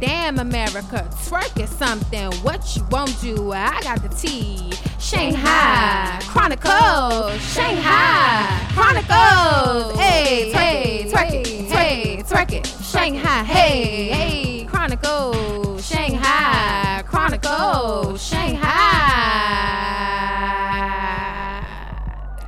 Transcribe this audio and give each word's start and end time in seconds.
Damn 0.00 0.38
America, 0.38 1.08
twerk 1.24 1.58
is 1.62 1.70
something. 1.70 2.30
What 2.42 2.76
you 2.76 2.84
won't 2.90 3.18
do? 3.20 3.52
I 3.52 3.80
got 3.82 4.02
the 4.02 4.08
tea. 4.08 4.72
Shanghai 4.98 6.18
Chronicles, 6.22 7.40
Shanghai 7.52 8.68
Chronicles. 8.74 9.98
Hey, 9.98 10.50
it, 10.50 11.12
twerk 11.12 11.32
it, 11.32 11.46
hey, 11.70 12.22
twerk 12.22 12.52
it. 12.52 12.66
Shanghai, 12.66 13.44
hey, 13.44 14.08
hey, 14.08 14.64
Chronicles, 14.66 15.86
Shanghai 15.86 17.02
Chronicles, 17.06 18.22
Shanghai. 18.22 18.65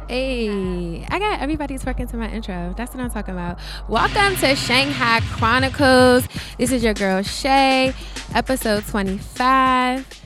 Hey, 0.09 1.05
I 1.11 1.19
got 1.19 1.43
everybody 1.43 1.77
twerking 1.77 2.09
to 2.13 2.17
my 2.17 2.31
intro. 2.31 2.73
That's 2.79 2.95
what 2.95 3.05
I'm 3.05 3.11
talking 3.11 3.35
about. 3.35 3.59
Welcome 3.91 4.37
to 4.37 4.57
Shanghai 4.57 5.21
Chronicles. 5.33 6.27
This 6.57 6.73
is 6.73 6.83
your 6.83 6.95
girl 6.95 7.23
Shay, 7.23 7.93
episode 8.35 8.87
25. 8.87 10.23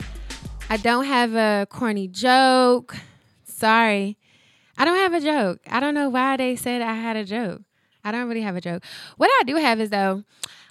I 0.71 0.77
don't 0.77 1.05
have 1.05 1.35
a 1.35 1.67
corny 1.69 2.07
joke. 2.07 2.95
Sorry. 3.43 4.17
I 4.79 4.85
don't 4.85 4.99
have 4.99 5.15
a 5.15 5.21
joke. 5.21 5.59
I 5.69 5.81
don't 5.81 5.95
know 5.95 6.09
why 6.09 6.37
they 6.37 6.55
said 6.55 6.81
I 6.81 6.95
had 6.95 7.17
a 7.17 7.25
joke. 7.25 7.63
I 8.05 8.13
don't 8.13 8.29
really 8.29 8.43
have 8.43 8.55
a 8.55 8.61
joke. 8.61 8.85
What 9.17 9.31
I 9.41 9.43
do 9.43 9.57
have 9.57 9.81
is 9.81 9.91
though, 9.91 10.23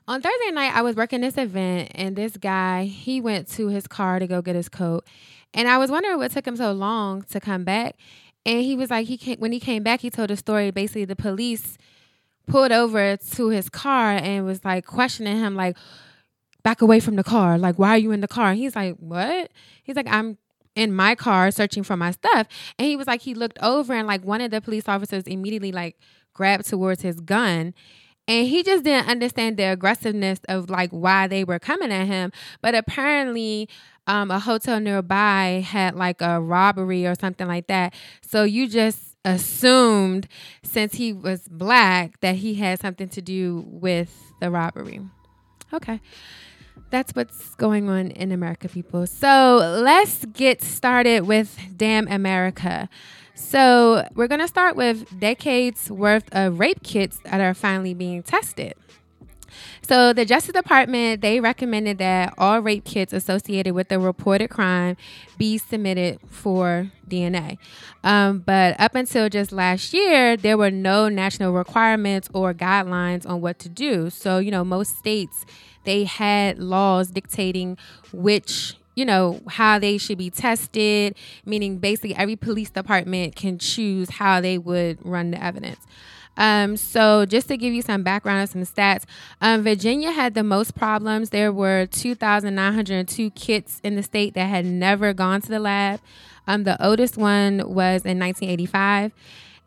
on 0.07 0.21
Thursday 0.21 0.51
night 0.51 0.73
I 0.73 0.83
was 0.83 0.95
working 0.95 1.19
this 1.19 1.37
event 1.37 1.91
and 1.95 2.15
this 2.15 2.37
guy, 2.37 2.85
he 2.85 3.19
went 3.19 3.49
to 3.49 3.67
his 3.67 3.87
car 3.87 4.19
to 4.19 4.27
go 4.27 4.41
get 4.41 4.55
his 4.55 4.69
coat. 4.69 5.05
And 5.53 5.67
I 5.67 5.77
was 5.79 5.91
wondering 5.91 6.17
what 6.17 6.31
took 6.31 6.47
him 6.47 6.55
so 6.55 6.71
long 6.71 7.23
to 7.23 7.41
come 7.41 7.65
back. 7.65 7.97
And 8.45 8.63
he 8.63 8.75
was 8.75 8.89
like, 8.89 9.07
he 9.07 9.17
came, 9.17 9.37
when 9.39 9.51
he 9.51 9.59
came 9.59 9.83
back, 9.83 10.01
he 10.01 10.09
told 10.09 10.31
a 10.31 10.35
story. 10.35 10.71
Basically, 10.71 11.05
the 11.05 11.15
police 11.15 11.77
pulled 12.47 12.71
over 12.71 13.17
to 13.17 13.49
his 13.49 13.69
car 13.69 14.13
and 14.13 14.45
was 14.45 14.65
like 14.65 14.85
questioning 14.85 15.37
him, 15.37 15.55
like, 15.55 15.77
back 16.63 16.81
away 16.81 16.99
from 16.99 17.15
the 17.15 17.23
car. 17.23 17.57
Like, 17.57 17.77
why 17.77 17.89
are 17.89 17.97
you 17.97 18.11
in 18.11 18.21
the 18.21 18.27
car? 18.27 18.49
And 18.51 18.59
he's 18.59 18.75
like, 18.75 18.95
what? 18.97 19.51
He's 19.83 19.95
like, 19.95 20.07
I'm 20.09 20.37
in 20.75 20.93
my 20.93 21.15
car 21.15 21.51
searching 21.51 21.83
for 21.83 21.97
my 21.97 22.11
stuff. 22.11 22.47
And 22.77 22.87
he 22.87 22.95
was 22.95 23.07
like, 23.07 23.21
he 23.21 23.33
looked 23.33 23.59
over 23.61 23.93
and 23.93 24.07
like 24.07 24.23
one 24.23 24.41
of 24.41 24.51
the 24.51 24.61
police 24.61 24.87
officers 24.87 25.23
immediately 25.25 25.71
like 25.71 25.97
grabbed 26.33 26.67
towards 26.67 27.01
his 27.01 27.19
gun. 27.19 27.73
And 28.31 28.47
he 28.47 28.63
just 28.63 28.85
didn't 28.85 29.09
understand 29.09 29.57
the 29.57 29.63
aggressiveness 29.63 30.39
of 30.47 30.69
like 30.69 30.89
why 30.91 31.27
they 31.27 31.43
were 31.43 31.59
coming 31.59 31.91
at 31.91 32.07
him. 32.07 32.31
But 32.61 32.75
apparently, 32.75 33.67
um, 34.07 34.31
a 34.31 34.39
hotel 34.39 34.79
nearby 34.79 35.65
had 35.67 35.95
like 35.95 36.21
a 36.21 36.39
robbery 36.39 37.05
or 37.05 37.13
something 37.13 37.45
like 37.45 37.67
that. 37.67 37.93
So 38.21 38.43
you 38.43 38.69
just 38.69 39.17
assumed 39.25 40.29
since 40.63 40.95
he 40.95 41.11
was 41.11 41.49
black 41.49 42.21
that 42.21 42.35
he 42.35 42.53
had 42.53 42.79
something 42.79 43.09
to 43.09 43.21
do 43.21 43.65
with 43.67 44.31
the 44.39 44.49
robbery. 44.49 45.01
Okay. 45.73 45.99
That's 46.89 47.11
what's 47.13 47.53
going 47.55 47.89
on 47.89 48.11
in 48.11 48.31
America, 48.31 48.69
people. 48.69 49.07
So 49.07 49.57
let's 49.83 50.23
get 50.23 50.61
started 50.61 51.27
with 51.27 51.59
Damn 51.75 52.07
America. 52.07 52.87
So 53.41 54.07
we're 54.15 54.27
going 54.27 54.39
to 54.39 54.47
start 54.47 54.75
with 54.75 55.19
decades 55.19 55.91
worth 55.91 56.23
of 56.31 56.59
rape 56.59 56.83
kits 56.83 57.19
that 57.25 57.41
are 57.41 57.53
finally 57.53 57.93
being 57.93 58.23
tested. 58.23 58.75
So 59.81 60.13
the 60.13 60.23
Justice 60.23 60.53
Department 60.53 61.21
they 61.21 61.41
recommended 61.41 61.97
that 61.97 62.33
all 62.37 62.61
rape 62.61 62.85
kits 62.85 63.11
associated 63.11 63.73
with 63.73 63.89
the 63.89 63.99
reported 63.99 64.49
crime 64.49 64.95
be 65.37 65.57
submitted 65.57 66.19
for 66.27 66.91
DNA. 67.09 67.57
Um, 68.03 68.39
but 68.39 68.79
up 68.79 68.95
until 68.95 69.27
just 69.27 69.51
last 69.51 69.93
year, 69.93 70.37
there 70.37 70.57
were 70.57 70.71
no 70.71 71.09
national 71.09 71.51
requirements 71.51 72.29
or 72.33 72.53
guidelines 72.53 73.27
on 73.27 73.41
what 73.41 73.59
to 73.59 73.69
do. 73.69 74.09
So 74.09 74.37
you 74.37 74.51
know 74.51 74.63
most 74.63 74.95
states 74.97 75.45
they 75.83 76.05
had 76.05 76.59
laws 76.59 77.09
dictating 77.09 77.77
which 78.13 78.75
you 79.01 79.05
know 79.05 79.41
how 79.47 79.79
they 79.79 79.97
should 79.97 80.19
be 80.19 80.29
tested 80.29 81.15
meaning 81.43 81.79
basically 81.79 82.15
every 82.15 82.35
police 82.35 82.69
department 82.69 83.35
can 83.35 83.57
choose 83.57 84.11
how 84.11 84.39
they 84.39 84.59
would 84.59 85.03
run 85.03 85.31
the 85.31 85.43
evidence 85.43 85.87
um, 86.37 86.77
so 86.77 87.25
just 87.25 87.47
to 87.49 87.57
give 87.57 87.73
you 87.73 87.81
some 87.81 88.03
background 88.03 88.39
and 88.39 88.49
some 88.49 88.61
stats, 88.63 89.03
um, 89.41 89.63
Virginia 89.63 90.11
had 90.11 90.33
the 90.33 90.43
most 90.43 90.75
problems. 90.75 91.29
There 91.29 91.51
were 91.51 91.87
2,902 91.87 93.31
kits 93.31 93.81
in 93.83 93.95
the 93.95 94.03
state 94.03 94.33
that 94.35 94.45
had 94.45 94.65
never 94.65 95.13
gone 95.13 95.41
to 95.41 95.49
the 95.49 95.59
lab. 95.59 95.99
Um, 96.47 96.63
the 96.63 96.83
oldest 96.83 97.17
one 97.17 97.57
was 97.57 98.05
in 98.05 98.17
1985. 98.17 99.11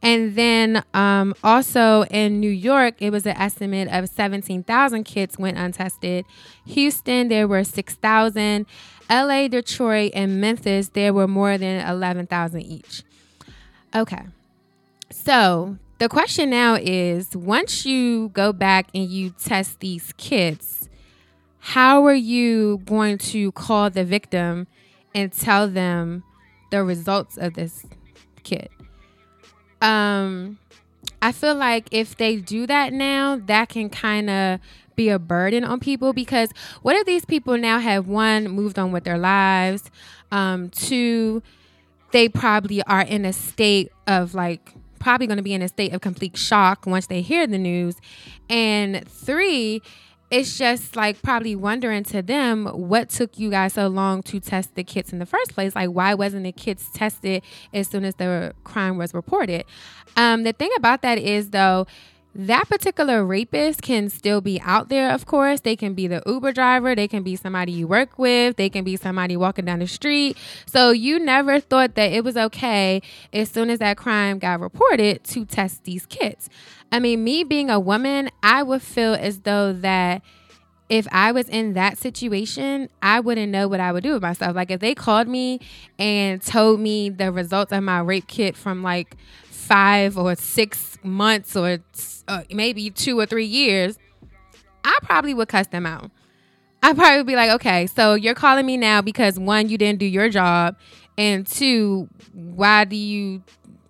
And 0.05 0.37
then 0.37 0.85
um, 0.93 1.35
also 1.43 2.03
in 2.05 2.39
New 2.39 2.51
York, 2.51 2.97
it 2.99 3.11
was 3.11 3.25
an 3.25 3.39
estimate 3.39 3.89
of 3.89 4.07
17,000 4.11 5.05
kits 5.05 5.39
went 5.39 5.57
untested. 5.57 6.27
Houston, 6.67 7.29
there 7.29 7.49
were 7.49 7.65
6,000. 7.65 8.67
LA, 9.11 9.49
Detroit, 9.49 10.13
and 10.15 10.41
Memphis, 10.41 10.89
there 10.89 11.13
were 11.13 11.29
more 11.29 11.59
than 11.59 11.87
11,000 11.87 12.61
each. 12.63 13.03
Okay. 13.95 14.23
So 15.11 15.79
the 15.99 16.09
question 16.09 16.51
now 16.51 16.75
is 16.75 17.37
once 17.37 17.87
you 17.87 18.29
go 18.31 18.53
back 18.53 18.89
and 18.95 19.09
you 19.09 19.31
test 19.31 19.81
these 19.81 20.13
kits, 20.17 20.89
how 21.59 22.05
are 22.07 22.15
you 22.15 22.83
going 22.85 23.19
to 23.19 23.53
call 23.53 23.91
the 23.91 24.05
victim 24.05 24.67
and 25.15 25.33
tell 25.33 25.69
them 25.69 26.25
the 26.71 26.83
results 26.83 27.37
of 27.39 27.55
this 27.55 27.87
kit? 28.43 28.71
Um, 29.81 30.59
I 31.23 31.33
feel 31.33 31.55
like 31.55 31.89
if 31.91 32.17
they 32.17 32.37
do 32.37 32.67
that 32.67 32.93
now, 32.93 33.37
that 33.47 33.71
can 33.71 33.89
kind 33.89 34.29
of 34.29 34.61
be 34.97 35.09
a 35.09 35.19
burden 35.19 35.65
on 35.65 35.81
people 35.81 36.13
because 36.13 36.51
what 36.83 36.97
if 36.97 37.07
these 37.07 37.25
people 37.25 37.57
now 37.57 37.79
have 37.79 38.07
one 38.07 38.49
moved 38.49 38.79
on 38.79 38.93
with 38.93 39.05
their 39.05 39.19
lives, 39.19 39.91
um, 40.31 40.71
two, 40.71 41.43
they 42.13 42.29
probably 42.29 42.83
are 42.85 43.03
in 43.03 43.25
a 43.25 43.33
state 43.33 43.91
of 44.07 44.35
like 44.35 44.73
probably 44.99 45.27
going 45.27 45.37
to 45.37 45.43
be 45.43 45.53
in 45.53 45.61
a 45.61 45.69
state 45.69 45.93
of 45.93 46.01
complete 46.01 46.37
shock 46.37 46.87
once 46.87 47.07
they 47.09 47.21
hear 47.21 47.47
the 47.47 47.59
news, 47.59 47.97
and 48.49 49.07
three, 49.07 49.83
it's 50.31 50.57
just 50.59 50.97
like 50.97 51.21
probably 51.23 51.55
wondering 51.55 52.03
to 52.03 52.23
them 52.23 52.67
what 52.67 53.11
took 53.11 53.39
you 53.39 53.51
guys 53.51 53.75
so 53.75 53.87
long 53.87 54.23
to 54.23 54.41
test 54.41 54.75
the 54.75 54.83
kits 54.83 55.13
in 55.13 55.19
the 55.19 55.27
first 55.27 55.55
place. 55.55 55.75
Like, 55.75 55.91
why 55.91 56.15
wasn't 56.15 56.45
the 56.45 56.53
kits 56.53 56.89
tested 56.93 57.43
as 57.73 57.89
soon 57.89 58.05
as 58.05 58.15
the 58.17 58.55
crime 58.65 58.97
was 58.97 59.15
reported? 59.15 59.65
Um, 60.17 60.43
the 60.43 60.53
thing 60.53 60.71
about 60.77 61.03
that 61.03 61.19
is, 61.19 61.51
though, 61.51 61.87
that 62.35 62.69
particular 62.69 63.25
rapist 63.25 63.83
can 63.83 64.09
still 64.09 64.41
be 64.41 64.61
out 64.63 64.89
there, 64.89 65.11
of 65.11 65.27
course. 65.27 65.61
They 65.61 65.77
can 65.77 65.95
be 65.95 66.07
the 66.07 66.23
Uber 66.27 66.53
driver, 66.53 66.95
they 66.95 67.09
can 67.09 67.23
be 67.23 67.37
somebody 67.37 67.73
you 67.73 67.87
work 67.87 68.19
with, 68.19 68.57
they 68.57 68.69
can 68.69 68.85
be 68.85 68.97
somebody 68.97 69.37
walking 69.37 69.65
down 69.65 69.79
the 69.79 69.87
street. 69.87 70.37
So 70.67 70.91
you 70.91 71.19
never 71.19 71.61
thought 71.61 71.95
that 71.95 72.13
it 72.13 72.25
was 72.25 72.37
okay 72.37 73.03
as 73.33 73.51
soon 73.51 73.71
as 73.71 73.79
that 73.79 73.97
crime 73.97 74.39
got 74.39 74.61
reported 74.61 75.23
to 75.25 75.45
test 75.45 75.85
these 75.85 76.07
kits. 76.07 76.49
I 76.91 76.99
mean, 76.99 77.25
me 77.25 77.45
being 77.45 77.71
a 77.71 77.79
woman, 77.81 78.31
I 78.43 78.63
would 78.63 78.83
feel 78.83 79.15
as 79.15 79.41
though 79.41 79.73
that 79.73 80.23
if 80.89 81.09
I 81.11 81.33
was 81.33 81.49
in 81.49 81.73
that 81.75 81.99
situation, 81.99 82.89
I 83.03 83.21
wouldn't 83.21 83.51
know 83.51 83.69
what 83.69 83.81
I 83.81 83.91
would 83.91 84.03
do 84.03 84.13
with 84.13 84.23
myself. 84.23 84.55
Like 84.55 84.71
if 84.71 84.81
they 84.81 84.95
called 84.95 85.29
me 85.29 85.61
and 85.99 86.43
told 86.43 86.81
me 86.81 87.09
the 87.09 87.33
results 87.33 87.73
of 87.73 87.83
my 87.83 88.01
rape 88.01 88.27
kit 88.27 88.57
from 88.57 88.83
like 88.83 89.17
five 89.65 90.17
or 90.19 90.35
six 90.35 90.99
months 91.03 91.57
or 91.57 91.79
uh, 92.29 92.43
maybe 92.53 92.91
two 92.91 93.19
or 93.19 93.27
three 93.27 93.47
years, 93.47 93.99
I 94.85 94.99
probably 95.03 95.35
would 95.35 95.49
cuss 95.49 95.67
them 95.69 95.87
out. 95.87 96.11
I 96.83 96.93
probably 96.93 97.19
would 97.19 97.27
be 97.27 97.37
like, 97.37 97.51
okay, 97.53 97.87
so 97.87 98.15
you're 98.15 98.35
calling 98.35 98.67
me 98.67 98.77
now 98.77 99.01
because 99.01 99.39
one, 99.39 99.69
you 99.71 99.79
didn't 99.79 100.01
do 100.01 100.07
your 100.07 100.29
job, 100.29 100.77
and 101.17 101.47
two, 101.47 102.09
why 102.33 102.85
do 102.85 102.97
you 102.97 103.43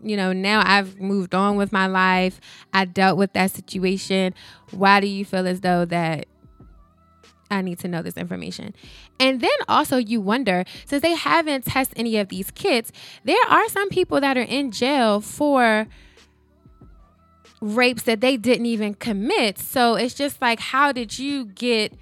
you 0.04 0.18
know, 0.18 0.34
now 0.34 0.62
I've 0.64 1.00
moved 1.00 1.34
on 1.34 1.56
with 1.56 1.72
my 1.72 1.86
life. 1.86 2.38
I 2.74 2.84
dealt 2.84 3.16
with 3.16 3.32
that 3.32 3.50
situation. 3.52 4.34
Why 4.70 5.00
do 5.00 5.06
you 5.06 5.24
feel 5.24 5.46
as 5.46 5.62
though 5.62 5.86
that 5.86 6.26
I 7.50 7.62
need 7.62 7.78
to 7.80 7.88
know 7.88 8.02
this 8.02 8.16
information? 8.16 8.74
And 9.20 9.40
then 9.40 9.50
also 9.68 9.96
you 9.96 10.20
wonder, 10.20 10.64
since 10.86 11.02
they 11.02 11.14
haven't 11.14 11.66
tested 11.66 11.98
any 11.98 12.16
of 12.18 12.28
these 12.28 12.50
kits, 12.50 12.92
there 13.24 13.44
are 13.48 13.68
some 13.68 13.88
people 13.88 14.20
that 14.20 14.36
are 14.36 14.42
in 14.42 14.70
jail 14.70 15.20
for 15.20 15.86
rapes 17.60 18.02
that 18.02 18.20
they 18.20 18.36
didn't 18.36 18.66
even 18.66 18.94
commit. 18.94 19.58
So 19.58 19.94
it's 19.94 20.14
just 20.14 20.40
like 20.40 20.60
how 20.60 20.92
did 20.92 21.18
you 21.18 21.46
get 21.46 21.94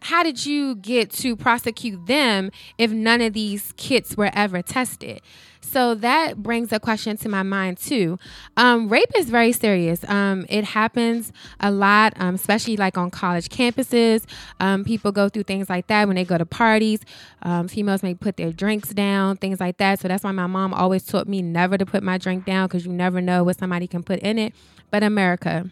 how 0.00 0.24
did 0.24 0.44
you 0.44 0.74
get 0.74 1.10
to 1.10 1.36
prosecute 1.36 2.06
them 2.06 2.50
if 2.76 2.90
none 2.90 3.20
of 3.20 3.34
these 3.34 3.72
kits 3.76 4.16
were 4.16 4.30
ever 4.34 4.60
tested? 4.60 5.20
So 5.64 5.94
that 5.94 6.42
brings 6.42 6.72
a 6.72 6.78
question 6.78 7.16
to 7.18 7.28
my 7.28 7.42
mind 7.42 7.78
too. 7.78 8.18
Um, 8.56 8.88
rape 8.88 9.10
is 9.16 9.30
very 9.30 9.52
serious. 9.52 10.06
Um, 10.08 10.44
it 10.48 10.64
happens 10.64 11.32
a 11.60 11.70
lot, 11.70 12.12
um, 12.16 12.34
especially 12.34 12.76
like 12.76 12.98
on 12.98 13.10
college 13.10 13.48
campuses. 13.48 14.24
Um, 14.60 14.84
people 14.84 15.12
go 15.12 15.28
through 15.28 15.44
things 15.44 15.70
like 15.70 15.86
that 15.86 16.06
when 16.06 16.16
they 16.16 16.24
go 16.24 16.36
to 16.36 16.44
parties. 16.44 17.00
Um, 17.42 17.68
females 17.68 18.02
may 18.02 18.14
put 18.14 18.36
their 18.36 18.52
drinks 18.52 18.90
down, 18.90 19.36
things 19.36 19.60
like 19.60 19.78
that. 19.78 20.00
So 20.00 20.08
that's 20.08 20.24
why 20.24 20.32
my 20.32 20.46
mom 20.46 20.74
always 20.74 21.04
taught 21.04 21.26
me 21.26 21.40
never 21.40 21.78
to 21.78 21.86
put 21.86 22.02
my 22.02 22.18
drink 22.18 22.44
down 22.44 22.66
because 22.66 22.84
you 22.84 22.92
never 22.92 23.20
know 23.20 23.44
what 23.44 23.58
somebody 23.58 23.86
can 23.86 24.02
put 24.02 24.18
in 24.18 24.38
it. 24.38 24.52
But 24.90 25.02
America, 25.02 25.70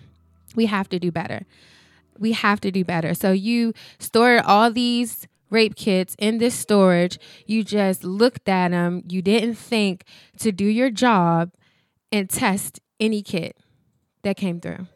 we 0.54 0.66
have 0.66 0.88
to 0.90 0.98
do 0.98 1.10
better 1.10 1.46
we 2.20 2.32
have 2.32 2.60
to 2.60 2.70
do 2.70 2.84
better. 2.84 3.14
So 3.14 3.32
you 3.32 3.72
store 3.98 4.42
all 4.44 4.70
these 4.70 5.26
rape 5.50 5.74
kits 5.76 6.16
in 6.18 6.38
this 6.38 6.54
storage. 6.54 7.18
You 7.46 7.64
just 7.64 8.04
looked 8.04 8.48
at 8.48 8.70
them. 8.70 9.02
You 9.08 9.22
didn't 9.22 9.56
think 9.56 10.04
to 10.38 10.52
do 10.52 10.64
your 10.64 10.90
job 10.90 11.52
and 12.12 12.30
test 12.30 12.80
any 12.98 13.22
kit 13.22 13.56
that 14.22 14.36
came 14.36 14.60
through. 14.60 14.86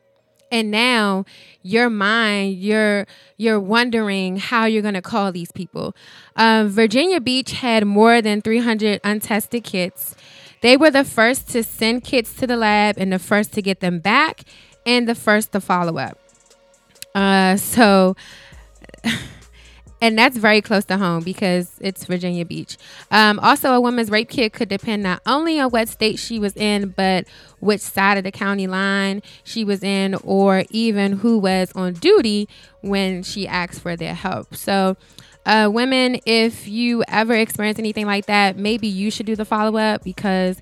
And 0.50 0.70
now 0.70 1.24
your 1.62 1.90
mind, 1.90 2.58
you're 2.58 3.06
you're 3.36 3.58
wondering 3.58 4.36
how 4.36 4.66
you're 4.66 4.82
gonna 4.82 5.02
call 5.02 5.32
these 5.32 5.50
people. 5.50 5.96
Um, 6.36 6.68
Virginia 6.68 7.20
Beach 7.20 7.52
had 7.52 7.84
more 7.86 8.22
than 8.22 8.40
300 8.40 9.00
untested 9.02 9.64
kits. 9.64 10.14
They 10.60 10.76
were 10.76 10.90
the 10.90 11.04
first 11.04 11.48
to 11.50 11.62
send 11.62 12.04
kits 12.04 12.34
to 12.34 12.46
the 12.46 12.56
lab 12.56 12.96
and 12.98 13.12
the 13.12 13.18
first 13.18 13.52
to 13.54 13.62
get 13.62 13.80
them 13.80 13.98
back 13.98 14.44
and 14.86 15.08
the 15.08 15.14
first 15.14 15.52
to 15.52 15.60
follow 15.60 15.98
up. 15.98 16.18
Uh, 17.14 17.56
so, 17.56 18.16
and 20.00 20.18
that's 20.18 20.36
very 20.36 20.60
close 20.60 20.84
to 20.86 20.98
home 20.98 21.22
because 21.22 21.70
it's 21.80 22.04
Virginia 22.04 22.44
Beach. 22.44 22.76
Um, 23.10 23.38
also, 23.38 23.72
a 23.72 23.80
woman's 23.80 24.10
rape 24.10 24.28
kit 24.28 24.52
could 24.52 24.68
depend 24.68 25.02
not 25.02 25.22
only 25.26 25.58
on 25.58 25.70
what 25.70 25.88
state 25.88 26.18
she 26.18 26.38
was 26.38 26.56
in, 26.56 26.90
but 26.90 27.26
which 27.60 27.80
side 27.80 28.18
of 28.18 28.24
the 28.24 28.32
county 28.32 28.66
line 28.66 29.22
she 29.44 29.64
was 29.64 29.82
in, 29.82 30.14
or 30.22 30.64
even 30.70 31.12
who 31.12 31.38
was 31.38 31.72
on 31.72 31.94
duty 31.94 32.48
when 32.82 33.22
she 33.22 33.48
asked 33.48 33.80
for 33.80 33.96
their 33.96 34.14
help. 34.14 34.54
So, 34.54 34.96
uh, 35.46 35.70
women, 35.72 36.20
if 36.24 36.66
you 36.66 37.04
ever 37.08 37.34
experience 37.34 37.78
anything 37.78 38.06
like 38.06 38.26
that, 38.26 38.56
maybe 38.56 38.86
you 38.86 39.10
should 39.10 39.26
do 39.26 39.36
the 39.36 39.44
follow 39.44 39.76
up 39.78 40.02
because 40.02 40.60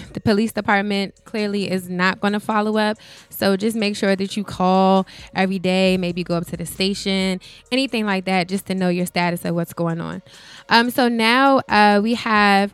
the 0.12 0.20
police 0.20 0.52
department 0.52 1.14
clearly 1.24 1.70
is 1.70 1.88
not 1.88 2.20
going 2.20 2.32
to 2.32 2.40
follow 2.40 2.76
up. 2.76 2.98
So 3.30 3.56
just 3.56 3.76
make 3.76 3.96
sure 3.96 4.16
that 4.16 4.36
you 4.36 4.44
call 4.44 5.06
every 5.34 5.58
day, 5.58 5.96
maybe 5.96 6.24
go 6.24 6.36
up 6.36 6.46
to 6.46 6.56
the 6.56 6.66
station, 6.66 7.40
anything 7.70 8.06
like 8.06 8.24
that, 8.26 8.48
just 8.48 8.66
to 8.66 8.74
know 8.74 8.88
your 8.88 9.06
status 9.06 9.44
of 9.44 9.54
what's 9.54 9.72
going 9.72 10.00
on. 10.00 10.22
Um, 10.68 10.90
so 10.90 11.08
now 11.08 11.58
uh, 11.68 12.00
we 12.02 12.14
have 12.14 12.72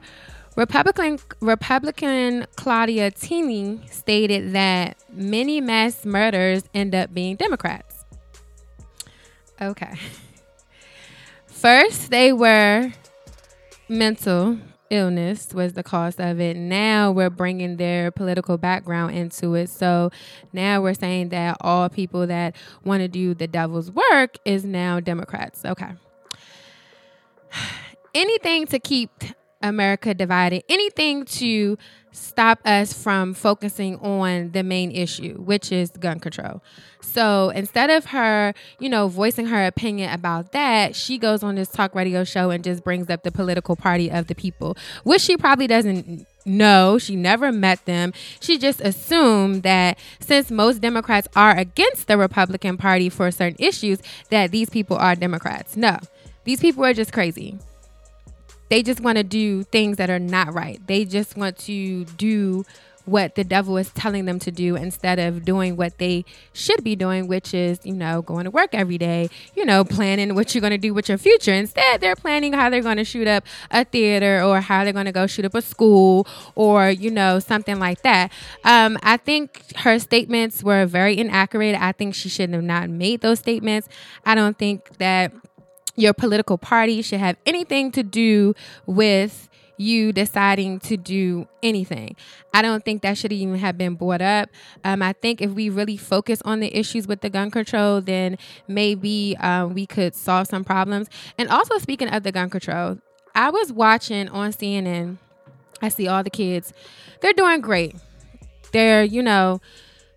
Republican 0.57 1.21
Republican 1.41 2.45
Claudia 2.57 3.13
Tenney 3.13 3.81
stated 3.91 4.53
that 4.55 4.97
many 5.13 5.61
mass 5.61 6.05
murders 6.05 6.65
end 6.75 6.97
up 6.97 7.15
being 7.15 7.37
Democrats. 7.37 8.05
Okay. 9.61 9.95
First, 11.47 12.11
they 12.11 12.33
were 12.33 12.93
mental 13.89 14.59
illness 14.91 15.53
was 15.53 15.75
the 15.75 15.83
cause 15.83 16.17
of 16.19 16.41
it. 16.41 16.57
Now 16.57 17.11
we're 17.11 17.31
bringing 17.31 17.77
their 17.77 18.11
political 18.11 18.59
background 18.59 19.15
into 19.15 19.55
it. 19.55 19.71
So 19.71 20.11
now 20.53 20.81
we're 20.81 20.95
saying 20.95 21.31
that 21.31 21.57
all 21.61 21.89
people 21.89 22.27
that 22.27 22.57
want 22.85 23.01
to 23.01 23.09
do 23.09 23.35
the 23.35 23.47
devil's 23.47 23.91
work 23.91 24.39
is 24.45 24.65
now 24.65 25.01
Democrats. 25.01 25.65
Okay. 25.65 25.91
Anything 28.15 28.67
to 28.67 28.79
keep 28.79 29.11
America 29.63 30.15
divided, 30.15 30.63
anything 30.69 31.25
to 31.25 31.77
stop 32.19 32.61
us 32.65 32.93
from 32.93 33.35
focusing 33.35 33.97
on 33.97 34.53
the 34.53 34.63
main 34.63 34.91
issue, 34.91 35.35
which 35.35 35.73
is 35.73 35.91
gun 35.91 36.21
control. 36.21 36.63
So 37.01 37.51
instead 37.51 37.91
of 37.91 38.07
her, 38.07 38.55
you 38.79 38.89
know, 38.89 39.09
voicing 39.09 39.47
her 39.47 39.67
opinion 39.67 40.13
about 40.13 40.53
that, 40.53 40.95
she 40.95 41.19
goes 41.19 41.43
on 41.43 41.55
this 41.55 41.69
talk 41.69 41.95
radio 41.95 42.25
show 42.25 42.51
and 42.51 42.63
just 42.63 42.85
brings 42.85 43.09
up 43.09 43.23
the 43.23 43.33
political 43.33 43.77
party 43.77 44.11
of 44.11 44.27
the 44.27 44.35
people, 44.35 44.77
which 45.05 45.23
she 45.23 45.37
probably 45.37 45.67
doesn't 45.67 46.27
know. 46.45 46.99
She 46.99 47.17
never 47.17 47.53
met 47.53 47.85
them. 47.87 48.13
She 48.41 48.59
just 48.59 48.81
assumed 48.81 49.63
that 49.63 49.99
since 50.21 50.51
most 50.51 50.81
Democrats 50.81 51.29
are 51.37 51.57
against 51.57 52.09
the 52.09 52.19
Republican 52.19 52.77
Party 52.77 53.09
for 53.09 53.31
certain 53.31 53.57
issues, 53.59 54.01
that 54.31 54.51
these 54.51 54.71
people 54.71 54.97
are 54.97 55.15
Democrats. 55.15 55.77
No, 55.77 55.99
these 56.45 56.61
people 56.61 56.85
are 56.85 56.95
just 56.95 57.13
crazy 57.13 57.59
they 58.69 58.83
just 58.83 59.01
want 59.01 59.19
to 59.19 59.25
do 59.25 59.63
things 59.65 59.97
that 59.97 60.11
are 60.11 60.19
not 60.19 60.53
right. 60.53 60.81
They 60.87 61.05
just 61.05 61.37
want 61.37 61.59
to 61.59 62.05
do 62.05 62.65
what 63.09 63.35
the 63.35 63.45
devil 63.45 63.77
is 63.79 63.91
telling 63.91 64.27
them 64.27 64.39
to 64.39 64.51
do 64.51 64.77
instead 64.77 65.19
of 65.19 65.45
doing 65.45 65.77
what 65.77 65.97
they 65.99 66.25
should 66.53 66.85
be 66.85 66.95
doing, 66.95 67.27
which 67.27 67.55
is, 67.55 67.81
you 67.83 67.95
know, 67.95 68.21
going 68.23 68.45
to 68.45 68.51
work 68.51 68.75
every 68.75 68.99
day, 68.99 69.29
you 69.57 69.65
know, 69.65 69.83
planning 69.83 70.35
what 70.35 70.55
you're 70.55 70.61
going 70.61 70.71
to 70.71 70.79
do 70.79 70.93
with 70.93 71.09
your 71.09 71.19
future. 71.19 71.53
Instead, 71.53 72.01
they're 72.01 72.17
planning 72.17 72.53
how 72.53 72.69
they're 72.69 72.83
going 72.83 72.99
to 72.99 73.05
shoot 73.05 73.27
up 73.27 73.45
a 73.71 73.85
theater 73.85 74.43
or 74.43 74.61
how 74.61 74.85
they're 74.85 74.93
going 74.93 75.07
to 75.07 75.13
go 75.13 75.27
shoot 75.27 75.45
up 75.47 75.55
a 75.55 75.63
school 75.63 76.27
or, 76.55 76.91
you 76.91 77.11
know, 77.11 77.39
something 77.39 77.79
like 77.79 78.03
that. 78.03 78.31
Um, 78.65 78.99
I 79.03 79.17
think 79.17 79.63
her 79.77 79.99
statements 79.99 80.63
were 80.63 80.85
very 80.85 81.17
inaccurate. 81.17 81.75
I 81.77 81.93
think 81.93 82.15
she 82.15 82.29
should 82.29 82.51
have 82.51 82.63
not 82.63 82.91
made 82.91 83.23
those 83.23 83.39
statements. 83.39 83.89
I 84.27 84.35
don't 84.35 84.59
think 84.59 84.99
that 84.99 85.33
your 85.99 86.15
political 86.15 86.57
party 86.57 87.03
should 87.03 87.21
have 87.21 87.37
anything 87.45 87.91
to 87.93 88.03
do 88.03 88.55
with 88.87 89.49
you 89.79 90.13
deciding 90.13 90.81
to 90.81 90.97
do 90.97 91.47
anything. 91.63 92.17
I 92.53 92.63
don't 92.63 92.85
think 92.85 93.03
that 93.03 93.17
should 93.17 93.33
even 93.33 93.57
have 93.57 93.79
been 93.79 93.95
brought 93.95 94.21
up. 94.21 94.51
Um, 94.85 95.03
I 95.03 95.13
think 95.13 95.41
if 95.41 95.53
we 95.53 95.71
really 95.71 95.97
focus 95.97 96.43
on 96.45 96.61
the 96.61 96.77
issues 96.77 97.07
with 97.07 97.21
the 97.21 97.31
gun 97.31 97.51
control, 97.51 98.01
then 98.01 98.39
maybe 98.67 99.37
um, 99.39 99.75
we 99.75 99.87
could 99.87 100.15
solve 100.15 100.49
some 100.49 100.65
problems. 100.65 101.09
And 101.37 101.49
also, 101.49 101.79
speaking 101.79 102.09
of 102.09 102.23
the 102.25 102.33
gun 102.33 102.51
control, 102.51 102.99
I 103.35 103.51
was 103.51 103.73
watching 103.73 104.29
on 104.29 104.51
CNN. 104.51 105.19
I 105.81 105.89
see 105.89 106.09
all 106.09 106.25
the 106.25 106.31
kids. 106.31 106.73
They're 107.21 107.33
doing 107.33 107.61
great. 107.61 107.95
They're, 108.73 109.05
you 109.05 109.23
know, 109.23 109.61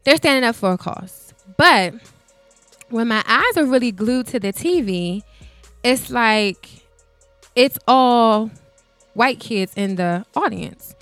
they're 0.04 0.18
standing 0.18 0.48
up 0.48 0.56
for 0.56 0.74
a 0.74 0.78
cause. 0.78 1.34
But 1.58 1.94
when 2.90 3.08
my 3.08 3.24
eyes 3.28 3.58
are 3.58 3.66
really 3.66 3.92
glued 3.92 4.28
to 4.28 4.40
the 4.40 4.52
TV, 4.52 5.24
it's 5.84 6.10
like 6.10 6.70
it's 7.56 7.78
all 7.88 8.52
white 9.14 9.40
kids 9.40 9.74
in 9.76 9.96
the 9.96 10.26
audience. 10.36 10.96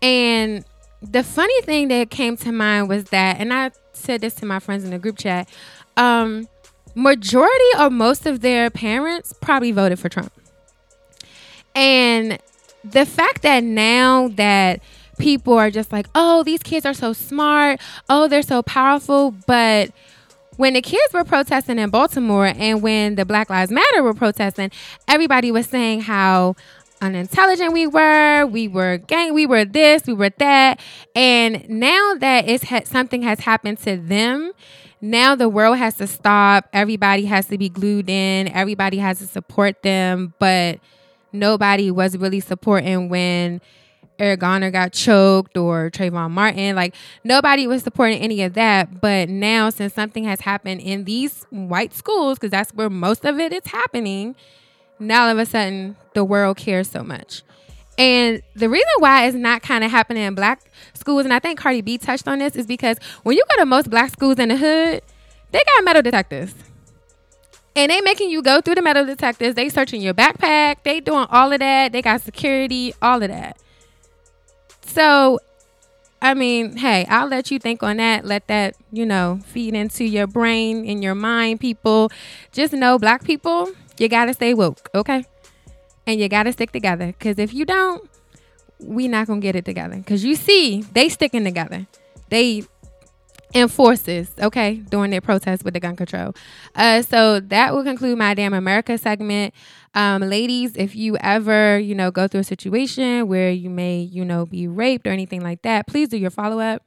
And 0.00 0.64
the 1.02 1.22
funny 1.22 1.60
thing 1.62 1.88
that 1.88 2.10
came 2.10 2.36
to 2.38 2.52
mind 2.52 2.88
was 2.88 3.04
that, 3.04 3.40
and 3.40 3.52
I 3.52 3.70
said 3.92 4.20
this 4.20 4.34
to 4.36 4.46
my 4.46 4.58
friends 4.58 4.84
in 4.84 4.90
the 4.90 4.98
group 4.98 5.18
chat, 5.18 5.48
um, 5.96 6.48
majority 6.94 7.70
or 7.78 7.90
most 7.90 8.26
of 8.26 8.40
their 8.40 8.70
parents 8.70 9.32
probably 9.40 9.72
voted 9.72 9.98
for 9.98 10.08
Trump. 10.08 10.32
And 11.74 12.38
the 12.84 13.06
fact 13.06 13.42
that 13.42 13.62
now 13.62 14.28
that 14.28 14.80
people 15.18 15.54
are 15.54 15.70
just 15.70 15.92
like, 15.92 16.06
oh, 16.14 16.42
these 16.42 16.62
kids 16.62 16.86
are 16.86 16.94
so 16.94 17.12
smart, 17.12 17.80
oh, 18.08 18.28
they're 18.28 18.42
so 18.42 18.62
powerful, 18.62 19.32
but 19.46 19.90
when 20.58 20.74
the 20.74 20.82
kids 20.82 21.14
were 21.14 21.22
protesting 21.22 21.78
in 21.78 21.88
Baltimore 21.88 22.46
and 22.46 22.82
when 22.82 23.14
the 23.14 23.24
Black 23.24 23.48
Lives 23.48 23.70
Matter 23.70 24.02
were 24.02 24.12
protesting, 24.12 24.72
everybody 25.06 25.52
was 25.52 25.68
saying 25.68 26.00
how 26.00 26.56
unintelligent 27.00 27.72
we 27.72 27.86
were, 27.86 28.44
we 28.44 28.66
were 28.66 28.98
gang, 28.98 29.34
we 29.34 29.46
were 29.46 29.64
this, 29.64 30.02
we 30.04 30.12
were 30.12 30.30
that. 30.38 30.80
And 31.14 31.68
now 31.68 32.14
that 32.16 32.48
it's 32.48 32.64
ha- 32.64 32.82
something 32.84 33.22
has 33.22 33.38
happened 33.38 33.78
to 33.84 33.98
them, 33.98 34.50
now 35.00 35.36
the 35.36 35.48
world 35.48 35.78
has 35.78 35.94
to 35.98 36.08
stop. 36.08 36.68
Everybody 36.72 37.24
has 37.26 37.46
to 37.46 37.56
be 37.56 37.68
glued 37.68 38.10
in. 38.10 38.48
Everybody 38.48 38.98
has 38.98 39.20
to 39.20 39.28
support 39.28 39.84
them, 39.84 40.34
but 40.40 40.80
nobody 41.32 41.92
was 41.92 42.18
really 42.18 42.40
supporting 42.40 43.08
when 43.08 43.60
Eric 44.18 44.40
Garner 44.40 44.70
got 44.70 44.92
choked 44.92 45.56
or 45.56 45.90
Trayvon 45.90 46.30
Martin. 46.30 46.74
Like 46.74 46.94
nobody 47.24 47.66
was 47.66 47.82
supporting 47.82 48.20
any 48.20 48.42
of 48.42 48.54
that. 48.54 49.00
But 49.00 49.28
now, 49.28 49.70
since 49.70 49.94
something 49.94 50.24
has 50.24 50.40
happened 50.40 50.80
in 50.80 51.04
these 51.04 51.44
white 51.50 51.94
schools, 51.94 52.38
because 52.38 52.50
that's 52.50 52.72
where 52.72 52.90
most 52.90 53.24
of 53.24 53.38
it 53.38 53.52
is 53.52 53.66
happening, 53.66 54.34
now 54.98 55.24
all 55.24 55.30
of 55.30 55.38
a 55.38 55.46
sudden 55.46 55.96
the 56.14 56.24
world 56.24 56.56
cares 56.56 56.90
so 56.90 57.02
much. 57.02 57.42
And 57.96 58.42
the 58.54 58.68
reason 58.68 58.88
why 58.98 59.26
it's 59.26 59.36
not 59.36 59.62
kind 59.62 59.82
of 59.82 59.90
happening 59.90 60.22
in 60.22 60.34
black 60.36 60.70
schools, 60.94 61.24
and 61.24 61.34
I 61.34 61.40
think 61.40 61.58
Cardi 61.58 61.80
B 61.80 61.98
touched 61.98 62.28
on 62.28 62.38
this, 62.38 62.54
is 62.54 62.64
because 62.64 62.96
when 63.24 63.36
you 63.36 63.42
go 63.50 63.56
to 63.56 63.66
most 63.66 63.90
black 63.90 64.10
schools 64.10 64.38
in 64.38 64.50
the 64.50 64.56
hood, 64.56 65.02
they 65.50 65.58
got 65.58 65.84
metal 65.84 66.02
detectors. 66.02 66.54
And 67.74 67.90
they 67.90 68.00
making 68.00 68.30
you 68.30 68.42
go 68.42 68.60
through 68.60 68.76
the 68.76 68.82
metal 68.82 69.04
detectors. 69.04 69.54
They 69.54 69.68
searching 69.68 70.00
your 70.00 70.14
backpack. 70.14 70.82
They 70.82 71.00
doing 71.00 71.26
all 71.30 71.52
of 71.52 71.60
that. 71.60 71.92
They 71.92 72.02
got 72.02 72.20
security, 72.22 72.92
all 73.00 73.22
of 73.22 73.28
that. 73.28 73.56
So, 74.88 75.38
I 76.20 76.34
mean, 76.34 76.76
hey, 76.76 77.06
I'll 77.08 77.28
let 77.28 77.50
you 77.50 77.58
think 77.58 77.82
on 77.82 77.98
that. 77.98 78.24
Let 78.24 78.48
that, 78.48 78.74
you 78.90 79.06
know, 79.06 79.40
feed 79.44 79.74
into 79.74 80.04
your 80.04 80.26
brain 80.26 80.88
and 80.88 81.02
your 81.02 81.14
mind, 81.14 81.60
people. 81.60 82.10
Just 82.52 82.72
know, 82.72 82.98
black 82.98 83.22
people, 83.22 83.70
you 83.98 84.08
got 84.08 84.24
to 84.24 84.34
stay 84.34 84.54
woke, 84.54 84.90
okay? 84.94 85.24
And 86.06 86.18
you 86.18 86.28
got 86.28 86.44
to 86.44 86.52
stick 86.52 86.72
together. 86.72 87.08
Because 87.08 87.38
if 87.38 87.52
you 87.52 87.64
don't, 87.64 88.08
we 88.80 89.08
not 89.08 89.26
going 89.26 89.40
to 89.40 89.44
get 89.44 89.54
it 89.54 89.64
together. 89.64 89.96
Because 89.96 90.24
you 90.24 90.34
see, 90.34 90.82
they 90.82 91.08
sticking 91.08 91.44
together. 91.44 91.86
They 92.30 92.64
enforces, 93.54 94.30
okay, 94.40 94.76
during 94.90 95.10
their 95.10 95.20
protest 95.20 95.64
with 95.64 95.74
the 95.74 95.80
gun 95.80 95.96
control. 95.96 96.34
Uh, 96.74 97.02
so 97.02 97.40
that 97.40 97.74
will 97.74 97.82
conclude 97.82 98.18
my 98.18 98.34
Damn 98.34 98.54
America 98.54 98.98
segment. 98.98 99.54
Um, 99.94 100.22
ladies, 100.22 100.76
if 100.76 100.94
you 100.94 101.16
ever, 101.18 101.78
you 101.78 101.94
know, 101.94 102.10
go 102.10 102.28
through 102.28 102.40
a 102.40 102.44
situation 102.44 103.26
where 103.26 103.50
you 103.50 103.70
may, 103.70 104.00
you 104.00 104.24
know, 104.24 104.46
be 104.46 104.68
raped 104.68 105.06
or 105.06 105.10
anything 105.10 105.40
like 105.40 105.62
that, 105.62 105.86
please 105.86 106.08
do 106.08 106.18
your 106.18 106.30
follow 106.30 106.60
up 106.60 106.82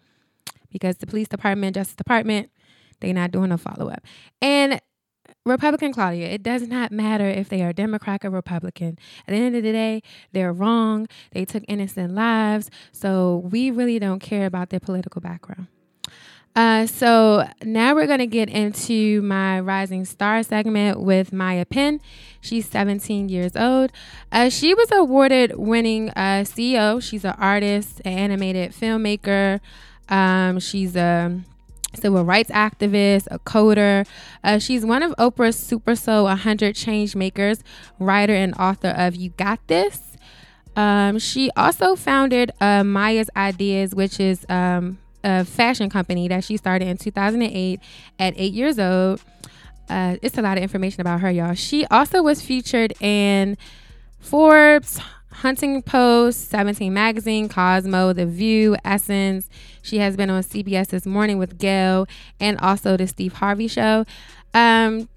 because 0.72 0.98
the 0.98 1.08
police 1.08 1.28
department, 1.28 1.76
justice 1.76 1.96
department, 1.96 2.52
they're 3.00 3.14
not 3.14 3.32
doing 3.32 3.52
a 3.52 3.58
follow 3.58 3.90
up. 3.90 4.04
And 4.42 4.80
Republican 5.44 5.92
Claudia, 5.92 6.28
it 6.28 6.44
does 6.44 6.68
not 6.68 6.92
matter 6.92 7.28
if 7.28 7.50
they 7.50 7.64
are 7.64 7.74
Democrat 7.74 8.24
or 8.24 8.30
Republican. 8.30 9.00
At 9.28 9.32
the 9.32 9.38
end 9.38 9.56
of 9.56 9.64
the 9.64 9.72
day, 9.72 10.04
they're 10.32 10.54
wrong. 10.54 11.08
They 11.32 11.46
took 11.46 11.64
innocent 11.68 12.14
lives. 12.14 12.70
So 12.92 13.38
we 13.52 13.72
really 13.72 13.98
don't 13.98 14.20
care 14.20 14.46
about 14.46 14.70
their 14.70 14.80
political 14.80 15.20
background. 15.20 15.68
Uh, 16.56 16.86
so 16.86 17.48
now 17.64 17.96
we're 17.96 18.08
going 18.08 18.20
to 18.20 18.28
get 18.28 18.50
into 18.50 19.22
my 19.22 19.60
Rising 19.60 20.04
Star 20.04 20.44
segment 20.44 21.00
with 21.00 21.32
Maya 21.32 21.66
Penn. 21.66 22.02
She's 22.42 22.68
17 22.68 23.30
years 23.30 23.56
old. 23.56 23.92
Uh, 24.32 24.50
she 24.50 24.74
was 24.74 24.92
awarded 24.92 25.56
winning 25.56 26.10
uh, 26.10 26.44
CEO. 26.44 27.02
She's 27.02 27.24
an 27.24 27.36
artist, 27.38 28.02
an 28.04 28.18
animated 28.18 28.74
filmmaker. 28.74 29.62
Um, 30.10 30.60
she's 30.60 30.96
a 30.96 31.40
civil 31.96 32.26
rights 32.26 32.52
activist, 32.52 33.28
a 33.32 33.40
coder. 33.40 34.06
Uh, 34.44 34.60
she's 34.60 34.86
one 34.86 35.04
of 35.04 35.14
Oprah's 35.18 35.58
Super 35.58 35.96
Soul 35.96 36.26
100 36.26 36.76
Change 36.76 37.16
Makers, 37.16 37.64
writer 37.98 38.34
and 38.34 38.54
author 38.56 38.90
of 38.90 39.16
You 39.16 39.30
Got 39.32 39.66
This. 39.68 40.18
Um, 40.76 41.20
she 41.20 41.50
also 41.56 41.96
founded 41.96 42.52
uh, 42.60 42.84
Maya's 42.84 43.30
Ideas, 43.36 43.94
which 43.94 44.20
is 44.20 44.46
um, 44.50 45.00
a 45.24 45.46
fashion 45.46 45.90
company 45.90 46.28
that 46.28 46.44
she 46.44 46.58
started 46.58 46.88
in 46.88 46.98
2008 46.98 47.80
at 48.20 48.34
eight 48.38 48.54
years 48.54 48.80
old. 48.80 49.22
Uh, 49.90 50.16
it's 50.22 50.38
a 50.38 50.42
lot 50.42 50.58
of 50.58 50.64
information 50.64 51.02
about 51.02 51.20
her, 51.20 51.30
y'all. 51.30 51.54
She 51.54 51.86
also 51.88 52.24
was 52.24 52.42
featured 52.42 52.94
in 53.02 53.58
Forbes, 54.20 55.00
Huffington 55.34 55.86
Post, 55.86 56.50
17 56.50 56.94
Magazine, 56.94 57.50
Cosmo, 57.50 58.14
The 58.14 58.26
View, 58.26 58.78
Essence. 58.86 59.50
She 59.82 59.98
has 59.98 60.16
been 60.16 60.30
on 60.30 60.44
CBS 60.44 60.88
This 60.88 61.06
Morning 61.06 61.38
with 61.38 61.58
Gayle 61.58 62.08
and 62.40 62.60
also 62.60 62.96
The 62.96 63.08
Steve 63.08 63.34
Harvey 63.34 63.68
Show. 63.68 64.06
Um, 64.54 65.10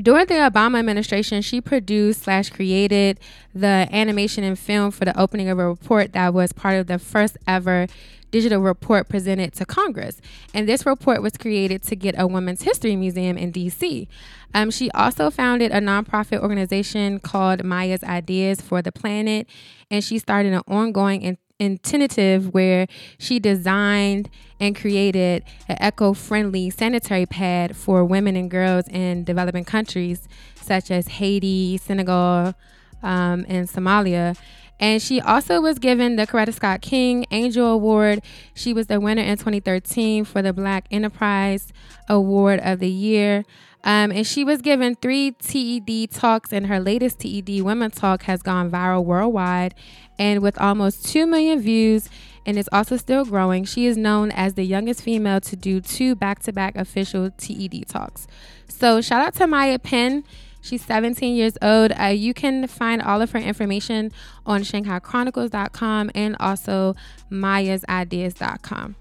during 0.00 0.26
the 0.26 0.34
Obama 0.34 0.78
administration, 0.78 1.42
she 1.42 1.60
produced 1.60 2.22
slash 2.22 2.50
created 2.50 3.18
the 3.54 3.88
animation 3.90 4.44
and 4.44 4.58
film 4.58 4.90
for 4.90 5.04
the 5.04 5.18
opening 5.18 5.48
of 5.48 5.58
a 5.58 5.68
report 5.68 6.12
that 6.12 6.34
was 6.34 6.52
part 6.52 6.76
of 6.76 6.86
the 6.86 6.98
first 6.98 7.36
ever 7.46 7.86
digital 8.30 8.60
report 8.60 9.08
presented 9.08 9.52
to 9.54 9.64
Congress. 9.64 10.20
And 10.52 10.68
this 10.68 10.84
report 10.84 11.22
was 11.22 11.36
created 11.36 11.82
to 11.84 11.96
get 11.96 12.14
a 12.18 12.26
Women's 12.26 12.62
History 12.62 12.96
Museum 12.96 13.38
in 13.38 13.52
DC. 13.52 14.08
Um, 14.52 14.70
she 14.70 14.90
also 14.90 15.30
founded 15.30 15.72
a 15.72 15.80
nonprofit 15.80 16.40
organization 16.40 17.20
called 17.20 17.64
Maya's 17.64 18.04
Ideas 18.04 18.60
for 18.60 18.82
the 18.82 18.92
Planet, 18.92 19.48
and 19.90 20.02
she 20.02 20.18
started 20.18 20.52
an 20.52 20.62
ongoing 20.66 21.24
and 21.24 21.38
in 21.58 21.78
tentative 21.78 22.52
where 22.52 22.86
she 23.18 23.38
designed 23.38 24.28
and 24.60 24.76
created 24.76 25.44
an 25.68 25.76
eco-friendly 25.80 26.70
sanitary 26.70 27.26
pad 27.26 27.76
for 27.76 28.04
women 28.04 28.36
and 28.36 28.50
girls 28.50 28.86
in 28.88 29.24
developing 29.24 29.64
countries 29.64 30.28
such 30.60 30.90
as 30.90 31.08
Haiti, 31.08 31.78
Senegal, 31.78 32.54
um, 33.02 33.46
and 33.48 33.68
Somalia. 33.68 34.36
And 34.78 35.00
she 35.00 35.20
also 35.20 35.60
was 35.60 35.78
given 35.78 36.16
the 36.16 36.26
Coretta 36.26 36.52
Scott 36.52 36.82
King 36.82 37.24
Angel 37.30 37.66
Award. 37.66 38.20
She 38.52 38.74
was 38.74 38.88
the 38.88 39.00
winner 39.00 39.22
in 39.22 39.38
2013 39.38 40.24
for 40.24 40.42
the 40.42 40.52
Black 40.52 40.86
Enterprise 40.90 41.72
Award 42.08 42.60
of 42.60 42.80
the 42.80 42.90
Year. 42.90 43.44
Um, 43.86 44.10
and 44.10 44.26
she 44.26 44.42
was 44.42 44.62
given 44.62 44.96
three 44.96 45.30
TED 45.30 46.10
talks, 46.10 46.52
and 46.52 46.66
her 46.66 46.80
latest 46.80 47.20
TED 47.20 47.62
Women 47.62 47.92
Talk 47.92 48.24
has 48.24 48.42
gone 48.42 48.68
viral 48.68 49.04
worldwide. 49.04 49.76
And 50.18 50.42
with 50.42 50.60
almost 50.60 51.06
2 51.06 51.24
million 51.24 51.60
views, 51.60 52.10
and 52.44 52.58
is 52.58 52.68
also 52.72 52.96
still 52.96 53.24
growing, 53.24 53.64
she 53.64 53.86
is 53.86 53.96
known 53.96 54.32
as 54.32 54.54
the 54.54 54.64
youngest 54.64 55.02
female 55.02 55.40
to 55.42 55.54
do 55.54 55.80
two 55.80 56.16
back 56.16 56.40
to 56.42 56.52
back 56.52 56.76
official 56.76 57.30
TED 57.30 57.86
talks. 57.86 58.26
So, 58.68 59.00
shout 59.00 59.24
out 59.24 59.34
to 59.34 59.46
Maya 59.46 59.78
Penn. 59.78 60.24
She's 60.62 60.84
17 60.84 61.36
years 61.36 61.56
old. 61.62 61.92
Uh, 61.92 62.06
you 62.06 62.34
can 62.34 62.66
find 62.66 63.00
all 63.00 63.22
of 63.22 63.30
her 63.30 63.38
information 63.38 64.10
on 64.44 64.62
ShanghaiChronicles.com 64.62 66.10
and 66.12 66.36
also 66.40 66.96
MayasIdeas.com. 67.30 68.96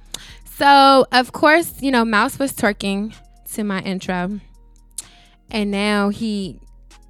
So, 0.46 1.08
of 1.12 1.32
course, 1.32 1.82
you 1.82 1.89
know, 1.89 2.06
Mouse 2.06 2.38
was 2.38 2.54
twerking 2.54 3.15
to 3.54 3.63
my 3.63 3.82
intro. 3.82 4.42
And 5.55 5.71
now 5.71 6.09
he, 6.09 6.59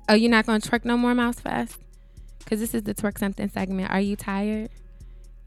oh, 0.07 0.13
you're 0.13 0.29
not 0.29 0.45
to 0.45 0.51
twerk 0.51 0.85
no 0.85 0.95
more, 0.97 1.15
Mouse 1.15 1.39
fast 1.39 1.79
Because 2.37 2.59
this 2.59 2.75
is 2.75 2.83
the 2.83 2.93
twerk 2.93 3.17
something 3.17 3.49
segment. 3.49 3.89
Are 3.89 3.99
you 3.99 4.15
tired? 4.15 4.69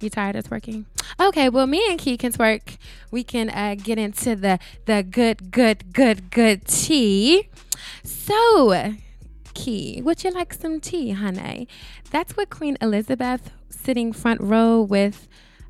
You 0.01 0.11
tired 0.11 0.35
of 0.35 0.45
twerking? 0.45 0.85
Okay, 1.21 1.49
well, 1.49 1.69
me 1.69 1.81
and 1.89 1.97
Key 1.97 2.17
can 2.17 2.33
twerk. 2.33 2.77
We 3.13 3.23
can 3.23 3.51
uh, 3.51 3.77
get 3.81 3.99
into 3.99 4.35
the 4.35 4.59
the 4.87 5.05
good, 5.05 5.53
good, 5.53 5.93
good, 5.93 6.33
good 6.33 6.67
tea. 6.67 7.49
So, 8.03 8.95
Key, 9.55 10.03
would 10.03 10.25
you 10.25 10.33
like 10.33 10.53
some 10.53 10.81
tea, 10.81 11.11
honey? 11.11 11.69
That's 12.11 12.37
what 12.37 12.51
Queen 12.51 12.77
Elizabeth 12.81 13.53
sitting 13.71 14.13
front 14.13 14.41
row 14.41 14.83
with 14.83 15.29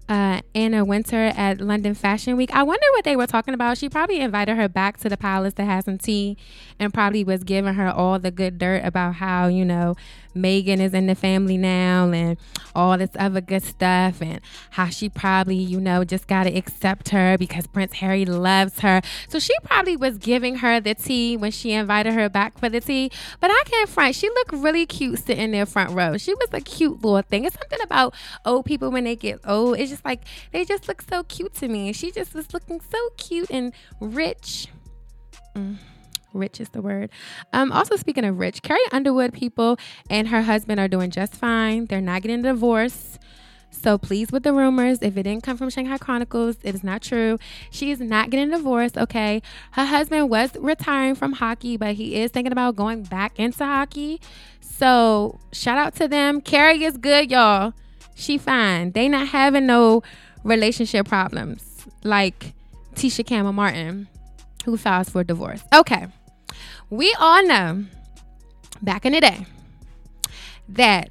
uh, 0.08 0.40
Anna 0.54 0.84
Wintour 0.84 1.32
at 1.36 1.60
London 1.60 1.94
Fashion 1.94 2.36
Week. 2.36 2.50
I 2.54 2.62
wonder 2.62 2.86
what 2.92 3.04
they 3.04 3.16
were 3.16 3.26
talking 3.26 3.54
about. 3.54 3.78
She 3.78 3.88
probably 3.88 4.20
invited 4.20 4.56
her 4.56 4.68
back 4.68 4.96
to 4.98 5.08
the 5.08 5.16
palace 5.16 5.54
to 5.54 5.64
have 5.64 5.84
some 5.84 5.98
tea 5.98 6.36
and 6.78 6.94
probably 6.94 7.24
was 7.24 7.44
giving 7.44 7.74
her 7.74 7.88
all 7.90 8.18
the 8.18 8.30
good 8.30 8.58
dirt 8.58 8.84
about 8.84 9.16
how, 9.16 9.48
you 9.48 9.64
know, 9.64 9.96
Meghan 10.34 10.80
is 10.80 10.94
in 10.94 11.06
the 11.06 11.14
family 11.14 11.56
now 11.56 12.10
and 12.10 12.36
all 12.74 12.96
this 12.96 13.10
other 13.18 13.40
good 13.40 13.62
stuff 13.62 14.20
and 14.22 14.40
how 14.70 14.86
she 14.86 15.08
probably, 15.08 15.56
you 15.56 15.80
know, 15.80 16.04
just 16.04 16.26
got 16.26 16.44
to 16.44 16.56
accept 16.56 17.10
her 17.10 17.36
because 17.38 17.66
Prince 17.66 17.94
Harry 17.94 18.24
loves 18.24 18.80
her. 18.80 19.00
So 19.28 19.38
she 19.38 19.54
probably 19.64 19.96
was 19.96 20.18
giving 20.18 20.56
her 20.56 20.80
the 20.80 20.94
tea 20.94 21.36
when 21.36 21.50
she 21.50 21.72
invited 21.72 22.14
her 22.14 22.28
back 22.28 22.58
for 22.58 22.68
the 22.68 22.80
tea. 22.80 23.10
But 23.40 23.50
I 23.50 23.62
can't 23.66 23.88
front. 23.88 24.14
She 24.14 24.28
looked 24.28 24.52
really 24.52 24.86
cute 24.86 25.18
sitting 25.18 25.50
there 25.50 25.66
front 25.66 25.90
row. 25.92 26.16
She 26.16 26.34
was 26.34 26.48
a 26.52 26.60
cute 26.60 27.02
little 27.02 27.22
thing. 27.22 27.44
It's 27.44 27.58
something 27.58 27.80
about 27.82 28.14
old 28.44 28.64
people 28.64 28.90
when 28.90 29.04
they 29.04 29.16
get 29.16 29.40
old. 29.46 29.78
It's 29.78 29.90
just 29.90 30.04
like 30.04 30.22
they 30.52 30.64
just 30.64 30.88
look 30.88 31.02
so 31.02 31.24
cute 31.24 31.54
to 31.54 31.68
me. 31.68 31.88
And 31.88 31.96
she 31.96 32.10
just 32.10 32.34
was 32.34 32.52
looking 32.54 32.80
so 32.80 32.98
cute 33.16 33.50
and 33.50 33.72
rich. 34.00 34.68
Mm 35.56 35.78
rich 36.38 36.60
is 36.60 36.70
the 36.70 36.80
word. 36.80 37.10
Um, 37.52 37.72
also, 37.72 37.96
speaking 37.96 38.24
of 38.24 38.38
rich, 38.38 38.62
Carrie 38.62 38.80
Underwood 38.92 39.32
people 39.32 39.78
and 40.08 40.28
her 40.28 40.42
husband 40.42 40.80
are 40.80 40.88
doing 40.88 41.10
just 41.10 41.34
fine. 41.34 41.86
They're 41.86 42.00
not 42.00 42.22
getting 42.22 42.40
a 42.40 42.42
divorce. 42.42 43.18
So 43.70 43.98
please 43.98 44.32
with 44.32 44.42
the 44.42 44.52
rumors. 44.52 45.00
If 45.02 45.16
it 45.16 45.24
didn't 45.24 45.42
come 45.42 45.56
from 45.56 45.70
Shanghai 45.70 45.98
Chronicles, 45.98 46.56
it 46.62 46.74
is 46.74 46.82
not 46.82 47.02
true. 47.02 47.38
She 47.70 47.90
is 47.90 48.00
not 48.00 48.30
getting 48.30 48.50
divorced, 48.50 48.96
okay? 48.96 49.42
Her 49.72 49.84
husband 49.84 50.30
was 50.30 50.50
retiring 50.56 51.14
from 51.14 51.34
hockey, 51.34 51.76
but 51.76 51.94
he 51.94 52.16
is 52.16 52.30
thinking 52.30 52.52
about 52.52 52.76
going 52.76 53.02
back 53.02 53.38
into 53.38 53.64
hockey. 53.64 54.20
So 54.60 55.38
shout 55.52 55.78
out 55.78 55.94
to 55.96 56.08
them. 56.08 56.40
Carrie 56.40 56.82
is 56.82 56.96
good, 56.96 57.30
y'all. 57.30 57.72
She 58.14 58.38
fine. 58.38 58.92
They 58.92 59.08
not 59.08 59.28
having 59.28 59.66
no 59.66 60.02
relationship 60.44 61.06
problems 61.06 61.86
like 62.02 62.54
Tisha 62.94 63.24
Campbell 63.24 63.52
Martin, 63.52 64.08
who 64.64 64.76
files 64.76 65.10
for 65.10 65.22
divorce. 65.22 65.62
Okay. 65.72 66.08
We 66.90 67.14
all 67.18 67.46
know 67.46 67.84
back 68.82 69.04
in 69.04 69.12
the 69.12 69.20
day 69.20 69.46
that 70.68 71.10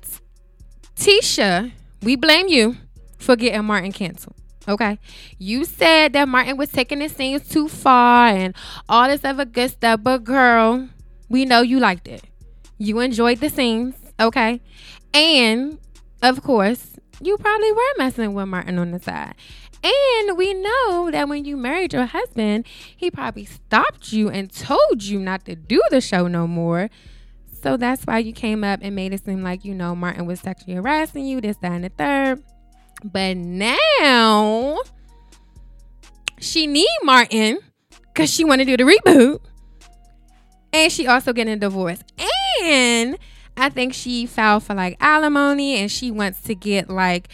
Tisha, 0.96 1.72
we 2.02 2.16
blame 2.16 2.48
you, 2.48 2.78
for 3.18 3.36
getting 3.36 3.66
Martin 3.66 3.92
canceled. 3.92 4.36
Okay. 4.68 5.00
You 5.38 5.66
said 5.66 6.14
that 6.14 6.28
Martin 6.28 6.58
was 6.58 6.72
taking 6.72 7.02
his 7.02 7.14
scenes 7.14 7.48
too 7.48 7.68
far 7.68 8.28
and 8.28 8.56
all 8.90 9.08
this 9.08 9.24
other 9.24 9.46
good 9.46 9.72
stuff, 9.72 10.02
but 10.04 10.24
girl, 10.24 10.90
we 11.30 11.46
know 11.46 11.62
you 11.62 11.80
liked 11.80 12.08
it. 12.08 12.24
You 12.78 13.00
enjoyed 13.00 13.40
the 13.40 13.50
scenes, 13.50 13.96
okay? 14.20 14.62
And 15.14 15.80
of 16.22 16.44
course, 16.44 16.98
you 17.22 17.38
probably 17.38 17.72
were 17.72 17.98
messing 17.98 18.34
with 18.34 18.48
Martin 18.48 18.78
on 18.78 18.92
the 18.92 19.00
side. 19.00 19.36
And 19.84 20.38
we 20.38 20.54
know 20.54 21.10
that 21.12 21.30
when 21.30 21.46
you 21.46 21.56
married 21.56 21.94
your 21.94 22.06
husband, 22.06 22.66
he 22.96 23.12
probably 23.12 23.46
stopped 23.46 24.12
you 24.12 24.30
and 24.30 24.52
told 24.52 25.04
you 25.04 25.20
not 25.20 25.46
to 25.46 25.56
do 25.56 25.82
the 25.90 26.02
show 26.02 26.28
no 26.28 26.48
more. 26.48 26.90
So 27.62 27.78
that's 27.78 28.04
why 28.06 28.20
you 28.20 28.34
came 28.34 28.64
up 28.64 28.80
and 28.82 28.96
made 28.96 29.14
it 29.14 29.26
seem 29.26 29.44
like, 29.44 29.66
you 29.66 29.74
know, 29.74 29.96
Martin 29.96 30.26
was 30.26 30.40
sexually 30.40 30.76
harassing 30.76 31.26
you, 31.26 31.42
this, 31.42 31.58
that, 31.58 31.72
and 31.72 31.84
the 31.84 31.90
third. 31.90 32.44
But 33.04 33.38
now 33.38 34.80
she 36.40 36.68
need 36.68 36.88
Martin 37.04 37.60
because 38.14 38.32
she 38.34 38.44
want 38.44 38.62
to 38.62 38.66
do 38.66 38.78
the 38.78 38.84
reboot. 38.84 39.40
And 40.74 40.92
she 40.92 41.08
also 41.08 41.34
getting 41.34 41.54
a 41.54 41.58
divorce. 41.58 42.00
And 42.64 43.18
I 43.56 43.70
think 43.70 43.94
she 43.94 44.26
filed 44.26 44.64
for 44.64 44.76
like 44.76 44.98
alimony 45.00 45.78
and 45.78 45.92
she 45.92 46.12
wants 46.12 46.42
to 46.44 46.56
get 46.56 46.90
like 46.90 47.30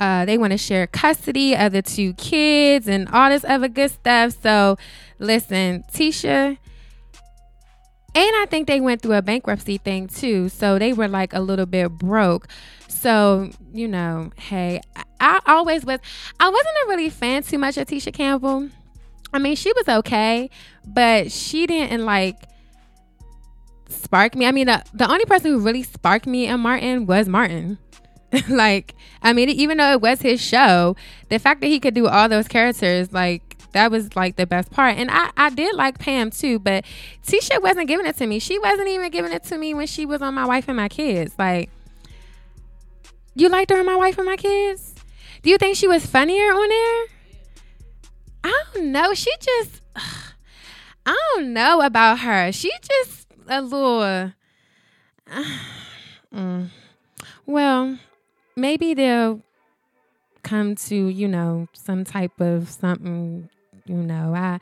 uh, 0.00 0.24
they 0.24 0.38
want 0.38 0.52
to 0.52 0.58
share 0.58 0.86
custody 0.86 1.56
of 1.56 1.72
the 1.72 1.82
two 1.82 2.14
kids 2.14 2.88
and 2.88 3.08
all 3.10 3.30
this 3.30 3.44
other 3.44 3.68
good 3.68 3.90
stuff. 3.90 4.34
So 4.42 4.76
listen, 5.18 5.84
Tisha 5.92 6.58
and 8.14 8.32
I 8.36 8.46
think 8.46 8.66
they 8.66 8.80
went 8.80 9.02
through 9.02 9.14
a 9.14 9.22
bankruptcy 9.22 9.78
thing 9.78 10.08
too. 10.08 10.48
So 10.48 10.78
they 10.78 10.92
were 10.92 11.08
like 11.08 11.34
a 11.34 11.40
little 11.40 11.66
bit 11.66 11.90
broke. 11.90 12.48
So, 12.88 13.50
you 13.72 13.86
know, 13.86 14.30
hey, 14.36 14.80
I 15.20 15.40
always 15.46 15.84
was, 15.84 16.00
I 16.40 16.48
wasn't 16.48 16.76
a 16.84 16.88
really 16.88 17.10
fan 17.10 17.42
too 17.42 17.58
much 17.58 17.76
of 17.76 17.86
Tisha 17.86 18.12
Campbell. 18.12 18.70
I 19.32 19.38
mean, 19.38 19.56
she 19.56 19.72
was 19.74 19.88
okay, 19.88 20.50
but 20.84 21.30
she 21.30 21.66
didn't 21.66 22.04
like 22.04 22.36
spark 23.88 24.34
me. 24.34 24.46
I 24.46 24.52
mean, 24.52 24.66
the, 24.66 24.82
the 24.94 25.08
only 25.08 25.26
person 25.26 25.52
who 25.52 25.60
really 25.60 25.82
sparked 25.82 26.26
me 26.26 26.46
and 26.46 26.60
Martin 26.62 27.06
was 27.06 27.28
Martin. 27.28 27.78
like, 28.48 28.94
I 29.22 29.32
mean, 29.32 29.48
even 29.48 29.78
though 29.78 29.92
it 29.92 30.00
was 30.00 30.20
his 30.20 30.40
show, 30.40 30.96
the 31.28 31.38
fact 31.38 31.60
that 31.60 31.68
he 31.68 31.80
could 31.80 31.94
do 31.94 32.06
all 32.06 32.28
those 32.28 32.48
characters, 32.48 33.12
like, 33.12 33.48
that 33.72 33.90
was 33.90 34.16
like 34.16 34.36
the 34.36 34.46
best 34.46 34.70
part. 34.70 34.96
And 34.96 35.10
I, 35.10 35.30
I 35.36 35.50
did 35.50 35.74
like 35.74 35.98
Pam 35.98 36.30
too, 36.30 36.58
but 36.58 36.84
Tisha 37.26 37.62
wasn't 37.62 37.88
giving 37.88 38.06
it 38.06 38.16
to 38.16 38.26
me. 38.26 38.38
She 38.38 38.58
wasn't 38.58 38.88
even 38.88 39.10
giving 39.10 39.32
it 39.32 39.44
to 39.44 39.58
me 39.58 39.74
when 39.74 39.86
she 39.86 40.06
was 40.06 40.22
on 40.22 40.34
My 40.34 40.46
Wife 40.46 40.68
and 40.68 40.76
My 40.76 40.88
Kids. 40.88 41.34
Like, 41.38 41.70
you 43.34 43.48
liked 43.48 43.70
her 43.70 43.78
on 43.78 43.86
My 43.86 43.96
Wife 43.96 44.18
and 44.18 44.26
My 44.26 44.36
Kids? 44.36 44.94
Do 45.42 45.50
you 45.50 45.58
think 45.58 45.76
she 45.76 45.86
was 45.86 46.04
funnier 46.06 46.50
on 46.50 46.68
there? 46.68 47.06
I 48.44 48.64
don't 48.74 48.92
know. 48.92 49.14
She 49.14 49.30
just, 49.40 49.82
I 51.06 51.14
don't 51.34 51.52
know 51.52 51.80
about 51.82 52.20
her. 52.20 52.50
She 52.52 52.70
just 52.82 53.26
a 53.48 53.62
little. 53.62 54.00
Uh, 54.00 54.30
mm. 56.34 56.68
Well, 57.46 57.98
maybe 58.58 58.94
they'll 58.94 59.42
come 60.42 60.74
to 60.74 60.94
you 61.08 61.28
know 61.28 61.68
some 61.72 62.04
type 62.04 62.40
of 62.40 62.68
something 62.68 63.48
you 63.86 63.96
know 63.96 64.34
i 64.34 64.58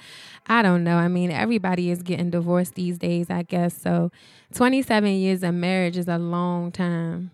i 0.47 0.62
don't 0.62 0.83
know 0.85 0.97
i 0.97 1.07
mean 1.09 1.31
everybody 1.31 1.91
is 1.91 2.03
getting 2.03 2.31
divorced 2.31 2.75
these 2.75 2.99
days 2.99 3.29
i 3.29 3.43
guess 3.43 3.76
so 3.81 4.11
27 4.55 5.12
years 5.12 5.43
of 5.43 5.55
marriage 5.55 5.97
is 5.97 6.09
a 6.09 6.19
long 6.19 6.73
time 6.73 7.31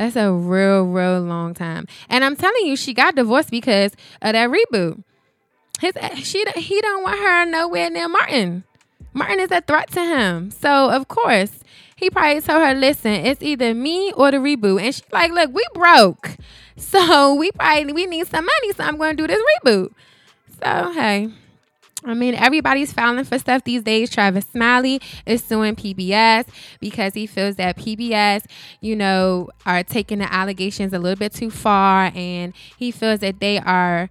that's 0.00 0.16
a 0.16 0.32
real, 0.32 0.84
real 0.84 1.20
long 1.20 1.52
time. 1.52 1.86
And 2.08 2.24
I'm 2.24 2.34
telling 2.34 2.64
you, 2.64 2.74
she 2.74 2.94
got 2.94 3.16
divorced 3.16 3.50
because 3.50 3.92
of 4.22 4.32
that 4.32 4.48
reboot. 4.48 5.04
His 5.78 5.92
she 6.26 6.42
he 6.56 6.80
don't 6.80 7.02
want 7.02 7.18
her 7.18 7.44
nowhere 7.44 7.90
near 7.90 8.08
Martin. 8.08 8.64
Martin 9.12 9.40
is 9.40 9.50
a 9.50 9.60
threat 9.60 9.90
to 9.90 10.00
him. 10.02 10.50
So 10.50 10.88
of 10.88 11.08
course, 11.08 11.60
he 12.00 12.10
probably 12.10 12.40
told 12.40 12.66
her, 12.66 12.74
listen, 12.74 13.12
it's 13.12 13.42
either 13.42 13.74
me 13.74 14.12
or 14.12 14.30
the 14.30 14.38
reboot. 14.38 14.82
And 14.82 14.94
she's 14.94 15.12
like, 15.12 15.30
look, 15.30 15.52
we 15.52 15.64
broke. 15.74 16.36
So 16.76 17.34
we 17.34 17.52
probably 17.52 17.92
we 17.92 18.06
need 18.06 18.26
some 18.26 18.46
money. 18.46 18.72
So 18.72 18.84
I'm 18.84 18.96
gonna 18.96 19.14
do 19.14 19.26
this 19.26 19.42
reboot. 19.64 19.92
So 20.62 20.92
hey. 20.92 21.28
I 22.02 22.14
mean, 22.14 22.34
everybody's 22.34 22.94
filing 22.94 23.24
for 23.24 23.38
stuff 23.38 23.64
these 23.64 23.82
days. 23.82 24.10
Tavis 24.10 24.50
Smiley 24.50 25.02
is 25.26 25.44
suing 25.44 25.76
PBS 25.76 26.46
because 26.80 27.12
he 27.12 27.26
feels 27.26 27.56
that 27.56 27.76
PBS, 27.76 28.46
you 28.80 28.96
know, 28.96 29.50
are 29.66 29.82
taking 29.82 30.20
the 30.20 30.32
allegations 30.32 30.94
a 30.94 30.98
little 30.98 31.18
bit 31.18 31.34
too 31.34 31.50
far. 31.50 32.10
And 32.14 32.54
he 32.78 32.90
feels 32.90 33.20
that 33.20 33.40
they 33.40 33.58
are, 33.58 34.08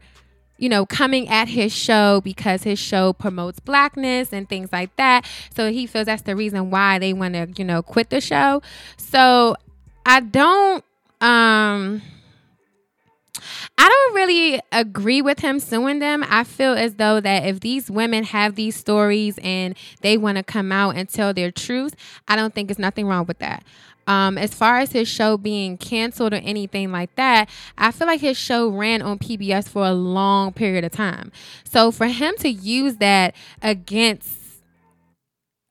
you 0.59 0.69
know, 0.69 0.85
coming 0.85 1.27
at 1.29 1.47
his 1.47 1.73
show 1.73 2.21
because 2.21 2.63
his 2.63 2.77
show 2.77 3.13
promotes 3.13 3.59
blackness 3.59 4.31
and 4.33 4.47
things 4.47 4.71
like 4.71 4.95
that. 4.97 5.25
So 5.55 5.71
he 5.71 5.87
feels 5.87 6.05
that's 6.05 6.23
the 6.23 6.35
reason 6.35 6.69
why 6.69 6.99
they 6.99 7.13
want 7.13 7.33
to, 7.33 7.47
you 7.57 7.65
know, 7.65 7.81
quit 7.81 8.09
the 8.09 8.21
show. 8.21 8.61
So 8.97 9.55
I 10.05 10.19
don't, 10.19 10.83
um, 11.21 12.01
I 13.77 13.87
don't 13.87 14.15
really 14.15 14.59
agree 14.71 15.21
with 15.21 15.39
him 15.39 15.59
suing 15.59 15.99
them. 15.99 16.25
I 16.27 16.43
feel 16.43 16.73
as 16.73 16.95
though 16.95 17.21
that 17.21 17.45
if 17.45 17.61
these 17.61 17.89
women 17.89 18.25
have 18.25 18.55
these 18.55 18.75
stories 18.75 19.39
and 19.41 19.75
they 20.01 20.17
want 20.17 20.37
to 20.37 20.43
come 20.43 20.71
out 20.71 20.97
and 20.97 21.07
tell 21.07 21.33
their 21.33 21.51
truth, 21.51 21.95
I 22.27 22.35
don't 22.35 22.53
think 22.53 22.67
there's 22.67 22.79
nothing 22.79 23.07
wrong 23.07 23.25
with 23.25 23.39
that. 23.39 23.63
Um, 24.09 24.37
as 24.37 24.53
far 24.53 24.79
as 24.79 24.91
his 24.91 25.07
show 25.07 25.37
being 25.37 25.77
canceled 25.77 26.33
or 26.33 26.37
anything 26.37 26.91
like 26.91 27.15
that, 27.15 27.47
I 27.77 27.91
feel 27.91 28.07
like 28.07 28.21
his 28.21 28.37
show 28.37 28.67
ran 28.67 29.01
on 29.01 29.19
PBS 29.19 29.69
for 29.69 29.85
a 29.85 29.93
long 29.93 30.51
period 30.51 30.83
of 30.83 30.91
time. 30.91 31.31
So 31.63 31.91
for 31.91 32.07
him 32.07 32.33
to 32.39 32.49
use 32.49 32.95
that 32.97 33.35
against 33.61 34.37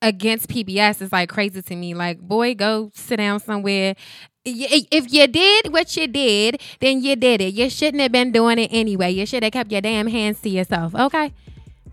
against 0.01 0.47
PBS 0.47 1.01
is 1.01 1.11
like 1.11 1.27
crazy 1.27 1.61
to 1.61 1.75
me. 1.75 1.93
Like, 1.93 2.21
boy, 2.21 2.55
go 2.55 2.91
sit 2.95 3.17
down 3.17 3.41
somewhere 3.41 3.95
if 4.45 5.13
you 5.13 5.27
did 5.27 5.71
what 5.71 5.95
you 5.97 6.07
did, 6.07 6.61
then 6.79 7.03
you 7.03 7.15
did 7.15 7.41
it. 7.41 7.53
You 7.53 7.69
shouldn't 7.69 8.01
have 8.01 8.11
been 8.11 8.31
doing 8.31 8.59
it 8.59 8.69
anyway. 8.71 9.11
You 9.11 9.25
should 9.25 9.43
have 9.43 9.51
kept 9.51 9.71
your 9.71 9.81
damn 9.81 10.07
hands 10.07 10.41
to 10.41 10.49
yourself. 10.49 10.95
Okay? 10.95 11.33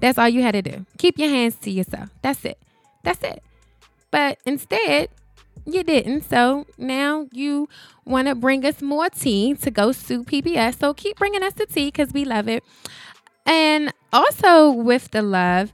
That's 0.00 0.18
all 0.18 0.28
you 0.28 0.42
had 0.42 0.52
to 0.52 0.62
do. 0.62 0.86
Keep 0.98 1.18
your 1.18 1.28
hands 1.28 1.56
to 1.56 1.70
yourself. 1.70 2.10
That's 2.22 2.44
it. 2.44 2.58
That's 3.02 3.22
it. 3.22 3.42
But 4.10 4.38
instead, 4.46 5.08
you 5.66 5.82
didn't. 5.82 6.22
So 6.22 6.66
now 6.78 7.26
you 7.32 7.68
want 8.04 8.28
to 8.28 8.34
bring 8.34 8.64
us 8.64 8.80
more 8.80 9.08
tea 9.10 9.54
to 9.54 9.70
go 9.70 9.92
sue 9.92 10.24
PBS. 10.24 10.78
So 10.78 10.94
keep 10.94 11.18
bringing 11.18 11.42
us 11.42 11.54
the 11.54 11.66
tea 11.66 11.86
because 11.86 12.12
we 12.12 12.24
love 12.24 12.48
it. 12.48 12.64
And 13.44 13.92
also 14.12 14.70
with 14.70 15.10
the 15.10 15.22
love, 15.22 15.72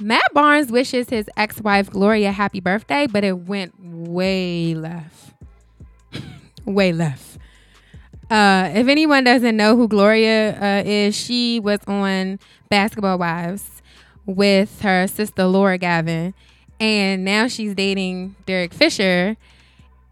Matt 0.00 0.32
Barnes 0.32 0.70
wishes 0.70 1.08
his 1.08 1.28
ex 1.36 1.60
wife 1.60 1.90
Gloria 1.90 2.30
happy 2.30 2.60
birthday, 2.60 3.06
but 3.06 3.24
it 3.24 3.32
went 3.32 3.74
way 3.80 4.74
left 4.74 5.34
way 6.64 6.92
left. 6.92 7.38
Uh, 8.30 8.70
if 8.74 8.88
anyone 8.88 9.24
doesn't 9.24 9.56
know 9.56 9.74
who 9.76 9.88
Gloria 9.88 10.60
uh, 10.60 10.82
is, 10.84 11.16
she 11.16 11.58
was 11.60 11.80
on 11.86 12.38
Basketball 12.68 13.18
Wives 13.18 13.82
with 14.26 14.82
her 14.82 15.06
sister 15.06 15.46
Laura 15.46 15.78
Govan, 15.78 16.34
and 16.80 17.24
now 17.24 17.48
she's 17.48 17.74
dating 17.74 18.36
Derek 18.46 18.72
Fisher. 18.72 19.36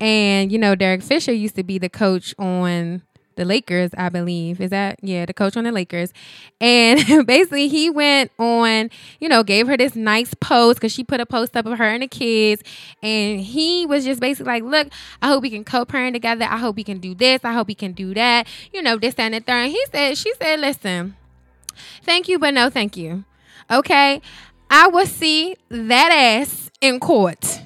And 0.01 0.53
you 0.53 0.59
know, 0.59 0.75
Derek 0.75 1.03
Fisher 1.03 1.33
used 1.33 1.57
to 1.57 1.63
be 1.63 1.79
the 1.79 1.89
coach 1.89 2.35
on 2.39 3.03
the 3.37 3.45
Lakers, 3.45 3.91
I 3.97 4.09
believe. 4.09 4.61
Is 4.61 4.71
that 4.71 4.99
yeah, 5.03 5.25
the 5.27 5.33
coach 5.33 5.57
on 5.57 5.65
the 5.65 5.73
Lakers. 5.73 6.13
And 6.61 7.27
basically 7.27 7.69
he 7.69 7.89
went 7.89 8.33
on, 8.39 8.91
you 9.21 9.29
know, 9.29 9.43
gave 9.43 9.67
her 9.69 9.77
this 9.77 9.95
nice 9.95 10.35
post 10.35 10.79
because 10.79 10.93
she 10.93 11.05
put 11.05 11.21
a 11.21 11.27
post 11.27 11.57
up 11.57 11.67
of 11.67 11.79
her 11.79 11.85
and 11.85 12.03
the 12.03 12.09
kids. 12.09 12.63
And 13.03 13.41
he 13.41 13.87
was 13.87 14.05
just 14.05 14.21
basically 14.21 14.61
like, 14.61 14.65
look, 14.65 14.89
I 15.23 15.29
hope 15.29 15.43
we 15.43 15.51
can 15.51 15.65
co-parent 15.65 16.15
together. 16.15 16.47
I 16.47 16.59
hope 16.59 16.77
we 16.77 16.85
can 16.85 16.99
do 16.99 17.15
this. 17.15 17.41
I 17.45 17.53
hope 17.53 17.69
we 17.69 17.75
can 17.75 17.93
do 17.93 18.15
that. 18.15 18.47
You 18.73 18.83
know, 18.83 18.97
this, 18.97 19.15
and 19.19 19.35
the 19.35 19.41
third. 19.41 19.67
And 19.67 19.73
he 19.73 19.83
said, 19.93 20.19
she 20.19 20.33
said, 20.35 20.61
listen, 20.61 21.17
thank 22.03 22.29
you, 22.29 22.39
but 22.39 22.55
no 22.55 22.71
thank 22.71 22.97
you. 22.97 23.25
Okay. 23.71 24.21
I 24.71 24.89
will 24.89 25.07
see 25.07 25.57
that 25.69 26.13
ass 26.13 26.71
in 26.81 27.01
court. 27.01 27.63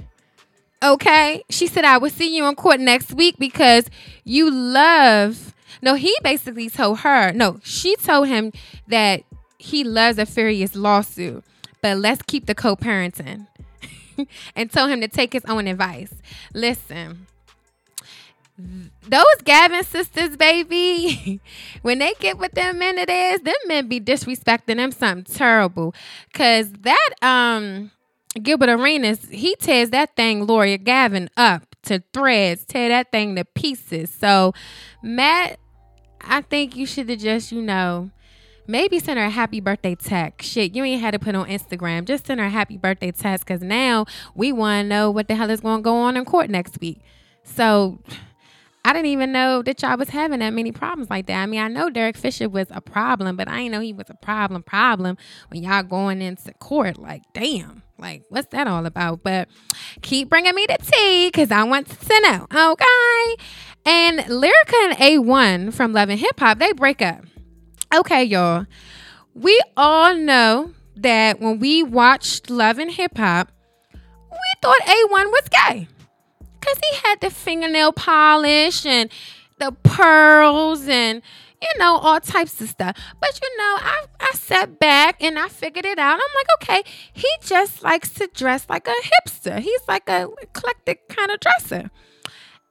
Okay. 0.82 1.42
She 1.50 1.66
said, 1.66 1.84
I 1.84 1.98
will 1.98 2.10
see 2.10 2.34
you 2.34 2.46
in 2.46 2.54
court 2.54 2.80
next 2.80 3.12
week 3.12 3.36
because 3.38 3.90
you 4.24 4.50
love 4.50 5.50
no, 5.82 5.94
he 5.94 6.14
basically 6.22 6.68
told 6.68 7.00
her, 7.00 7.32
no, 7.32 7.58
she 7.62 7.96
told 7.96 8.28
him 8.28 8.52
that 8.88 9.22
he 9.58 9.84
loves 9.84 10.18
a 10.18 10.26
furious 10.26 10.74
lawsuit, 10.74 11.42
but 11.80 11.96
let's 11.96 12.22
keep 12.22 12.46
the 12.46 12.54
co 12.54 12.76
parenting 12.76 13.46
and 14.56 14.70
told 14.70 14.90
him 14.90 15.00
to 15.00 15.08
take 15.08 15.32
his 15.32 15.44
own 15.46 15.66
advice. 15.66 16.12
Listen, 16.52 17.26
those 19.08 19.24
Govan 19.44 19.84
sisters, 19.84 20.36
baby, 20.36 21.40
when 21.82 21.98
they 21.98 22.14
get 22.20 22.38
with 22.38 22.52
them 22.52 22.78
men 22.78 22.98
it 22.98 23.08
is, 23.10 23.40
them 23.40 23.54
men 23.66 23.88
be 23.88 24.00
disrespecting 24.00 24.76
them 24.76 24.92
something 24.92 25.24
terrible. 25.32 25.94
Cause 26.32 26.70
that 26.80 27.10
um 27.22 27.90
Gilbert 28.42 28.68
Arenas, 28.68 29.28
he 29.30 29.56
tears 29.56 29.90
that 29.90 30.14
thing 30.16 30.46
Gloria 30.46 30.78
Govan 30.78 31.30
up 31.36 31.74
to 31.82 32.02
threads, 32.12 32.64
tear 32.64 32.88
that 32.90 33.10
thing 33.10 33.34
to 33.36 33.44
pieces. 33.44 34.12
So 34.12 34.52
Matt 35.02 35.58
I 36.22 36.42
think 36.42 36.76
you 36.76 36.86
should 36.86 37.08
have 37.08 37.18
just, 37.18 37.50
you 37.50 37.62
know, 37.62 38.10
maybe 38.66 38.98
send 38.98 39.18
her 39.18 39.24
a 39.24 39.30
happy 39.30 39.60
birthday 39.60 39.94
text. 39.94 40.50
Shit, 40.50 40.74
you 40.74 40.84
ain't 40.84 41.00
had 41.00 41.12
to 41.12 41.18
put 41.18 41.34
on 41.34 41.48
Instagram. 41.48 42.04
Just 42.04 42.26
send 42.26 42.40
her 42.40 42.46
a 42.46 42.50
happy 42.50 42.76
birthday 42.76 43.10
text 43.10 43.46
because 43.46 43.62
now 43.62 44.06
we 44.34 44.52
want 44.52 44.84
to 44.84 44.88
know 44.88 45.10
what 45.10 45.28
the 45.28 45.34
hell 45.34 45.50
is 45.50 45.60
going 45.60 45.78
to 45.78 45.82
go 45.82 45.96
on 45.96 46.16
in 46.16 46.24
court 46.24 46.50
next 46.50 46.80
week. 46.80 47.00
So 47.42 47.98
I 48.84 48.92
didn't 48.92 49.06
even 49.06 49.32
know 49.32 49.62
that 49.62 49.82
y'all 49.82 49.98
was 49.98 50.08
having 50.08 50.40
that 50.40 50.54
many 50.54 50.72
problems 50.72 51.10
like 51.10 51.26
that. 51.26 51.42
I 51.42 51.46
mean, 51.46 51.60
I 51.60 51.68
know 51.68 51.90
Derek 51.90 52.16
Fisher 52.16 52.48
was 52.48 52.66
a 52.70 52.80
problem, 52.80 53.36
but 53.36 53.46
I 53.46 53.58
didn't 53.58 53.72
know 53.72 53.80
he 53.80 53.92
was 53.92 54.08
a 54.08 54.14
problem 54.14 54.62
problem 54.62 55.18
when 55.48 55.62
y'all 55.62 55.82
going 55.82 56.22
into 56.22 56.52
court. 56.54 56.98
Like, 56.98 57.22
damn, 57.34 57.82
like 57.98 58.22
what's 58.30 58.48
that 58.48 58.66
all 58.66 58.86
about? 58.86 59.22
But 59.22 59.48
keep 60.00 60.30
bringing 60.30 60.54
me 60.54 60.66
the 60.66 60.78
tea 60.78 61.28
because 61.28 61.50
I 61.50 61.62
want 61.64 61.88
to 61.88 62.20
know, 62.22 62.46
okay? 62.72 63.36
And 63.84 64.20
Lyrica 64.20 64.84
and 64.84 64.96
A1 64.96 65.74
from 65.74 65.92
Love 65.92 66.08
and 66.08 66.18
Hip 66.18 66.40
Hop, 66.40 66.58
they 66.58 66.72
break 66.72 67.02
up. 67.02 67.24
Okay, 67.94 68.24
y'all. 68.24 68.66
We 69.34 69.60
all 69.76 70.14
know 70.14 70.72
that 70.96 71.40
when 71.40 71.58
we 71.58 71.82
watched 71.82 72.50
Love 72.50 72.78
and 72.78 72.90
Hip 72.90 73.16
Hop, 73.16 73.52
we 73.92 74.38
thought 74.62 74.80
A1 74.80 75.26
was 75.26 75.48
gay. 75.50 75.88
Because 76.60 76.78
he 76.78 76.96
had 77.02 77.20
the 77.20 77.30
fingernail 77.30 77.92
polish 77.92 78.84
and 78.84 79.10
the 79.58 79.72
pearls 79.82 80.86
and, 80.88 81.22
you 81.60 81.68
know, 81.78 81.96
all 81.96 82.20
types 82.20 82.60
of 82.60 82.68
stuff. 82.68 82.96
But, 83.20 83.40
you 83.42 83.58
know, 83.58 83.76
I, 83.78 84.04
I 84.20 84.30
sat 84.34 84.78
back 84.78 85.22
and 85.22 85.38
I 85.38 85.48
figured 85.48 85.86
it 85.86 85.98
out. 85.98 86.14
I'm 86.14 86.34
like, 86.36 86.46
okay, 86.62 86.90
he 87.12 87.28
just 87.42 87.82
likes 87.82 88.10
to 88.14 88.28
dress 88.32 88.66
like 88.68 88.86
a 88.88 88.94
hipster. 89.28 89.60
He's 89.60 89.82
like 89.88 90.08
a 90.08 90.28
eclectic 90.42 91.08
kind 91.08 91.30
of 91.30 91.40
dresser. 91.40 91.90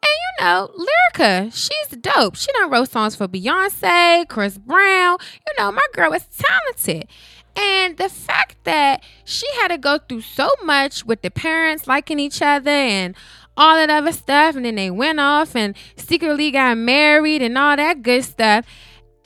And 0.01 0.39
you 0.39 0.45
know, 0.45 0.71
Lyrica, 0.77 1.53
she's 1.53 1.97
dope. 1.97 2.35
She 2.35 2.51
done 2.53 2.69
wrote 2.69 2.89
songs 2.89 3.15
for 3.15 3.27
Beyonce, 3.27 4.27
Chris 4.29 4.57
Brown. 4.57 5.17
You 5.19 5.53
know, 5.63 5.71
my 5.71 5.85
girl 5.93 6.13
is 6.13 6.25
talented. 6.27 7.09
And 7.55 7.97
the 7.97 8.07
fact 8.07 8.63
that 8.63 9.03
she 9.25 9.45
had 9.59 9.69
to 9.69 9.77
go 9.77 9.97
through 9.97 10.21
so 10.21 10.49
much 10.63 11.05
with 11.05 11.21
the 11.21 11.31
parents 11.31 11.87
liking 11.87 12.19
each 12.19 12.41
other 12.41 12.69
and 12.69 13.15
all 13.57 13.75
that 13.75 13.89
other 13.89 14.11
stuff, 14.11 14.55
and 14.55 14.65
then 14.65 14.75
they 14.75 14.89
went 14.89 15.19
off 15.19 15.55
and 15.55 15.75
secretly 15.95 16.51
got 16.51 16.77
married 16.77 17.41
and 17.41 17.57
all 17.57 17.75
that 17.75 18.01
good 18.01 18.23
stuff. 18.23 18.65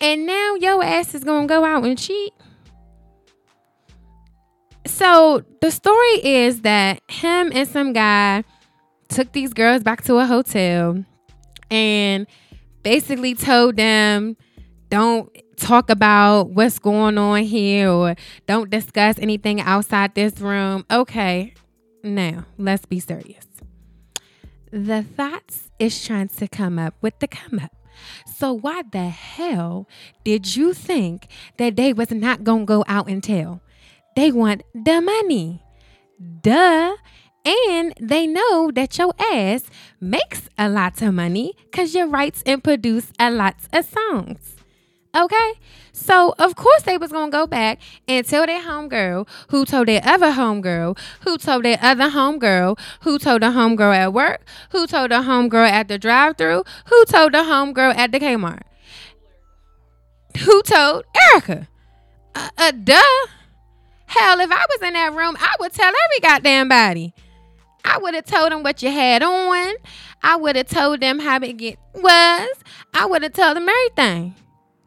And 0.02 0.26
now 0.26 0.56
your 0.56 0.84
ass 0.84 1.14
is 1.14 1.24
gonna 1.24 1.48
go 1.48 1.64
out 1.64 1.86
and 1.86 1.98
cheat. 1.98 2.34
So 4.86 5.44
the 5.62 5.72
story 5.72 6.26
is 6.26 6.62
that 6.62 7.02
him 7.08 7.52
and 7.54 7.68
some 7.68 7.94
guy 7.94 8.44
took 9.08 9.32
these 9.32 9.54
girls 9.54 9.84
back 9.84 10.04
to 10.06 10.18
a 10.18 10.26
hotel 10.26 11.04
and 11.70 12.28
basically 12.84 13.36
told 13.36 13.78
them 13.78 14.36
don't 14.90 15.30
talk 15.58 15.90
about 15.90 16.50
what's 16.50 16.80
going 16.80 17.18
on 17.18 17.44
here 17.44 17.90
or 17.90 18.16
don't 18.46 18.70
discuss 18.70 19.18
anything 19.20 19.62
outside 19.62 20.14
this 20.16 20.40
room. 20.40 20.86
Okay, 20.92 21.54
now 22.04 22.46
let's 22.58 22.86
be 22.86 23.00
serious. 23.00 23.53
The 24.74 25.04
thoughts 25.04 25.70
is 25.78 26.04
trying 26.04 26.30
to 26.30 26.48
come 26.48 26.80
up 26.80 26.96
with 27.00 27.20
the 27.20 27.28
come 27.28 27.60
up. 27.60 27.76
So 28.26 28.52
why 28.52 28.82
the 28.92 29.08
hell 29.10 29.88
did 30.26 30.56
you 30.56 30.74
think 30.74 31.28
that 31.58 31.76
they 31.76 31.94
was 31.94 32.10
not 32.10 32.44
gonna 32.44 32.66
go 32.66 32.84
out 32.88 33.08
and 33.08 33.24
tell? 33.24 33.62
They 34.16 34.32
want 34.32 34.64
the 34.74 35.00
money. 35.00 35.62
Duh. 36.42 36.96
And 37.46 37.94
they 38.02 38.26
know 38.26 38.72
that 38.74 38.98
your 38.98 39.14
ass 39.20 39.66
makes 40.02 40.50
a 40.58 40.68
lot 40.70 41.00
of 41.04 41.14
money 41.14 41.54
because 41.66 41.94
you 41.94 42.08
writes 42.08 42.42
and 42.44 42.64
produce 42.64 43.12
a 43.20 43.30
lot 43.30 43.58
of 43.72 43.86
songs. 43.86 44.56
Okay? 45.16 45.54
So 45.94 46.34
of 46.40 46.56
course 46.56 46.82
they 46.82 46.98
was 46.98 47.12
gonna 47.12 47.32
go 47.32 47.46
back 47.46 47.80
and 48.08 48.26
tell 48.26 48.48
their 48.48 48.62
homegirl 48.62 49.28
who 49.50 49.64
told 49.64 49.88
their 49.88 50.02
other 50.04 50.32
homegirl, 50.32 50.98
who 51.22 51.38
told 51.38 51.64
their 51.64 51.78
other 51.82 52.10
homegirl, 52.10 52.78
who 53.02 53.20
told 53.20 53.44
the 53.44 53.48
homegirl 53.48 53.96
at 53.96 54.12
work, 54.12 54.42
who 54.72 54.88
told 54.88 55.12
the 55.12 55.22
homegirl 55.22 55.70
at 55.70 55.88
the 55.88 56.00
drive-through, 56.00 56.64
who 56.88 57.06
told 57.06 57.34
the 57.34 57.44
homegirl 57.44 57.96
at 57.96 58.12
the 58.12 58.20
Kmart. 58.20 58.64
Who 60.40 60.64
told 60.64 61.06
Erica? 61.32 61.68
Uh, 62.34 62.50
uh 62.58 62.72
duh. 62.72 63.28
Hell, 64.08 64.40
if 64.40 64.52
I 64.52 64.66
was 64.70 64.88
in 64.88 64.94
that 64.94 65.14
room, 65.14 65.38
I 65.40 65.56
would 65.60 65.74
tell 65.74 65.88
every 65.88 66.20
goddamn 66.22 66.70
body. 66.70 67.14
I 67.86 68.00
would 68.00 68.16
have 68.16 68.26
told 68.26 68.52
them 68.52 68.64
what 68.64 68.82
you 68.82 68.92
had 68.92 69.22
on. 69.22 69.74
I 70.24 70.38
would 70.38 70.56
have 70.56 70.68
told 70.68 71.02
them 71.02 71.20
how 71.20 71.38
it 71.38 71.58
get 71.58 71.78
was. 71.94 72.50
I 72.94 73.06
would 73.06 73.24
have 73.24 73.34
told 73.34 73.58
them 73.58 73.70
everything. 73.70 74.36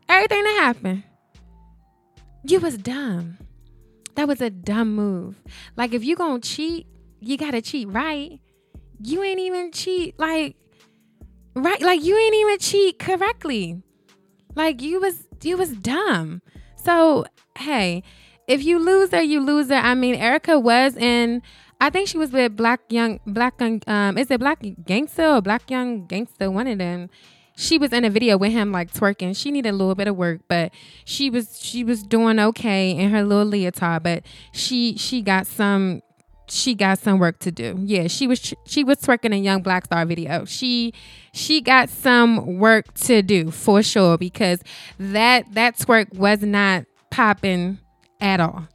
Everything 0.09 0.43
that 0.45 0.61
happened. 0.63 1.03
You 2.45 2.61
was 2.61 2.79
dumb. 2.79 3.39
That 4.15 4.29
was 4.29 4.41
a 4.41 4.51
dumb 4.51 4.95
move. 4.95 5.43
Like 5.77 5.93
if 5.93 6.05
you 6.05 6.17
gonna 6.17 6.41
cheat, 6.41 6.87
you 7.21 7.37
gotta 7.37 7.61
cheat 7.61 7.89
right. 7.89 8.41
You 9.03 9.23
ain't 9.23 9.41
even 9.41 9.73
cheat 9.73 10.19
like 10.19 10.57
right 11.55 11.81
like 11.83 12.03
you 12.03 12.17
ain't 12.17 12.35
even 12.35 12.59
cheat 12.59 12.99
correctly. 12.99 13.83
Like 14.55 14.81
you 14.81 15.01
was 15.01 15.27
you 15.43 15.57
was 15.57 15.73
dumb. 15.73 16.41
So 16.77 17.27
hey, 17.59 18.03
if 18.47 18.65
you 18.65 18.79
lose 18.79 19.13
you 19.13 19.41
lose. 19.41 19.71
I 19.71 19.95
mean, 19.95 20.15
Erica 20.15 20.59
was 20.59 20.97
in 20.97 21.43
I 21.81 21.91
think 21.91 22.09
she 22.09 22.17
was 22.17 22.33
with 22.33 22.57
Black 22.57 22.81
Young 22.89 23.21
Black 23.27 23.61
um 23.61 24.17
is 24.17 24.31
it 24.31 24.41
Black 24.41 24.65
Gangster 24.87 25.27
or 25.27 25.41
Black 25.43 25.71
Young 25.71 26.07
Gangster? 26.07 26.51
One 26.51 26.67
of 26.67 26.79
them. 26.79 27.11
She 27.57 27.79
was 27.79 27.93
in 27.93 28.05
a 28.05 28.11
video 28.11 28.37
with 28.37 28.53
him 28.53 28.71
like 28.71 28.93
twerking. 28.93 29.35
She 29.37 29.51
needed 29.51 29.71
a 29.71 29.73
little 29.73 29.95
bit 29.95 30.09
of 30.09 30.17
work, 30.17 30.43
but 30.47 30.73
she 31.05 31.31
was 31.31 31.59
she 31.59 31.83
was 31.83 32.03
doing 32.03 32.39
okay 32.39 32.91
in 32.91 33.11
her 33.11 33.25
little 33.25 33.47
leotard. 33.47 34.03
But 34.03 34.25
she 34.53 34.97
she 34.97 35.23
got 35.23 35.47
some 35.47 36.03
she 36.49 36.75
got 36.75 36.99
some 36.99 37.19
work 37.19 37.39
to 37.41 37.51
do. 37.51 37.77
Yeah, 37.81 38.07
she 38.09 38.27
was 38.27 38.55
she 38.67 38.85
was 38.85 38.99
twerking 38.99 39.35
a 39.35 39.39
Young 39.39 39.63
Black 39.63 39.87
Star 39.87 40.05
video. 40.05 40.45
She 40.45 40.93
she 41.33 41.61
got 41.61 41.89
some 41.89 42.59
work 42.59 42.93
to 42.95 43.23
do 43.23 43.51
for 43.51 43.83
sure 43.83 44.19
because 44.19 44.61
that 44.99 45.53
that 45.55 45.79
twerk 45.79 46.13
was 46.15 46.43
not 46.43 46.85
popping 47.11 47.79
at 48.21 48.41
all. 48.41 48.69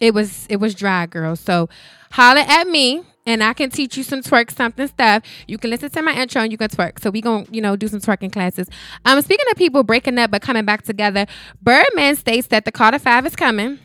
It 0.00 0.12
was 0.12 0.46
it 0.48 0.56
was 0.56 0.74
dry, 0.74 1.06
girl. 1.06 1.36
So 1.36 1.68
holler 2.10 2.44
at 2.46 2.66
me 2.66 3.04
and 3.28 3.44
I 3.44 3.52
can 3.52 3.68
teach 3.68 3.98
you 3.98 4.02
some 4.02 4.22
twerk 4.22 4.50
something 4.50 4.88
stuff. 4.88 5.22
You 5.46 5.58
can 5.58 5.68
listen 5.68 5.90
to 5.90 6.02
my 6.02 6.14
intro 6.14 6.40
and 6.40 6.50
you 6.50 6.56
can 6.56 6.70
twerk. 6.70 6.98
So 6.98 7.10
we 7.10 7.20
gonna, 7.20 7.44
you 7.50 7.60
know, 7.60 7.76
do 7.76 7.86
some 7.86 8.00
twerking 8.00 8.32
classes. 8.32 8.68
Um, 9.04 9.20
speaking 9.20 9.44
of 9.50 9.56
people 9.58 9.82
breaking 9.82 10.18
up 10.18 10.30
but 10.30 10.40
coming 10.40 10.64
back 10.64 10.82
together, 10.82 11.26
Birdman 11.60 12.16
states 12.16 12.48
that 12.48 12.64
the 12.64 12.72
Carter 12.72 12.98
Five 12.98 13.26
is 13.26 13.36
coming. 13.36 13.78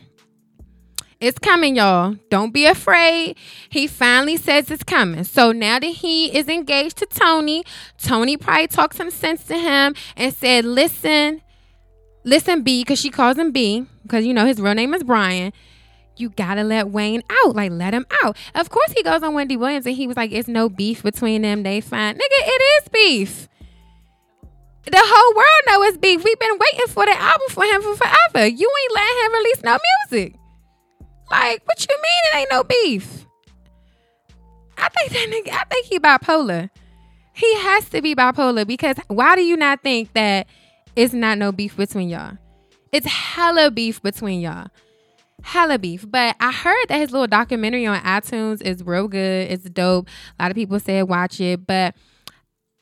It's 1.20 1.38
coming, 1.38 1.76
y'all. 1.76 2.16
Don't 2.30 2.54
be 2.54 2.64
afraid. 2.64 3.36
He 3.68 3.86
finally 3.86 4.38
says 4.38 4.70
it's 4.70 4.82
coming. 4.82 5.24
So 5.24 5.52
now 5.52 5.78
that 5.78 5.86
he 5.86 6.34
is 6.36 6.48
engaged 6.48 6.96
to 6.98 7.06
Toni, 7.06 7.64
Toni 7.98 8.38
probably 8.38 8.66
talked 8.66 8.96
some 8.96 9.10
sense 9.10 9.44
to 9.44 9.58
him 9.58 9.94
and 10.16 10.34
said, 10.34 10.64
listen, 10.64 11.42
listen, 12.24 12.62
B, 12.62 12.80
because 12.80 12.98
she 12.98 13.10
calls 13.10 13.38
him 13.38 13.52
B, 13.52 13.86
because 14.02 14.24
you 14.24 14.32
know 14.32 14.46
his 14.46 14.58
real 14.58 14.74
name 14.74 14.94
is 14.94 15.04
Brian 15.04 15.52
you 16.16 16.30
gotta 16.30 16.62
let 16.62 16.90
Wayne 16.90 17.22
out. 17.44 17.54
Like, 17.54 17.72
let 17.72 17.94
him 17.94 18.06
out. 18.22 18.36
Of 18.54 18.70
course, 18.70 18.92
he 18.92 19.02
goes 19.02 19.22
on 19.22 19.34
Wendy 19.34 19.56
Williams 19.56 19.86
and 19.86 19.96
he 19.96 20.06
was 20.06 20.16
like, 20.16 20.32
it's 20.32 20.48
no 20.48 20.68
beef 20.68 21.02
between 21.02 21.42
them. 21.42 21.62
They 21.62 21.80
fine. 21.80 22.14
Nigga, 22.14 22.20
it 22.20 22.82
is 22.82 22.88
beef. 22.88 23.48
The 24.86 25.00
whole 25.02 25.36
world 25.36 25.46
know 25.66 25.82
it's 25.88 25.96
beef. 25.96 26.22
We've 26.22 26.38
been 26.38 26.58
waiting 26.58 26.86
for 26.88 27.06
the 27.06 27.18
album 27.18 27.48
for 27.50 27.64
him 27.64 27.82
for 27.82 27.96
forever. 27.96 28.46
You 28.46 28.70
ain't 28.82 28.94
letting 28.94 29.24
him 29.24 29.32
release 29.32 29.62
no 29.62 29.78
music. 30.10 30.34
Like, 31.30 31.62
what 31.64 31.86
you 31.88 31.96
mean 31.96 32.22
it 32.24 32.36
ain't 32.36 32.50
no 32.50 32.64
beef? 32.64 33.26
I 34.76 34.88
think 34.88 35.12
that 35.12 35.28
nigga, 35.30 35.54
I 35.54 35.64
think 35.64 35.86
he 35.86 35.98
bipolar. 35.98 36.68
He 37.32 37.54
has 37.56 37.88
to 37.90 38.02
be 38.02 38.14
bipolar 38.14 38.66
because 38.66 38.96
why 39.08 39.34
do 39.36 39.42
you 39.42 39.56
not 39.56 39.82
think 39.82 40.12
that 40.12 40.46
it's 40.94 41.14
not 41.14 41.38
no 41.38 41.50
beef 41.50 41.76
between 41.76 42.10
y'all? 42.10 42.36
It's 42.92 43.06
hella 43.06 43.70
beef 43.70 44.02
between 44.02 44.40
y'all 44.40 44.68
hella 45.44 45.78
beef. 45.78 46.04
But 46.10 46.34
I 46.40 46.50
heard 46.50 46.86
that 46.88 46.98
his 46.98 47.12
little 47.12 47.26
documentary 47.26 47.86
on 47.86 48.00
iTunes 48.00 48.62
is 48.62 48.82
real 48.82 49.06
good. 49.06 49.50
It's 49.50 49.68
dope. 49.70 50.08
A 50.38 50.42
lot 50.42 50.50
of 50.50 50.54
people 50.56 50.80
said 50.80 51.08
watch 51.08 51.40
it. 51.40 51.66
But 51.66 51.94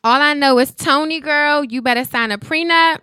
all 0.02 0.20
I 0.20 0.32
know 0.34 0.58
is 0.58 0.74
Toni 0.74 1.20
girl, 1.20 1.64
you 1.64 1.82
better 1.82 2.04
sign 2.04 2.32
a 2.32 2.38
prenup. 2.38 3.00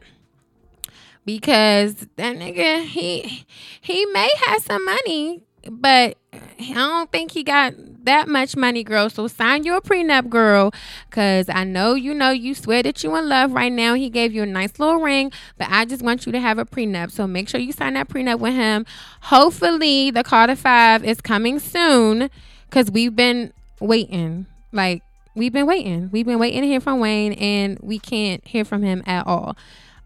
Because 1.25 1.93
that 2.15 2.37
nigga, 2.37 2.83
he 2.85 3.45
he 3.81 4.05
may 4.07 4.29
have 4.47 4.63
some 4.63 4.83
money, 4.83 5.43
but 5.69 6.17
I 6.33 6.73
don't 6.73 7.11
think 7.11 7.31
he 7.31 7.43
got 7.43 7.75
that 8.09 8.27
much 8.27 8.55
money, 8.55 8.83
girl. 8.83 9.07
So 9.07 9.27
sign 9.27 9.63
you 9.65 9.77
a 9.77 9.81
prenup, 9.81 10.29
girl. 10.29 10.73
Cause 11.11 11.47
I 11.47 11.63
know 11.63 11.93
you 11.93 12.15
know 12.15 12.31
you 12.31 12.55
swear 12.55 12.81
that 12.81 13.03
you 13.03 13.15
in 13.15 13.29
love 13.29 13.53
right 13.53 13.71
now. 13.71 13.93
He 13.93 14.09
gave 14.09 14.33
you 14.33 14.41
a 14.41 14.47
nice 14.47 14.79
little 14.79 14.99
ring, 14.99 15.31
but 15.59 15.67
I 15.69 15.85
just 15.85 16.01
want 16.01 16.25
you 16.25 16.31
to 16.31 16.39
have 16.39 16.57
a 16.57 16.65
prenup. 16.65 17.11
So 17.11 17.27
make 17.27 17.47
sure 17.47 17.59
you 17.59 17.71
sign 17.71 17.93
that 17.93 18.09
prenup 18.09 18.39
with 18.39 18.55
him. 18.55 18.87
Hopefully 19.21 20.09
the 20.09 20.23
Carter 20.23 20.55
Five 20.55 21.05
is 21.05 21.21
coming 21.21 21.59
soon. 21.59 22.31
Cause 22.71 22.89
we've 22.89 23.15
been 23.15 23.53
waiting. 23.79 24.47
Like 24.71 25.03
we've 25.35 25.53
been 25.53 25.67
waiting. 25.67 26.09
We've 26.11 26.25
been 26.25 26.39
waiting 26.39 26.61
to 26.61 26.67
hear 26.67 26.81
from 26.81 26.99
Wayne 26.99 27.33
and 27.33 27.77
we 27.79 27.99
can't 27.99 28.45
hear 28.47 28.65
from 28.65 28.81
him 28.81 29.03
at 29.05 29.27
all. 29.27 29.55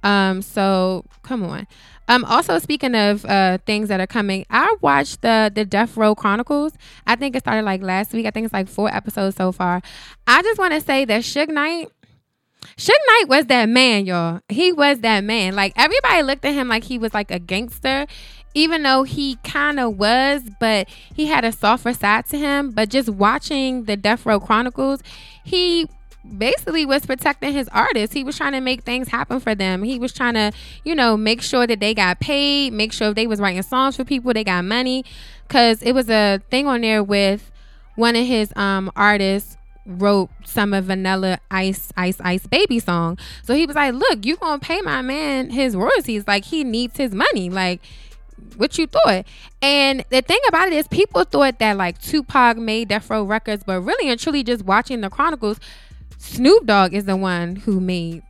Um, 0.03 0.41
so 0.41 1.05
come 1.23 1.43
on. 1.43 1.67
Um, 2.09 2.25
also 2.25 2.59
speaking 2.59 2.95
of 2.95 3.25
uh 3.25 3.59
things 3.65 3.87
that 3.87 3.99
are 3.99 4.07
coming, 4.07 4.45
I 4.49 4.75
watched 4.81 5.21
the 5.21 5.51
the 5.53 5.65
Death 5.65 5.95
Row 5.95 6.15
Chronicles. 6.15 6.73
I 7.07 7.15
think 7.15 7.35
it 7.35 7.39
started 7.39 7.63
like 7.63 7.81
last 7.81 8.13
week. 8.13 8.25
I 8.25 8.31
think 8.31 8.45
it's 8.45 8.53
like 8.53 8.67
four 8.67 8.93
episodes 8.93 9.37
so 9.37 9.51
far. 9.51 9.81
I 10.27 10.41
just 10.41 10.59
want 10.59 10.73
to 10.73 10.81
say 10.81 11.05
that 11.05 11.21
Suge 11.21 11.47
Knight. 11.47 11.89
Suge 12.77 12.91
Knight 13.07 13.25
was 13.27 13.45
that 13.45 13.69
man, 13.69 14.05
y'all. 14.05 14.41
He 14.49 14.71
was 14.71 14.99
that 14.99 15.23
man. 15.23 15.55
Like 15.55 15.73
everybody 15.77 16.23
looked 16.23 16.45
at 16.45 16.53
him 16.53 16.67
like 16.67 16.83
he 16.83 16.97
was 16.97 17.13
like 17.13 17.31
a 17.31 17.39
gangster, 17.39 18.05
even 18.53 18.83
though 18.83 19.03
he 19.03 19.37
kind 19.43 19.79
of 19.79 19.97
was, 19.97 20.41
but 20.59 20.89
he 21.13 21.27
had 21.27 21.45
a 21.45 21.51
softer 21.53 21.93
side 21.93 22.25
to 22.27 22.37
him. 22.37 22.71
But 22.71 22.89
just 22.89 23.09
watching 23.09 23.85
the 23.85 23.95
Death 23.95 24.25
Row 24.25 24.39
Chronicles, 24.41 25.01
he 25.43 25.87
basically 26.37 26.85
was 26.85 27.05
protecting 27.05 27.53
his 27.53 27.67
artists. 27.69 28.13
He 28.13 28.23
was 28.23 28.37
trying 28.37 28.53
to 28.53 28.61
make 28.61 28.83
things 28.83 29.09
happen 29.09 29.39
for 29.39 29.55
them. 29.55 29.83
He 29.83 29.99
was 29.99 30.13
trying 30.13 30.35
to, 30.35 30.51
you 30.83 30.95
know, 30.95 31.17
make 31.17 31.41
sure 31.41 31.67
that 31.67 31.79
they 31.79 31.93
got 31.93 32.19
paid, 32.19 32.73
make 32.73 32.93
sure 32.93 33.09
if 33.09 33.15
they 33.15 33.27
was 33.27 33.39
writing 33.39 33.61
songs 33.61 33.95
for 33.95 34.03
people, 34.03 34.33
they 34.33 34.43
got 34.43 34.63
money. 34.65 35.03
Cause 35.49 35.81
it 35.83 35.91
was 35.91 36.09
a 36.09 36.41
thing 36.49 36.67
on 36.67 36.81
there 36.81 37.03
with 37.03 37.51
one 37.95 38.15
of 38.15 38.25
his 38.25 38.51
um 38.55 38.91
artists 38.95 39.57
wrote 39.85 40.29
some 40.45 40.73
of 40.73 40.85
Vanilla 40.85 41.39
Ice 41.51 41.91
Ice 41.97 42.19
Ice 42.21 42.47
Baby 42.47 42.79
song. 42.79 43.17
So 43.43 43.53
he 43.53 43.65
was 43.65 43.75
like, 43.75 43.93
"Look, 43.93 44.25
you 44.25 44.37
gonna 44.37 44.59
pay 44.59 44.81
my 44.81 45.01
man 45.01 45.49
his 45.49 45.75
royalties? 45.75 46.25
Like 46.27 46.45
he 46.45 46.63
needs 46.63 46.97
his 46.97 47.13
money. 47.13 47.49
Like 47.49 47.81
what 48.55 48.77
you 48.77 48.87
thought?" 48.87 49.25
And 49.61 50.05
the 50.09 50.21
thing 50.21 50.39
about 50.47 50.67
it 50.67 50.73
is, 50.73 50.87
people 50.87 51.23
thought 51.25 51.59
that 51.59 51.77
like 51.77 52.01
Tupac 52.01 52.57
made 52.57 52.87
Death 52.87 53.09
Row 53.09 53.23
Records, 53.23 53.63
but 53.63 53.81
really 53.81 54.09
and 54.09 54.19
truly, 54.19 54.43
just 54.43 54.63
watching 54.63 55.01
the 55.01 55.09
Chronicles, 55.09 55.59
Snoop 56.23 56.65
Dogg 56.65 56.93
is 56.93 57.03
the 57.03 57.17
one 57.17 57.57
who 57.57 57.81
made 57.81 58.23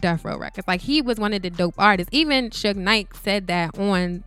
Death 0.00 0.24
Row 0.24 0.36
Records. 0.36 0.66
Like 0.66 0.80
he 0.80 1.00
was 1.00 1.18
one 1.18 1.32
of 1.32 1.42
the 1.42 1.48
dope 1.48 1.74
artists. 1.78 2.10
Even 2.12 2.50
Suge 2.50 2.76
Knight 2.76 3.08
said 3.22 3.46
that 3.46 3.78
on 3.78 4.24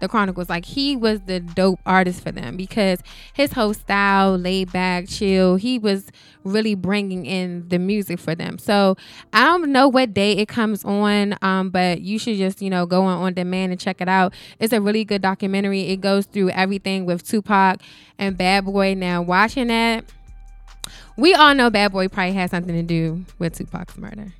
the 0.00 0.08
Chronicles. 0.08 0.48
Like 0.50 0.66
he 0.66 0.94
was 0.94 1.22
the 1.22 1.40
dope 1.40 1.80
artist 1.86 2.22
for 2.22 2.30
them 2.30 2.56
because 2.56 3.00
his 3.32 3.52
whole 3.52 3.72
style, 3.72 4.36
laid 4.36 4.72
back, 4.72 5.08
chill. 5.08 5.56
He 5.56 5.78
was 5.78 6.10
really 6.44 6.74
bringing 6.74 7.24
in 7.24 7.66
the 7.68 7.78
music 7.78 8.18
for 8.20 8.34
them. 8.34 8.58
So 8.58 8.96
I 9.32 9.46
don't 9.46 9.72
know 9.72 9.88
what 9.88 10.12
day 10.12 10.32
it 10.32 10.46
comes 10.46 10.84
on, 10.84 11.36
um, 11.42 11.70
but 11.70 12.02
you 12.02 12.18
should 12.18 12.36
just 12.36 12.60
you 12.60 12.68
know 12.68 12.84
go 12.84 13.04
on 13.04 13.22
on 13.22 13.34
demand 13.34 13.72
and 13.72 13.80
check 13.80 14.02
it 14.02 14.08
out. 14.08 14.34
It's 14.58 14.72
a 14.72 14.80
really 14.80 15.04
good 15.04 15.22
documentary. 15.22 15.88
It 15.88 16.02
goes 16.02 16.26
through 16.26 16.50
everything 16.50 17.06
with 17.06 17.26
Tupac 17.26 17.80
and 18.18 18.36
Bad 18.36 18.66
Boy. 18.66 18.94
Now 18.94 19.22
watching 19.22 19.68
that 19.68 20.04
we 21.16 21.34
all 21.34 21.54
know 21.54 21.70
Bad 21.70 21.92
Boy 21.92 22.08
probably 22.08 22.32
had 22.32 22.50
something 22.50 22.74
to 22.74 22.82
do 22.82 23.24
with 23.38 23.54
Tupac's 23.56 23.96
murder. 23.96 24.32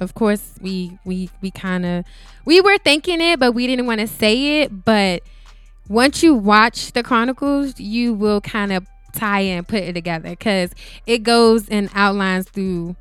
Of 0.00 0.14
course, 0.14 0.54
we 0.60 0.96
we 1.04 1.28
we 1.40 1.50
kind 1.50 1.84
of 1.84 2.04
we 2.44 2.60
were 2.60 2.78
thinking 2.78 3.20
it, 3.20 3.40
but 3.40 3.52
we 3.52 3.66
didn't 3.66 3.86
want 3.86 4.00
to 4.00 4.06
say 4.06 4.62
it. 4.62 4.84
But 4.84 5.22
once 5.88 6.22
you 6.22 6.34
watch 6.34 6.92
the 6.92 7.02
Chronicles, 7.02 7.80
you 7.80 8.14
will 8.14 8.40
kind 8.40 8.72
of 8.72 8.86
tie 9.12 9.40
and 9.40 9.66
put 9.66 9.82
it 9.82 9.94
together 9.94 10.30
because 10.30 10.70
it 11.06 11.22
goes 11.22 11.68
and 11.68 11.90
outlines 11.94 12.48
through 12.48 12.94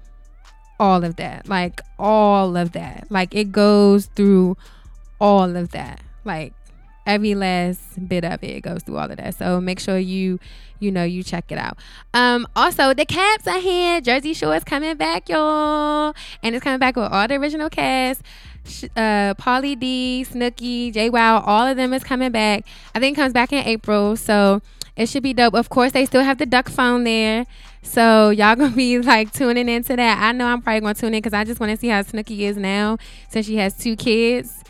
all 0.80 1.04
of 1.04 1.16
that, 1.18 1.48
like 1.48 1.82
all 2.00 2.56
of 2.56 2.72
that, 2.74 3.08
like 3.10 3.36
it 3.36 3.52
goes 3.52 4.08
through 4.08 4.58
all 5.20 5.56
of 5.56 5.70
that, 5.72 6.02
like 6.24 6.54
every 7.08 7.34
last 7.34 7.80
bit 8.08 8.24
of 8.24 8.44
it 8.44 8.62
goes 8.62 8.84
through 8.84 8.98
all 8.98 9.10
of 9.10 9.18
that. 9.18 9.34
So 9.36 9.60
make 9.60 9.80
sure 9.80 9.98
you 9.98 10.40
you 10.80 10.92
know 10.92 11.04
you 11.04 11.24
check 11.24 11.52
it 11.52 11.58
out. 11.58 11.80
Um, 12.14 12.48
also 12.56 12.94
the 12.94 13.06
caps 13.06 13.48
are 13.48 13.60
here. 13.60 14.02
Jersey 14.02 14.34
Shore 14.34 14.56
is 14.56 14.64
coming 14.64 14.96
back, 14.98 15.30
y'all, 15.30 16.14
and 16.44 16.54
it's 16.54 16.64
coming 16.64 16.80
back 16.80 16.96
with 16.96 17.12
all 17.12 17.28
the 17.28 17.36
original 17.36 17.70
cast. 17.70 18.22
Uh, 18.98 19.34
Pauly 19.36 19.80
D, 19.80 20.26
Snooki, 20.30 20.94
JWoww, 20.94 21.42
all 21.48 21.66
of 21.66 21.78
them 21.78 21.94
is 21.94 22.04
coming 22.04 22.32
back. 22.32 22.66
I 22.94 23.00
think 23.00 23.16
comes 23.16 23.32
back 23.32 23.54
in 23.54 23.66
April, 23.66 24.18
so 24.18 24.62
it 24.98 25.08
should 25.08 25.24
be 25.24 25.34
dope. 25.34 25.54
Of 25.54 25.70
course, 25.70 25.94
they 25.94 26.06
still 26.06 26.24
have 26.24 26.38
the 26.38 26.46
duck 26.46 26.70
phone 26.70 27.06
there. 27.06 27.46
So 27.82 28.30
y'all 28.32 28.56
gonna 28.56 28.76
be 28.76 29.00
like 29.00 29.32
tuning 29.32 29.70
into 29.70 29.96
that. 29.96 30.22
I 30.22 30.34
know 30.34 30.48
I'm 30.48 30.62
probably 30.62 30.82
gonna 30.82 30.94
tune 30.94 31.14
in 31.14 31.20
because 31.20 31.34
I 31.34 31.46
just 31.46 31.62
want 31.62 31.72
to 31.72 31.78
see 31.78 31.88
how 31.88 32.02
Snooki 32.02 32.40
is 32.40 32.58
now 32.58 32.98
since 33.30 33.46
she 33.46 33.56
has 33.56 33.76
two 33.78 33.96
kids. 33.96 34.64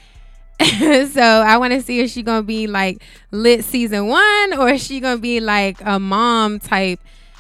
so 1.12 1.22
I 1.22 1.58
want 1.58 1.74
to 1.74 1.82
see 1.82 2.00
if 2.00 2.10
she 2.10 2.24
gonna 2.24 2.42
be 2.42 2.66
like 2.66 3.04
lit 3.32 3.64
season 3.64 4.08
one 4.08 4.58
or 4.58 4.70
is 4.70 4.84
she 4.84 5.00
gonna 5.00 5.20
be 5.20 5.40
like 5.40 5.78
a 5.86 6.00
mom 6.00 6.60
type. 6.60 7.00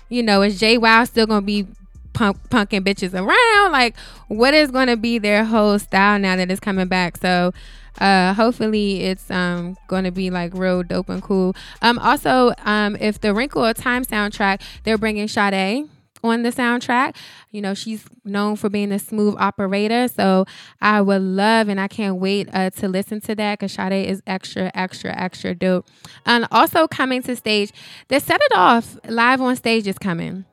You 0.09 0.23
know, 0.23 0.43
is 0.43 0.59
JWoww 0.61 1.07
still 1.07 1.25
gonna 1.25 1.41
be 1.41 1.67
punk 2.13 2.37
punking 2.49 2.81
bitches 2.81 3.13
around? 3.13 3.71
Like, 3.71 3.97
what 4.27 4.53
is 4.53 4.69
gonna 4.69 4.97
be 4.97 5.17
their 5.17 5.43
whole 5.45 5.79
style 5.79 6.19
now 6.19 6.35
that 6.35 6.51
it's 6.51 6.59
coming 6.59 6.87
back? 6.87 7.17
So. 7.17 7.53
Uh, 7.99 8.31
hopefully 8.35 9.05
it's 9.05 9.31
um 9.31 9.75
gonna 9.87 10.11
be 10.11 10.29
like 10.29 10.53
real 10.53 10.83
dope 10.83 11.09
and 11.09 11.23
cool. 11.23 11.55
Um, 11.81 11.97
also, 11.97 12.53
um, 12.63 12.95
if 12.99 13.21
the 13.21 13.33
Wrinkle 13.33 13.65
of 13.65 13.75
Time 13.75 14.05
soundtrack, 14.05 14.61
they're 14.83 14.99
bringing 14.99 15.27
Sade 15.27 15.89
on 16.27 16.43
the 16.43 16.51
soundtrack. 16.51 17.15
You 17.51 17.61
know, 17.61 17.73
she's 17.73 18.05
known 18.23 18.55
for 18.55 18.69
being 18.69 18.91
a 18.91 18.99
smooth 18.99 19.35
operator. 19.37 20.07
So 20.07 20.45
I 20.81 21.01
would 21.01 21.21
love 21.21 21.69
and 21.69 21.79
I 21.79 21.87
can't 21.87 22.17
wait 22.17 22.49
uh, 22.53 22.69
to 22.71 22.87
listen 22.87 23.21
to 23.21 23.35
that 23.35 23.59
because 23.59 23.73
Sade 23.73 24.07
is 24.07 24.21
extra, 24.27 24.71
extra, 24.73 25.15
extra 25.15 25.55
dope. 25.55 25.87
And 26.25 26.47
also 26.51 26.87
coming 26.87 27.21
to 27.23 27.35
stage, 27.35 27.71
the 28.07 28.19
Set 28.19 28.41
It 28.41 28.55
Off 28.55 28.97
live 29.07 29.41
on 29.41 29.55
stage 29.55 29.87
is 29.87 29.97
coming. 29.97 30.45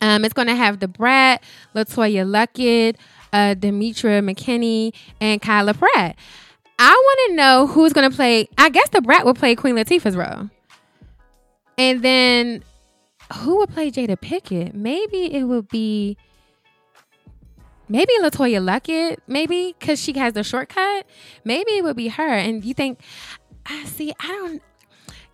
Um, 0.00 0.24
it's 0.24 0.34
going 0.34 0.48
to 0.48 0.54
have 0.54 0.80
the 0.80 0.88
Brat, 0.88 1.42
LeToya 1.74 2.26
Luckett, 2.26 2.96
uh, 3.32 3.54
Demetria 3.54 4.20
McKinney, 4.20 4.92
and 5.20 5.40
Kyla 5.40 5.74
Pratt. 5.74 6.16
I 6.78 6.90
want 6.90 7.30
to 7.30 7.36
know 7.36 7.66
who's 7.66 7.92
going 7.92 8.10
to 8.10 8.14
play. 8.14 8.48
I 8.58 8.68
guess 8.68 8.88
the 8.90 9.00
Brat 9.00 9.24
will 9.24 9.34
play 9.34 9.54
Queen 9.54 9.76
Latifah's 9.76 10.16
role. 10.16 10.50
And 11.78 12.02
then 12.02 12.62
who 13.34 13.58
would 13.58 13.70
play 13.70 13.90
Jada 13.90 14.20
Pickett? 14.20 14.74
Maybe 14.74 15.32
it 15.34 15.44
would 15.44 15.68
be 15.68 16.16
maybe 17.88 18.12
LeToya 18.20 18.60
Luckett, 18.60 19.18
maybe 19.26 19.74
because 19.78 20.00
she 20.00 20.12
has 20.14 20.32
the 20.32 20.42
shortcut. 20.42 21.06
Maybe 21.44 21.72
it 21.72 21.84
would 21.84 21.96
be 21.96 22.08
her. 22.08 22.28
And 22.28 22.64
you 22.64 22.74
think, 22.74 23.00
I 23.64 23.84
see, 23.84 24.12
I 24.20 24.26
don't. 24.28 24.62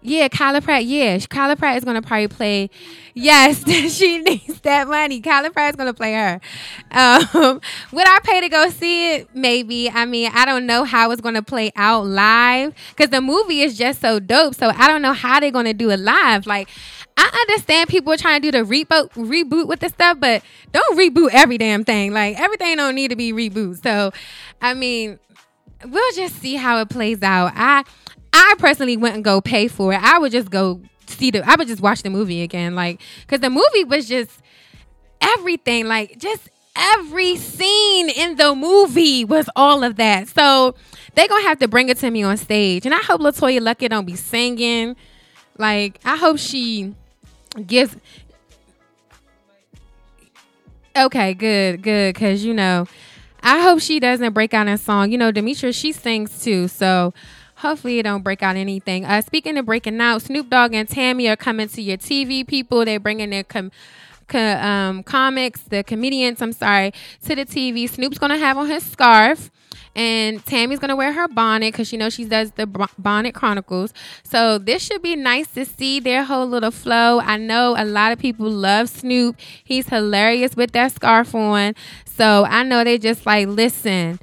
Yeah, 0.05 0.26
Kyla 0.26 0.61
Pratt. 0.61 0.85
Yeah, 0.85 1.16
Kyla 1.18 1.55
Pratt 1.55 1.76
is 1.76 1.85
gonna 1.85 2.02
probably 2.02 2.26
play. 2.26 2.70
Yes, 3.14 3.62
she 3.96 4.18
needs 4.18 4.61
that 4.62 4.88
money. 4.88 5.20
Kyla 5.20 5.50
Pratt 5.50 5.70
is 5.70 5.76
gonna 5.76 5.94
play 5.94 6.14
her. 6.14 6.40
Um, 6.90 7.61
would 7.92 8.09
I 8.09 8.18
pay 8.24 8.40
to 8.40 8.48
go 8.48 8.68
see 8.70 9.14
it? 9.14 9.28
Maybe. 9.33 9.88
I 9.88 10.05
mean, 10.07 10.33
I 10.35 10.44
don't 10.44 10.66
know 10.66 10.83
how 10.83 11.12
it's 11.12 11.20
gonna 11.20 11.42
play 11.42 11.70
out 11.76 12.05
live 12.05 12.74
because 12.90 13.11
the 13.11 13.20
movie 13.20 13.61
is 13.61 13.78
just 13.78 14.00
so 14.00 14.18
dope. 14.18 14.57
So 14.57 14.70
I 14.70 14.88
don't 14.88 15.02
know 15.02 15.12
how 15.12 15.38
they're 15.38 15.52
gonna 15.52 15.72
do 15.72 15.90
it 15.90 16.00
live. 16.00 16.48
Like, 16.48 16.68
I 17.16 17.46
understand 17.48 17.88
people 17.88 18.12
are 18.12 18.16
trying 18.16 18.42
to 18.42 18.51
do 18.51 18.59
the 18.59 18.64
reboot 18.64 19.11
reboot 19.11 19.66
with 19.66 19.81
this 19.81 19.92
stuff, 19.92 20.18
but 20.20 20.42
don't 20.72 20.98
reboot 20.98 21.31
every 21.33 21.59
damn 21.59 21.85
thing. 21.85 22.12
Like 22.12 22.38
everything 22.38 22.77
don't 22.77 22.94
need 22.94 23.09
to 23.09 23.16
be 23.16 23.33
reboot. 23.33 23.83
So, 23.83 24.12
I 24.61 24.75
mean, 24.75 25.18
we'll 25.85 26.12
just 26.14 26.37
see 26.37 26.55
how 26.55 26.79
it 26.81 26.88
plays 26.88 27.22
out. 27.22 27.53
I 27.55 27.85
I 28.33 28.55
personally 28.59 28.96
wouldn't 28.96 29.25
go 29.25 29.40
pay 29.40 29.68
for 29.68 29.92
it. 29.92 30.03
I 30.03 30.18
would 30.18 30.33
just 30.33 30.51
go 30.51 30.81
see 31.07 31.31
the. 31.31 31.46
I 31.48 31.57
would 31.57 31.68
just 31.68 31.83
watch 31.83 32.03
the 32.03 32.11
movie 32.11 32.42
again, 32.42 32.75
like 32.75 33.01
because 33.20 33.40
the 33.40 33.51
movie 33.51 33.85
was 33.85 34.09
just 34.09 34.40
everything. 35.20 35.87
Like 35.87 36.18
just 36.18 36.48
every 36.75 37.37
scene 37.37 38.09
in 38.11 38.37
the 38.37 38.55
movie 38.55 39.25
was 39.25 39.48
all 39.55 39.85
of 39.85 39.96
that. 39.96 40.29
So 40.29 40.75
they 41.14 41.29
gonna 41.29 41.42
have 41.42 41.59
to 41.59 41.68
bring 41.68 41.88
it 41.88 41.98
to 41.98 42.11
me 42.11 42.22
on 42.22 42.37
stage, 42.37 42.87
and 42.87 42.94
I 42.94 42.98
hope 42.98 43.20
LeToya 43.20 43.61
Luckett 43.61 43.90
don't 43.90 44.07
be 44.07 44.16
singing. 44.16 44.96
Like 45.59 46.01
I 46.05 46.16
hope 46.16 46.38
she 46.38 46.94
gives. 47.67 47.97
Okay, 50.95 51.33
good, 51.35 51.83
good, 51.83 52.15
because 52.15 52.45
you 52.45 52.53
know, 52.53 52.87
I 53.43 53.61
hope 53.61 53.81
she 53.81 53.99
doesn't 53.99 54.35
break 54.35 54.53
out 54.55 54.69
in 54.69 54.77
song. 54.79 55.11
You 55.11 55.19
know, 55.19 55.31
Demetria, 55.31 55.73
she 55.73 55.93
sings 55.93 56.43
too, 56.43 56.69
so 56.69 57.15
hopefully 57.57 57.99
it 57.99 58.03
don't 58.03 58.23
break 58.23 58.43
out 58.43 58.57
anything. 58.57 59.05
Uh, 59.05 59.23
speaking 59.23 59.57
of 59.57 59.67
breaking 59.67 60.01
out, 60.01 60.23
Snoop 60.23 60.51
Dogg 60.51 60.75
and 60.75 60.88
Tami 60.88 61.31
are 61.31 61.37
coming 61.37 61.69
to 61.69 61.81
your 61.81 61.97
TV. 61.97 62.47
People, 62.47 62.85
they're 62.85 63.01
bringing 63.01 63.31
their 63.31 63.45
com- 63.45 63.73
co- 64.29 64.38
um, 64.38 65.03
comics, 65.03 65.62
the 65.62 65.83
comedians. 65.83 66.43
I'm 66.43 66.53
sorry, 66.53 66.93
to 67.25 67.35
the 67.35 67.47
TV. 67.47 67.88
Snoop's 67.88 68.19
gonna 68.19 68.38
have 68.38 68.59
on 68.59 68.69
his 68.69 68.85
scarf. 68.85 69.51
And 69.94 70.44
Tami's 70.46 70.78
gonna 70.78 70.96
wear 70.96 71.12
her 71.12 71.28
bonnet 71.28 71.72
because 71.72 71.87
she 71.88 71.96
knows 71.96 72.14
she 72.14 72.24
does 72.24 72.52
the 72.52 72.66
Bonnet 72.98 73.35
Chronicles. 73.35 73.92
So 74.22 74.59
this 74.59 74.83
should 74.83 75.02
be 75.02 75.16
nice 75.16 75.48
to 75.48 75.64
see 75.64 76.00
their 76.00 76.24
whole 76.24 76.46
little 76.46 76.70
flow. 76.70 77.20
I 77.20 77.37
know 77.37 77.74
a 77.76 77.85
lot 77.85 78.12
of 78.12 78.18
people 78.18 78.50
love 78.50 78.88
Snoop. 78.88 79.37
He's 79.62 79.88
hilarious 79.88 80.57
with 80.57 80.72
that 80.72 80.92
scarf 80.92 81.35
on. 81.35 81.74
So 82.07 82.44
I 82.44 82.62
know 82.62 82.85
they 82.85 82.98
just 82.98 83.26
like 83.26 83.48
listen. 83.48 84.18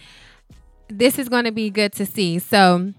This 0.88 1.20
is 1.20 1.30
gonna 1.30 1.52
be 1.52 1.70
good 1.70 1.94
to 1.94 2.06
see. 2.06 2.40
So 2.40 2.94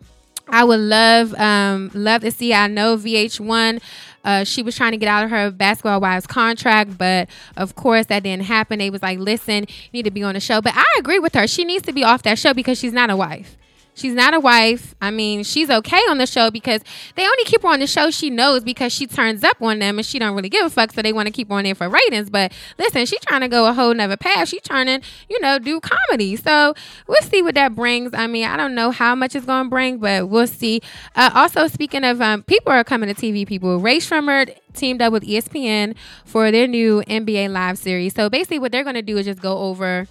I 0.51 0.65
would 0.65 0.81
love 0.81 1.35
um, 1.35 1.91
love 1.95 2.23
to 2.23 2.31
see. 2.31 2.53
I 2.53 2.67
know 2.67 2.97
VH1 2.97 3.81
Uh, 4.25 4.45
she 4.45 4.63
was 4.63 4.77
trying 4.77 4.93
to 4.93 4.99
get 4.99 5.09
out 5.09 5.25
of 5.25 5.31
her 5.31 5.51
basketball 5.51 6.01
wives 6.01 6.27
contract, 6.27 6.99
but 6.99 7.29
of 7.57 7.75
course 7.75 8.07
that 8.07 8.23
didn't 8.23 8.45
happen. 8.45 8.79
They 8.79 8.91
was 8.91 9.03
like, 9.03 9.19
"Listen, 9.19 9.67
you 9.69 9.91
need 9.93 10.05
to 10.05 10.11
be 10.11 10.23
on 10.23 10.35
the 10.35 10.41
show." 10.41 10.61
But 10.61 10.75
I 10.77 10.85
agree 10.99 11.19
with 11.19 11.35
her. 11.35 11.47
She 11.47 11.65
needs 11.65 11.85
to 11.87 11.93
be 11.93 12.05
off 12.05 12.23
that 12.25 12.39
show 12.39 12.53
because 12.55 12.79
she's 12.79 12.93
not 12.93 13.11
a 13.11 13.17
wife. 13.17 13.57
She's 14.01 14.15
not 14.15 14.33
a 14.33 14.41
wife. 14.41 14.95
I 15.03 15.11
mean, 15.11 15.45
she's 15.45 15.69
okay 15.69 16.01
on 16.09 16.17
the 16.17 16.27
show 16.27 16.51
because 16.51 16.81
they 17.17 17.23
only 17.23 17.45
keep 17.45 17.61
her 17.61 17.69
on 17.69 17.81
the 17.81 17.87
show 17.87 18.11
she 18.11 18.31
knows 18.31 18.65
because 18.65 18.95
she 18.95 19.07
turns 19.07 19.45
up 19.45 19.61
on 19.61 19.79
them 19.79 19.99
and 19.99 20.07
she 20.07 20.19
don't 20.19 20.35
really 20.35 20.49
give 20.49 20.65
a 20.65 20.71
fuck, 20.71 20.93
so 20.93 21.03
they 21.03 21.13
want 21.13 21.27
to 21.27 21.33
keep 21.33 21.51
her 21.51 21.55
on 21.57 21.65
there 21.65 21.75
for 21.75 21.87
ratings. 21.87 22.31
But 22.31 22.51
listen, 22.79 23.05
she's 23.05 23.21
trying 23.21 23.43
to 23.43 23.49
go 23.49 23.67
a 23.67 23.75
whole 23.75 23.93
nother 23.93 24.17
path. 24.17 24.49
She's 24.49 24.63
trying 24.63 24.87
to, 24.87 25.07
you 25.29 25.39
know, 25.41 25.59
do 25.59 25.81
comedy. 25.81 26.37
So 26.37 26.73
we'll 27.07 27.21
see 27.21 27.43
what 27.43 27.55
that 27.57 27.75
brings. 27.75 28.15
I 28.15 28.27
mean, 28.27 28.47
I 28.47 28.57
don't 28.57 28.75
know 28.75 28.91
how 28.91 29.15
much 29.15 29.37
it's 29.37 29.45
going 29.45 29.65
to 29.65 29.71
bring, 29.71 29.99
but 29.99 30.31
we'll 30.31 30.47
see. 30.47 30.81
Uh, 31.15 31.31
also, 31.35 31.67
speaking 31.67 32.03
of 32.03 32.23
um, 32.23 32.43
people 32.45 32.73
are 32.73 32.85
coming 32.85 33.15
to 33.15 33.15
TV, 33.15 33.47
people, 33.47 33.81
Rae 33.81 33.99
Sremmurd 33.99 34.57
teamed 34.73 35.03
up 35.03 35.13
with 35.13 35.25
ESPN 35.25 35.95
for 36.25 36.51
their 36.51 36.67
new 36.67 37.03
NBA 37.03 37.51
Live 37.51 37.77
series. 37.77 38.15
So 38.15 38.31
basically, 38.31 38.61
what 38.61 38.73
they're 38.73 38.85
going 38.85 38.95
to 38.95 39.03
do 39.03 39.19
is 39.19 39.27
just 39.27 39.43
go 39.43 39.59
over 39.59 40.07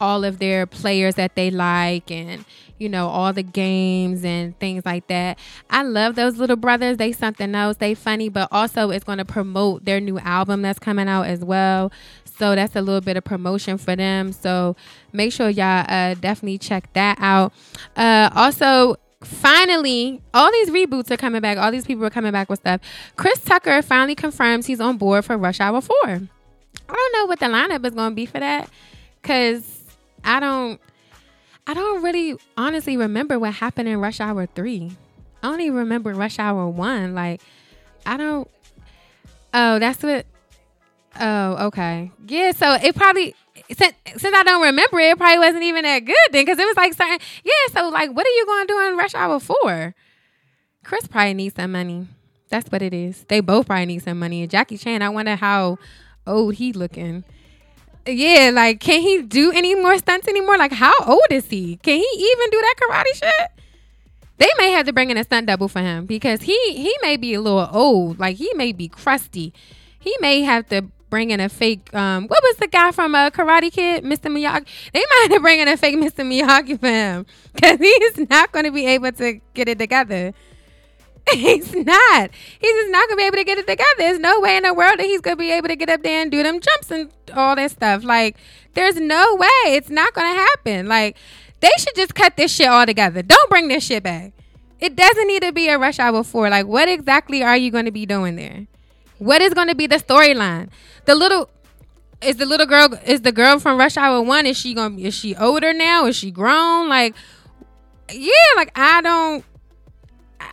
all 0.00 0.24
of 0.24 0.38
their 0.38 0.66
players 0.66 1.14
that 1.14 1.34
they 1.34 1.50
like 1.50 2.10
and 2.10 2.44
you 2.78 2.88
know 2.88 3.08
all 3.08 3.32
the 3.32 3.42
games 3.42 4.24
and 4.24 4.58
things 4.58 4.84
like 4.84 5.06
that. 5.08 5.38
I 5.70 5.82
love 5.82 6.14
those 6.14 6.36
little 6.36 6.56
brothers. 6.56 6.96
They 6.96 7.12
something 7.12 7.54
else. 7.54 7.76
They 7.76 7.94
funny 7.94 8.28
but 8.28 8.48
also 8.52 8.90
it's 8.90 9.04
going 9.04 9.18
to 9.18 9.24
promote 9.24 9.84
their 9.84 10.00
new 10.00 10.18
album 10.18 10.62
that's 10.62 10.78
coming 10.78 11.08
out 11.08 11.26
as 11.26 11.44
well. 11.44 11.92
So 12.38 12.54
that's 12.54 12.74
a 12.74 12.82
little 12.82 13.00
bit 13.00 13.16
of 13.16 13.24
promotion 13.24 13.78
for 13.78 13.94
them. 13.94 14.32
So 14.32 14.76
make 15.12 15.32
sure 15.32 15.48
y'all 15.48 15.84
uh, 15.88 16.14
definitely 16.14 16.58
check 16.58 16.92
that 16.94 17.18
out. 17.20 17.52
Uh, 17.96 18.30
also 18.34 18.96
finally 19.22 20.20
all 20.34 20.50
these 20.52 20.68
reboots 20.70 21.10
are 21.10 21.16
coming 21.16 21.40
back. 21.40 21.58
All 21.58 21.70
these 21.70 21.86
people 21.86 22.04
are 22.04 22.10
coming 22.10 22.32
back 22.32 22.50
with 22.50 22.60
stuff. 22.60 22.80
Chris 23.16 23.42
tucker 23.42 23.82
finally 23.82 24.14
confirms 24.14 24.66
he's 24.66 24.80
on 24.80 24.98
board 24.98 25.24
for 25.24 25.36
rush 25.38 25.60
hour 25.60 25.80
4 25.80 25.96
i 26.86 26.92
don't 26.92 27.12
know 27.14 27.26
what 27.26 27.38
the 27.38 27.46
lineup 27.46 27.86
is 27.86 27.94
going 27.94 28.10
to 28.10 28.14
be 28.14 28.26
for 28.26 28.40
that 28.40 28.68
because 29.24 29.84
I 30.22 30.40
don't 30.40 30.80
I 31.66 31.74
don't 31.74 32.02
really 32.02 32.36
honestly 32.56 32.96
remember 32.96 33.38
what 33.38 33.54
happened 33.54 33.88
in 33.88 34.00
Rush 34.00 34.20
Hour 34.20 34.46
3. 34.46 34.92
I 35.42 35.48
only 35.48 35.70
remember 35.70 36.12
Rush 36.12 36.38
Hour 36.38 36.68
1. 36.68 37.14
Like 37.14 37.40
I 38.04 38.16
don't 38.16 38.48
Oh, 39.52 39.78
that's 39.78 40.02
what 40.02 40.26
Oh, 41.20 41.66
okay. 41.68 42.10
Yeah, 42.26 42.50
so 42.52 42.74
it 42.74 42.94
probably 42.96 43.34
since, 43.72 43.94
since 44.16 44.36
I 44.36 44.42
don't 44.42 44.62
remember 44.62 44.98
it, 44.98 45.12
it 45.12 45.16
probably 45.16 45.38
wasn't 45.38 45.62
even 45.62 45.84
that 45.84 46.00
good 46.00 46.16
then 46.32 46.44
because 46.44 46.58
it 46.58 46.66
was 46.66 46.76
like 46.76 46.92
certain 46.92 47.18
yeah, 47.44 47.72
so 47.72 47.88
like 47.88 48.10
what 48.12 48.26
are 48.26 48.30
you 48.30 48.46
going 48.46 48.66
to 48.66 48.72
do 48.72 48.88
in 48.88 48.96
Rush 48.96 49.14
Hour 49.14 49.38
4? 49.40 49.94
Chris 50.84 51.06
probably 51.06 51.34
needs 51.34 51.54
some 51.54 51.72
money. 51.72 52.08
That's 52.50 52.70
what 52.70 52.82
it 52.82 52.92
is. 52.92 53.24
They 53.28 53.40
both 53.40 53.66
probably 53.66 53.86
need 53.86 54.02
some 54.02 54.18
money. 54.18 54.46
Jackie 54.46 54.76
Chan, 54.76 55.02
I 55.02 55.08
wonder 55.08 55.34
how 55.36 55.78
old 56.26 56.54
he 56.54 56.72
looking 56.72 57.24
yeah, 58.06 58.50
like 58.52 58.80
can 58.80 59.00
he 59.00 59.22
do 59.22 59.52
any 59.52 59.74
more 59.74 59.98
stunts 59.98 60.28
anymore? 60.28 60.58
Like 60.58 60.72
how 60.72 60.92
old 61.06 61.26
is 61.30 61.46
he? 61.46 61.76
Can 61.76 61.98
he 61.98 62.06
even 62.18 62.50
do 62.50 62.60
that 62.60 62.74
karate 62.80 63.14
shit? 63.14 63.50
They 64.38 64.50
may 64.58 64.72
have 64.72 64.86
to 64.86 64.92
bring 64.92 65.10
in 65.10 65.16
a 65.16 65.24
stunt 65.24 65.46
double 65.46 65.68
for 65.68 65.80
him 65.80 66.06
because 66.06 66.42
he 66.42 66.58
he 66.72 66.94
may 67.02 67.16
be 67.16 67.34
a 67.34 67.40
little 67.40 67.68
old. 67.72 68.18
Like 68.18 68.36
he 68.36 68.50
may 68.54 68.72
be 68.72 68.88
crusty. 68.88 69.52
He 69.98 70.14
may 70.20 70.42
have 70.42 70.68
to 70.68 70.82
bring 71.14 71.30
in 71.30 71.38
a 71.38 71.48
fake. 71.48 71.94
Um, 71.94 72.26
what 72.26 72.42
was 72.42 72.56
the 72.56 72.66
guy 72.66 72.90
from 72.90 73.14
a 73.14 73.18
uh, 73.18 73.30
Karate 73.30 73.72
Kid, 73.72 74.02
Mr. 74.02 74.30
Miyagi? 74.30 74.66
They 74.92 74.98
might 74.98 75.20
have 75.22 75.30
to 75.30 75.40
bring 75.40 75.60
in 75.60 75.68
a 75.68 75.76
fake 75.76 75.96
Mr. 75.96 76.26
Miyagi 76.26 76.78
for 76.80 76.88
him 76.88 77.24
because 77.54 77.78
he's 77.78 78.28
not 78.28 78.50
going 78.50 78.64
to 78.64 78.72
be 78.72 78.84
able 78.86 79.12
to 79.12 79.40
get 79.54 79.68
it 79.68 79.78
together. 79.78 80.34
he's 81.32 81.74
not. 81.74 82.30
He's 82.60 82.72
just 82.72 82.90
not 82.90 83.08
gonna 83.08 83.16
be 83.16 83.26
able 83.26 83.36
to 83.36 83.44
get 83.44 83.58
it 83.58 83.66
together. 83.66 83.88
There's 83.96 84.18
no 84.18 84.40
way 84.40 84.56
in 84.56 84.62
the 84.64 84.74
world 84.74 84.98
that 84.98 85.06
he's 85.06 85.20
gonna 85.20 85.36
be 85.36 85.52
able 85.52 85.68
to 85.68 85.76
get 85.76 85.88
up 85.88 86.02
there 86.02 86.20
and 86.20 86.30
do 86.30 86.42
them 86.42 86.60
jumps 86.60 86.90
and 86.90 87.10
all 87.34 87.56
that 87.56 87.70
stuff. 87.70 88.04
Like, 88.04 88.36
there's 88.74 88.96
no 88.96 89.36
way. 89.36 89.74
It's 89.74 89.90
not 89.90 90.12
gonna 90.12 90.34
happen. 90.34 90.86
Like, 90.86 91.16
they 91.60 91.70
should 91.78 91.94
just 91.94 92.14
cut 92.14 92.36
this 92.36 92.52
shit 92.52 92.68
all 92.68 92.84
together. 92.84 93.22
Don't 93.22 93.50
bring 93.50 93.68
this 93.68 93.84
shit 93.84 94.02
back. 94.02 94.32
It 94.80 94.96
doesn't 94.96 95.26
need 95.26 95.42
to 95.42 95.52
be 95.52 95.68
a 95.68 95.78
rush 95.78 95.98
hour 95.98 96.22
four. 96.22 96.50
Like, 96.50 96.66
what 96.66 96.88
exactly 96.88 97.42
are 97.42 97.56
you 97.56 97.70
gonna 97.70 97.92
be 97.92 98.04
doing 98.04 98.36
there? 98.36 98.66
What 99.18 99.40
is 99.40 99.54
gonna 99.54 99.74
be 99.74 99.86
the 99.86 99.96
storyline? 99.96 100.68
The 101.06 101.14
little 101.14 101.48
is 102.20 102.36
the 102.36 102.46
little 102.46 102.66
girl 102.66 102.88
is 103.06 103.22
the 103.22 103.32
girl 103.32 103.58
from 103.58 103.78
Rush 103.78 103.96
Hour 103.96 104.20
One? 104.22 104.44
Is 104.44 104.58
she 104.58 104.74
gonna 104.74 104.98
is 104.98 105.14
she 105.14 105.34
older 105.36 105.72
now? 105.72 106.06
Is 106.06 106.16
she 106.16 106.30
grown? 106.30 106.88
Like, 106.88 107.14
yeah, 108.12 108.30
like 108.56 108.72
I 108.76 109.00
don't 109.00 109.44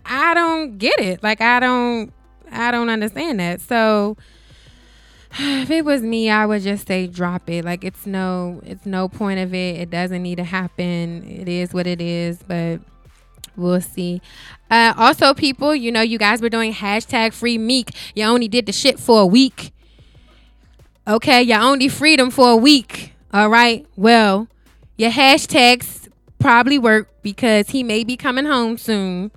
I 0.05 0.33
don't 0.33 0.77
get 0.77 0.99
it. 0.99 1.23
Like 1.23 1.41
I 1.41 1.59
don't 1.59 2.13
I 2.51 2.71
don't 2.71 2.89
understand 2.89 3.39
that. 3.39 3.61
So 3.61 4.17
if 5.39 5.69
it 5.69 5.85
was 5.85 6.01
me, 6.01 6.29
I 6.29 6.45
would 6.45 6.61
just 6.61 6.87
say 6.87 7.07
drop 7.07 7.49
it. 7.49 7.65
Like 7.65 7.83
it's 7.83 8.05
no 8.05 8.61
it's 8.65 8.85
no 8.85 9.07
point 9.07 9.39
of 9.39 9.53
it. 9.53 9.79
It 9.79 9.89
doesn't 9.89 10.21
need 10.21 10.35
to 10.35 10.43
happen. 10.43 11.23
It 11.23 11.47
is 11.47 11.73
what 11.73 11.87
it 11.87 12.01
is, 12.01 12.39
but 12.47 12.81
we'll 13.55 13.81
see. 13.81 14.21
Uh, 14.69 14.93
also, 14.97 15.33
people, 15.33 15.75
you 15.75 15.91
know, 15.91 16.01
you 16.01 16.17
guys 16.17 16.41
were 16.41 16.49
doing 16.49 16.73
hashtag 16.73 17.33
free 17.33 17.57
Meek. 17.57 17.91
You 18.15 18.25
only 18.25 18.47
did 18.47 18.65
the 18.65 18.71
shit 18.71 18.99
for 18.99 19.21
a 19.21 19.25
week. 19.25 19.73
Okay, 21.07 21.41
you 21.41 21.55
only 21.55 21.89
freedom 21.89 22.31
for 22.31 22.51
a 22.51 22.55
week. 22.55 23.13
All 23.33 23.49
right. 23.49 23.85
Well, 23.95 24.47
your 24.97 25.11
hashtags 25.11 26.07
probably 26.39 26.77
work 26.77 27.09
because 27.21 27.69
he 27.69 27.83
may 27.83 28.03
be 28.03 28.15
coming 28.15 28.45
home 28.45 28.77
soon 28.77 29.31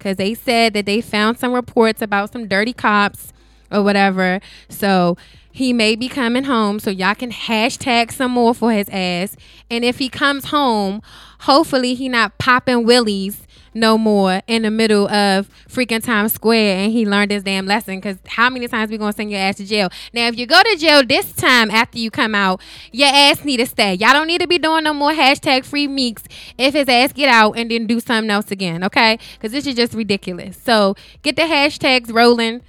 because 0.00 0.16
they 0.16 0.34
said 0.34 0.72
that 0.72 0.86
they 0.86 1.00
found 1.02 1.38
some 1.38 1.52
reports 1.52 2.00
about 2.00 2.32
some 2.32 2.48
dirty 2.48 2.72
cops 2.72 3.32
or 3.70 3.82
whatever. 3.82 4.40
So 4.70 5.18
he 5.52 5.72
may 5.72 5.94
be 5.94 6.08
coming 6.08 6.44
home. 6.44 6.80
So 6.80 6.90
y'all 6.90 7.14
can 7.14 7.30
hashtag 7.30 8.10
some 8.10 8.32
more 8.32 8.54
for 8.54 8.72
his 8.72 8.88
ass. 8.88 9.36
And 9.70 9.84
if 9.84 9.98
he 9.98 10.08
comes 10.08 10.46
home, 10.46 11.02
hopefully 11.40 11.94
he 11.94 12.08
not 12.08 12.38
popping 12.38 12.84
willies 12.84 13.46
no 13.74 13.96
more 13.96 14.42
in 14.46 14.62
the 14.62 14.70
middle 14.70 15.08
of 15.08 15.48
freaking 15.68 16.02
Times 16.02 16.32
Square 16.32 16.78
and 16.78 16.92
he 16.92 17.06
learned 17.06 17.30
his 17.30 17.42
damn 17.42 17.66
lesson 17.66 17.96
because 17.96 18.18
how 18.26 18.50
many 18.50 18.66
times 18.68 18.90
we 18.90 18.98
gonna 18.98 19.12
send 19.12 19.30
your 19.30 19.40
ass 19.40 19.56
to 19.56 19.64
jail? 19.64 19.88
Now 20.12 20.26
if 20.26 20.38
you 20.38 20.46
go 20.46 20.60
to 20.62 20.76
jail 20.76 21.04
this 21.04 21.32
time 21.32 21.70
after 21.70 21.98
you 21.98 22.10
come 22.10 22.34
out, 22.34 22.60
your 22.92 23.08
ass 23.08 23.44
need 23.44 23.58
to 23.58 23.66
stay. 23.66 23.94
Y'all 23.94 24.12
don't 24.12 24.26
need 24.26 24.40
to 24.40 24.46
be 24.46 24.58
doing 24.58 24.84
no 24.84 24.94
more 24.94 25.12
hashtag 25.12 25.64
free 25.64 25.86
Meeks 25.86 26.24
if 26.58 26.74
his 26.74 26.88
ass 26.88 27.12
get 27.12 27.28
out 27.28 27.52
and 27.52 27.70
then 27.70 27.86
do 27.86 28.00
something 28.00 28.30
else 28.30 28.50
again, 28.50 28.84
okay? 28.84 29.18
Because 29.34 29.52
this 29.52 29.66
is 29.66 29.74
just 29.74 29.94
ridiculous. 29.94 30.56
So 30.56 30.96
get 31.22 31.36
the 31.36 31.42
hashtags 31.42 32.12
rolling. 32.12 32.62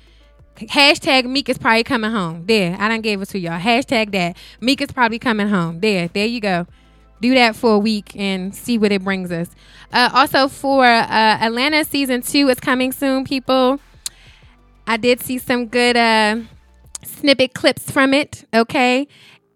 Hashtag 0.57 1.25
Meek 1.25 1.49
is 1.49 1.57
probably 1.57 1.83
coming 1.83 2.11
home. 2.11 2.45
There, 2.45 2.75
I 2.79 2.87
don't 2.87 3.01
gave 3.01 3.21
it 3.21 3.29
to 3.29 3.39
y'all. 3.39 3.59
Hashtag 3.59 4.11
that. 4.11 4.37
Meek 4.59 4.81
is 4.81 4.91
probably 4.91 5.17
coming 5.17 5.47
home. 5.47 5.79
There, 5.79 6.07
there 6.09 6.27
you 6.27 6.39
go 6.39 6.67
do 7.21 7.33
that 7.35 7.55
for 7.55 7.75
a 7.75 7.79
week 7.79 8.15
and 8.15 8.53
see 8.53 8.77
what 8.77 8.91
it 8.91 9.03
brings 9.03 9.31
us. 9.31 9.49
Uh, 9.93 10.09
also, 10.13 10.47
for 10.47 10.83
uh, 10.85 11.07
Atlanta 11.07 11.85
season 11.85 12.21
two 12.21 12.49
is 12.49 12.59
coming 12.59 12.91
soon, 12.91 13.23
people. 13.23 13.79
I 14.87 14.97
did 14.97 15.21
see 15.21 15.37
some 15.37 15.67
good 15.67 15.95
uh, 15.95 16.37
snippet 17.03 17.53
clips 17.53 17.89
from 17.89 18.13
it. 18.13 18.45
Okay. 18.53 19.07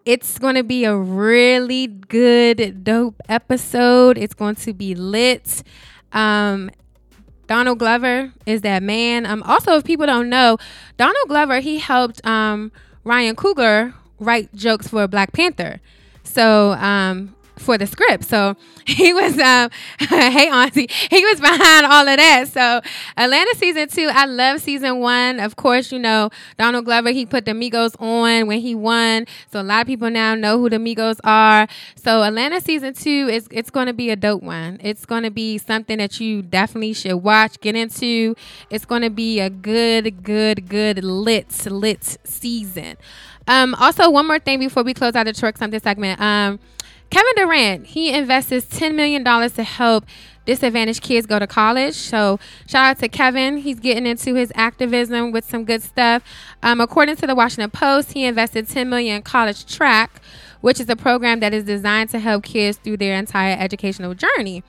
It's 0.05 0.37
going 0.37 0.53
to 0.53 0.63
be 0.63 0.85
a 0.85 0.95
really 0.95 1.87
good, 1.87 2.83
dope 2.83 3.19
episode. 3.27 4.19
It's 4.19 4.35
going 4.35 4.55
to 4.57 4.71
be 4.71 4.93
lit. 4.93 5.63
Um, 6.13 6.69
Donald 7.47 7.79
Glover 7.79 8.31
is 8.45 8.61
that 8.61 8.83
man. 8.83 9.25
Um, 9.25 9.41
also, 9.43 9.77
if 9.77 9.83
people 9.83 10.05
don't 10.05 10.29
know, 10.29 10.57
Donald 10.97 11.27
Glover, 11.27 11.59
he 11.59 11.79
helped 11.79 12.23
um, 12.25 12.71
Ryan 13.03 13.35
Coogler 13.35 13.95
write 14.19 14.53
jokes 14.53 14.87
for 14.87 15.07
Black 15.07 15.33
Panther. 15.33 15.81
So 16.23 16.73
um, 16.73 17.35
for 17.57 17.77
the 17.77 17.87
script. 17.87 18.25
So 18.25 18.55
he 18.85 19.13
was, 19.13 19.37
um, 19.39 19.69
hey 19.99 20.49
auntie, 20.49 20.87
he 21.09 21.25
was 21.25 21.39
behind 21.39 21.85
all 21.85 22.07
of 22.07 22.17
that. 22.17 22.47
So 22.47 22.81
Atlanta 23.17 23.55
season 23.55 23.87
two, 23.87 24.09
I 24.11 24.25
love 24.25 24.61
season 24.61 24.99
one. 24.99 25.39
Of 25.39 25.55
course, 25.55 25.91
you 25.91 25.99
know 25.99 26.29
Donald 26.57 26.85
Glover. 26.85 27.11
He 27.11 27.25
put 27.25 27.45
the 27.45 27.51
Migos 27.51 27.99
on 28.01 28.47
when 28.47 28.59
he 28.59 28.75
won, 28.75 29.25
so 29.51 29.61
a 29.61 29.63
lot 29.63 29.81
of 29.81 29.87
people 29.87 30.09
now 30.09 30.35
know 30.35 30.59
who 30.59 30.69
the 30.69 30.77
Migos 30.77 31.19
are. 31.23 31.67
So 31.95 32.23
Atlanta 32.23 32.61
season 32.61 32.93
two 32.93 33.27
is 33.31 33.47
it's 33.51 33.69
going 33.69 33.87
to 33.87 33.93
be 33.93 34.09
a 34.09 34.15
dope 34.15 34.43
one. 34.43 34.79
It's 34.83 35.05
going 35.05 35.23
to 35.23 35.31
be 35.31 35.57
something 35.57 35.97
that 35.97 36.19
you 36.19 36.41
definitely 36.41 36.93
should 36.93 37.17
watch, 37.17 37.59
get 37.59 37.75
into. 37.75 38.35
It's 38.69 38.85
going 38.85 39.01
to 39.01 39.09
be 39.09 39.39
a 39.39 39.49
good, 39.49 40.23
good, 40.23 40.69
good 40.69 41.03
lit 41.03 41.65
lit 41.65 42.17
season. 42.23 42.97
Um, 43.47 43.75
also, 43.75 44.09
one 44.09 44.25
more 44.27 44.39
thing 44.39 44.59
before 44.59 44.83
we 44.83 44.93
close 44.93 45.15
out 45.15 45.25
the 45.25 45.33
truck 45.33 45.57
something 45.57 45.79
segment. 45.79 46.19
Um, 46.19 46.59
Kevin 47.09 47.31
Durant, 47.35 47.87
he 47.87 48.11
invests 48.13 48.51
$10 48.51 48.95
million 48.95 49.23
to 49.23 49.63
help 49.63 50.05
disadvantaged 50.45 51.01
kids 51.01 51.25
go 51.25 51.39
to 51.39 51.47
college. 51.47 51.95
So 51.95 52.39
shout 52.67 52.85
out 52.85 52.99
to 52.99 53.09
Kevin. 53.09 53.57
He's 53.57 53.79
getting 53.79 54.05
into 54.05 54.35
his 54.35 54.51
activism 54.55 55.31
with 55.31 55.45
some 55.45 55.65
good 55.65 55.81
stuff. 55.81 56.23
Um, 56.63 56.79
according 56.79 57.17
to 57.17 57.27
the 57.27 57.35
Washington 57.35 57.71
Post, 57.71 58.13
he 58.13 58.25
invested 58.25 58.67
10 58.67 58.89
million 58.89 59.17
in 59.17 59.21
college 59.23 59.65
track, 59.65 60.21
which 60.61 60.79
is 60.79 60.89
a 60.89 60.95
program 60.95 61.39
that 61.39 61.53
is 61.53 61.63
designed 61.63 62.09
to 62.11 62.19
help 62.19 62.43
kids 62.43 62.77
through 62.77 62.97
their 62.97 63.17
entire 63.17 63.55
educational 63.57 64.13
journey. 64.13 64.63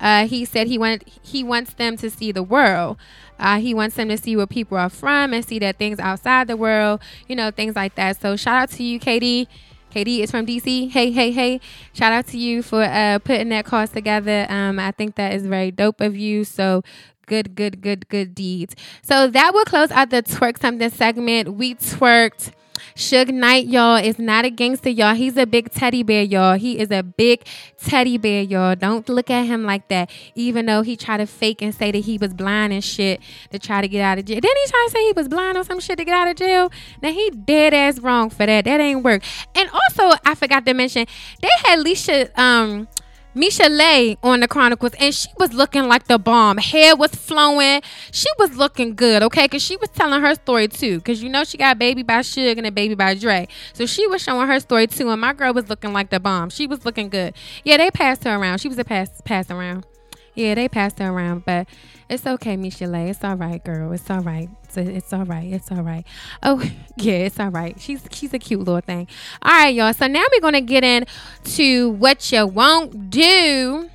Uh, 0.00 0.26
he 0.26 0.46
said 0.46 0.66
he 0.66 0.78
wanted 0.78 1.04
he 1.22 1.44
wants 1.44 1.74
them 1.74 1.96
to 1.98 2.08
see 2.08 2.32
the 2.32 2.42
world. 2.42 2.96
Uh, 3.38 3.58
he 3.58 3.74
wants 3.74 3.96
them 3.96 4.08
to 4.08 4.16
see 4.16 4.34
where 4.34 4.46
people 4.46 4.76
are 4.76 4.88
from 4.88 5.32
and 5.32 5.44
see 5.44 5.58
that 5.58 5.76
things 5.76 5.98
outside 5.98 6.46
the 6.46 6.56
world, 6.56 7.00
you 7.28 7.36
know, 7.36 7.50
things 7.50 7.76
like 7.76 7.94
that. 7.94 8.20
So 8.20 8.36
shout 8.36 8.62
out 8.62 8.70
to 8.70 8.82
you, 8.82 8.98
KD. 8.98 9.46
KD 9.90 10.20
is 10.20 10.30
from 10.30 10.46
DC. 10.46 10.90
Hey, 10.90 11.10
hey, 11.10 11.32
hey. 11.32 11.60
Shout 11.92 12.12
out 12.12 12.26
to 12.28 12.38
you 12.38 12.62
for 12.62 12.82
uh, 12.82 13.18
putting 13.18 13.48
that 13.50 13.64
cause 13.64 13.90
together. 13.90 14.46
Um, 14.48 14.78
I 14.78 14.92
think 14.92 15.16
that 15.16 15.34
is 15.34 15.46
very 15.46 15.70
dope 15.70 16.00
of 16.00 16.16
you. 16.16 16.44
So 16.44 16.82
good, 17.26 17.54
good, 17.54 17.80
good, 17.80 18.08
good 18.08 18.34
deeds. 18.34 18.74
So 19.02 19.28
that 19.28 19.54
will 19.54 19.64
close 19.64 19.90
out 19.90 20.10
the 20.10 20.22
twerk 20.22 20.58
something 20.60 20.90
segment. 20.90 21.54
We 21.54 21.74
twerked. 21.74 22.52
Suge 23.00 23.32
Knight, 23.32 23.66
y'all, 23.66 23.96
is 23.96 24.18
not 24.18 24.44
a 24.44 24.50
gangster, 24.50 24.90
y'all. 24.90 25.14
He's 25.14 25.38
a 25.38 25.46
big 25.46 25.72
teddy 25.72 26.02
bear, 26.02 26.22
y'all. 26.22 26.58
He 26.58 26.78
is 26.78 26.90
a 26.90 27.02
big 27.02 27.46
teddy 27.78 28.18
bear, 28.18 28.42
y'all. 28.42 28.76
Don't 28.76 29.08
look 29.08 29.30
at 29.30 29.46
him 29.46 29.64
like 29.64 29.88
that. 29.88 30.10
Even 30.34 30.66
though 30.66 30.82
he 30.82 30.98
tried 30.98 31.16
to 31.16 31.26
fake 31.26 31.62
and 31.62 31.74
say 31.74 31.90
that 31.90 32.00
he 32.00 32.18
was 32.18 32.34
blind 32.34 32.74
and 32.74 32.84
shit 32.84 33.22
to 33.52 33.58
try 33.58 33.80
to 33.80 33.88
get 33.88 34.02
out 34.02 34.18
of 34.18 34.26
jail. 34.26 34.38
Didn't 34.38 34.58
he 34.64 34.70
try 34.70 34.86
to 34.86 34.92
say 34.92 35.06
he 35.06 35.12
was 35.12 35.28
blind 35.28 35.56
or 35.56 35.64
some 35.64 35.80
shit 35.80 35.96
to 35.96 36.04
get 36.04 36.14
out 36.14 36.28
of 36.28 36.36
jail? 36.36 36.70
Now 37.02 37.10
he 37.10 37.30
dead 37.30 37.72
ass 37.72 37.98
wrong 38.00 38.28
for 38.28 38.44
that. 38.44 38.66
That 38.66 38.80
ain't 38.80 39.02
work. 39.02 39.22
And 39.54 39.70
also, 39.70 40.18
I 40.26 40.34
forgot 40.34 40.66
to 40.66 40.74
mention, 40.74 41.06
they 41.40 41.48
had 41.64 41.78
Leisha 41.78 42.38
um 42.38 42.86
Michel'le 43.34 43.76
lay 43.76 44.18
on 44.22 44.40
the 44.40 44.48
Chronicles, 44.48 44.92
and 44.98 45.14
she 45.14 45.28
was 45.38 45.52
looking 45.52 45.84
like 45.84 46.06
the 46.06 46.18
bomb. 46.18 46.58
Hair 46.58 46.96
was 46.96 47.14
flowing. 47.14 47.80
She 48.10 48.28
was 48.38 48.56
looking 48.56 48.94
good, 48.94 49.22
okay? 49.22 49.44
Because 49.44 49.62
she 49.62 49.76
was 49.76 49.88
telling 49.90 50.20
her 50.20 50.34
story 50.34 50.68
too. 50.68 50.98
Because 50.98 51.22
you 51.22 51.28
know 51.28 51.44
she 51.44 51.56
got 51.56 51.78
baby 51.78 52.02
by 52.02 52.20
Suge 52.20 52.58
and 52.58 52.66
a 52.66 52.72
baby 52.72 52.94
by 52.94 53.14
Dre. 53.14 53.46
So 53.72 53.86
she 53.86 54.06
was 54.06 54.22
showing 54.22 54.48
her 54.48 54.60
story 54.60 54.86
too, 54.86 55.10
and 55.10 55.20
my 55.20 55.32
girl 55.32 55.54
was 55.54 55.68
looking 55.68 55.92
like 55.92 56.10
the 56.10 56.20
bomb. 56.20 56.50
She 56.50 56.66
was 56.66 56.84
looking 56.84 57.08
good. 57.08 57.34
Yeah, 57.64 57.76
they 57.76 57.90
passed 57.90 58.24
her 58.24 58.34
around. 58.34 58.58
She 58.58 58.68
was 58.68 58.78
a 58.78 58.84
pass 58.84 59.20
pass 59.24 59.50
around. 59.50 59.86
Yeah, 60.34 60.54
they 60.54 60.68
passed 60.68 60.98
her 60.98 61.08
around, 61.08 61.44
but 61.44 61.68
it's 62.10 62.26
okay, 62.26 62.56
Michel'le. 62.56 63.08
It's 63.08 63.22
all 63.22 63.36
right, 63.36 63.64
girl. 63.64 63.92
It's 63.92 64.10
all 64.10 64.20
right. 64.20 64.48
It's, 64.64 64.76
it's 64.76 65.12
all 65.12 65.24
right. 65.24 65.52
It's 65.52 65.70
all 65.70 65.82
right. 65.82 66.04
Oh, 66.42 66.60
yeah, 66.96 67.14
it's 67.14 67.38
all 67.38 67.50
right. 67.50 67.80
She's 67.80 68.02
she's 68.10 68.34
a 68.34 68.38
cute 68.38 68.58
little 68.58 68.80
thing. 68.80 69.06
All 69.42 69.52
right, 69.52 69.74
y'all. 69.74 69.94
So 69.94 70.08
now 70.08 70.24
we're 70.32 70.40
gonna 70.40 70.60
get 70.60 70.82
into 70.82 71.90
what 71.90 72.32
you 72.32 72.46
won't 72.46 73.10
do. 73.10 73.88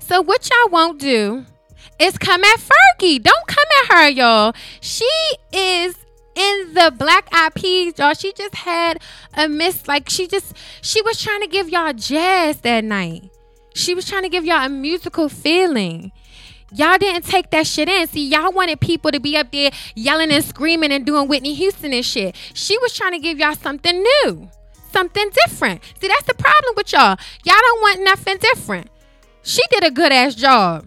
So 0.00 0.20
what 0.20 0.50
y'all 0.50 0.72
won't 0.72 0.98
do 0.98 1.46
is 2.00 2.18
come 2.18 2.42
at 2.42 2.58
Fergie. 2.58 3.22
Don't 3.22 3.46
come 3.46 3.64
at 3.82 3.94
her, 3.94 4.08
y'all. 4.08 4.54
She 4.80 5.08
is 5.52 5.94
in 6.34 6.74
the 6.74 6.92
black 6.98 7.28
eyed 7.32 7.54
peas, 7.54 7.94
y'all. 7.98 8.14
She 8.14 8.32
just 8.32 8.56
had 8.56 9.00
a 9.34 9.48
miss. 9.48 9.86
Like 9.86 10.10
she 10.10 10.26
just 10.26 10.56
she 10.82 11.00
was 11.02 11.22
trying 11.22 11.40
to 11.42 11.46
give 11.46 11.68
y'all 11.68 11.92
jazz 11.92 12.62
that 12.62 12.82
night. 12.82 13.30
She 13.74 13.94
was 13.94 14.06
trying 14.06 14.22
to 14.22 14.28
give 14.28 14.44
y'all 14.44 14.66
a 14.66 14.68
musical 14.68 15.28
feeling. 15.28 16.10
Y'all 16.76 16.98
didn't 16.98 17.24
take 17.24 17.50
that 17.50 17.66
shit 17.66 17.88
in. 17.88 18.06
See, 18.06 18.28
y'all 18.28 18.52
wanted 18.52 18.80
people 18.80 19.10
to 19.10 19.18
be 19.18 19.34
up 19.36 19.50
there 19.50 19.70
yelling 19.94 20.30
and 20.30 20.44
screaming 20.44 20.92
and 20.92 21.06
doing 21.06 21.26
Whitney 21.26 21.54
Houston 21.54 21.94
and 21.94 22.04
shit. 22.04 22.36
She 22.52 22.76
was 22.78 22.92
trying 22.92 23.12
to 23.12 23.18
give 23.18 23.38
y'all 23.38 23.54
something 23.54 24.02
new, 24.02 24.50
something 24.92 25.30
different. 25.46 25.82
See, 25.98 26.08
that's 26.08 26.24
the 26.24 26.34
problem 26.34 26.74
with 26.76 26.92
y'all. 26.92 27.16
Y'all 27.44 27.56
don't 27.58 27.80
want 27.80 28.04
nothing 28.04 28.36
different. 28.36 28.90
She 29.42 29.62
did 29.70 29.84
a 29.84 29.90
good 29.90 30.12
ass 30.12 30.34
job. 30.34 30.86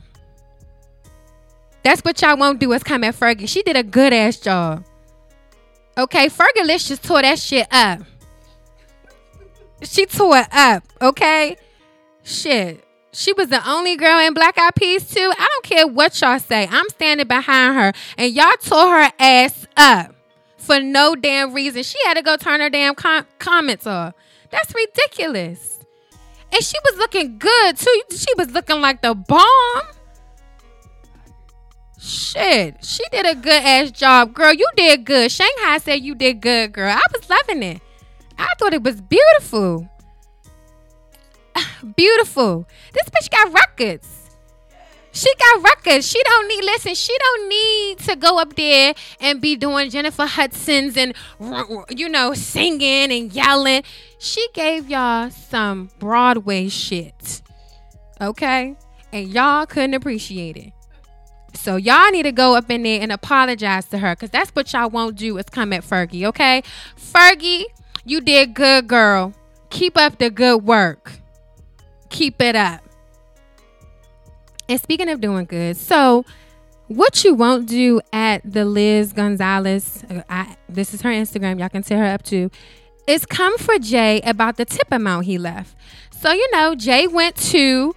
That's 1.82 2.02
what 2.02 2.22
y'all 2.22 2.38
won't 2.38 2.60
do 2.60 2.72
is 2.74 2.84
come 2.84 3.04
at 3.04 3.16
Fergie. 3.16 3.50
She 3.50 3.64
did 3.64 3.76
a 3.76 3.84
good 3.84 4.14
ass 4.14 4.38
job. 4.38 4.86
Okay, 5.98 6.28
Fergalicious 6.28 6.88
just 6.90 7.04
tore 7.04 7.24
that 7.24 7.40
shit 7.40 7.68
up. 7.72 8.02
She 9.82 10.06
tore 10.06 10.38
it 10.38 10.48
up, 10.52 10.84
okay? 11.02 11.58
Shit. 12.24 12.84
She 13.12 13.34
was 13.34 13.50
the 13.50 13.68
only 13.68 13.96
girl 13.96 14.20
in 14.20 14.34
Black 14.34 14.58
Eyed 14.58 14.76
Peas 14.76 15.10
too. 15.10 15.32
I 15.38 15.48
don't 15.48 15.64
care 15.64 15.88
what 15.88 16.20
y'all 16.22 16.40
say. 16.40 16.68
I'm 16.70 16.88
standing 16.90 17.28
behind 17.28 17.76
her, 17.76 17.94
and 18.18 18.34
y'all 18.34 18.56
tore 18.62 19.04
her 19.04 19.12
ass 19.20 19.66
up 19.76 20.14
for 20.58 20.80
no 20.80 21.16
damn 21.16 21.54
reason. 21.54 21.82
She 21.84 21.98
had 22.06 22.16
to 22.16 22.22
go 22.22 22.38
turn 22.38 22.62
her 22.62 22.70
damn 22.70 22.94
com- 22.96 23.26
comments 23.40 23.88
off. 23.88 24.14
That's 24.52 24.74
ridiculous. 24.74 25.80
And 26.52 26.64
she 26.64 26.78
was 26.84 26.98
looking 26.98 27.38
good 27.38 27.78
too. 27.78 28.02
She 28.12 28.34
was 28.38 28.52
looking 28.52 28.82
like 28.82 29.02
the 29.02 29.16
bomb. 29.16 29.84
Shit, 32.00 32.84
she 32.84 33.04
did 33.12 33.26
a 33.26 33.36
good 33.36 33.64
ass 33.64 33.92
job, 33.92 34.34
girl. 34.34 34.54
You 34.54 34.68
did 34.76 35.04
good. 35.04 35.32
Shanghai 35.32 35.80
said 35.80 36.02
you 36.02 36.16
did 36.16 36.42
good, 36.42 36.72
girl. 36.72 36.92
I 36.92 37.02
was 37.12 37.30
loving 37.30 37.62
it. 37.62 37.82
I 38.38 38.48
thought 38.58 38.74
it 38.74 38.84
was 38.84 39.02
beautiful. 39.02 39.90
Beautiful. 41.96 42.68
This 42.94 43.10
bitch 43.10 43.30
got 43.30 43.54
records. 43.54 44.20
She 45.12 45.34
got 45.36 45.64
records. 45.64 46.08
She 46.08 46.22
don't 46.24 46.48
need 46.48 46.64
listen. 46.64 46.94
She 46.94 47.16
don't 47.18 47.50
need 47.50 48.00
to 48.00 48.16
go 48.16 48.40
up 48.40 48.56
there 48.56 48.94
and 49.20 49.42
be 49.42 49.56
doing 49.56 49.90
Jennifer 49.90 50.26
Hudson's 50.26 50.96
and 50.98 51.14
you 51.90 52.10
know 52.10 52.34
singing 52.34 53.12
and 53.12 53.32
yelling. 53.34 53.84
She 54.20 54.48
gave 54.54 54.90
y'all 54.90 55.30
some 55.32 55.90
Broadway 55.98 56.70
shit, 56.70 57.42
okay, 58.22 58.76
and 59.12 59.28
y'all 59.30 59.66
couldn't 59.66 59.96
appreciate 59.96 60.58
it. 60.58 60.74
So 61.56 61.76
y'all 61.76 62.12
need 62.12 62.24
to 62.24 62.32
go 62.32 62.56
up 62.56 62.70
in 62.70 62.84
there 62.84 63.02
and 63.02 63.12
apologize 63.12 63.86
to 63.88 63.98
her, 63.98 64.16
cause 64.16 64.30
that's 64.30 64.52
what 64.52 64.72
y'all 64.72 64.90
won't 64.90 65.16
do 65.16 65.38
is 65.40 65.46
come 65.46 65.74
at 65.74 65.84
Fergie, 65.84 66.26
okay? 66.28 66.62
Fergie, 66.96 67.66
you 68.06 68.22
did 68.22 68.54
good, 68.54 68.88
girl. 68.88 69.34
Keep 69.72 69.98
up 69.98 70.20
the 70.20 70.30
good 70.30 70.64
work 70.64 71.19
keep 72.10 72.42
it 72.42 72.56
up. 72.56 72.82
And 74.68 74.80
speaking 74.80 75.10
of 75.10 75.20
doing 75.20 75.46
good, 75.46 75.78
so 75.78 76.26
what 76.88 77.24
you 77.24 77.34
won't 77.34 77.68
do 77.68 78.02
at 78.12 78.42
the 78.44 78.66
Liz 78.66 79.14
Gonzalez, 79.14 80.04
uh, 80.10 80.22
I, 80.30 80.56
this 80.68 80.94
is 80.94 81.02
her 81.02 81.10
Instagram, 81.10 81.60
y'all 81.60 81.70
can 81.70 81.84
tell 81.84 82.00
her 82.00 82.06
up 82.06 82.24
to, 82.24 82.50
is 83.08 83.26
come 83.26 83.58
for 83.58 83.80
Jay 83.80 84.22
about 84.22 84.58
the 84.58 84.66
tip 84.66 84.88
amount 84.92 85.26
he 85.26 85.38
left. 85.38 85.76
So, 86.12 86.32
you 86.32 86.48
know, 86.52 86.76
Jay 86.76 87.08
went 87.08 87.36
to 87.38 87.96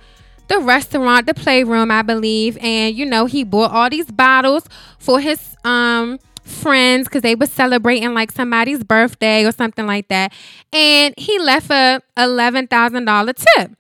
the 0.48 0.58
restaurant, 0.58 1.26
the 1.26 1.34
playroom, 1.34 1.90
I 1.90 2.02
believe, 2.02 2.58
and 2.58 2.94
you 2.96 3.06
know, 3.06 3.26
he 3.26 3.44
bought 3.44 3.70
all 3.70 3.88
these 3.88 4.10
bottles 4.10 4.64
for 4.98 5.20
his 5.20 5.56
um 5.64 6.18
friends 6.42 7.06
because 7.06 7.22
they 7.22 7.34
were 7.34 7.46
celebrating 7.46 8.14
like 8.14 8.32
somebody's 8.32 8.82
birthday 8.82 9.44
or 9.44 9.52
something 9.52 9.86
like 9.86 10.08
that. 10.08 10.32
And 10.72 11.14
he 11.16 11.38
left 11.38 11.70
a 11.70 12.02
eleven 12.16 12.66
thousand 12.66 13.04
dollar 13.04 13.32
tip. 13.32 13.72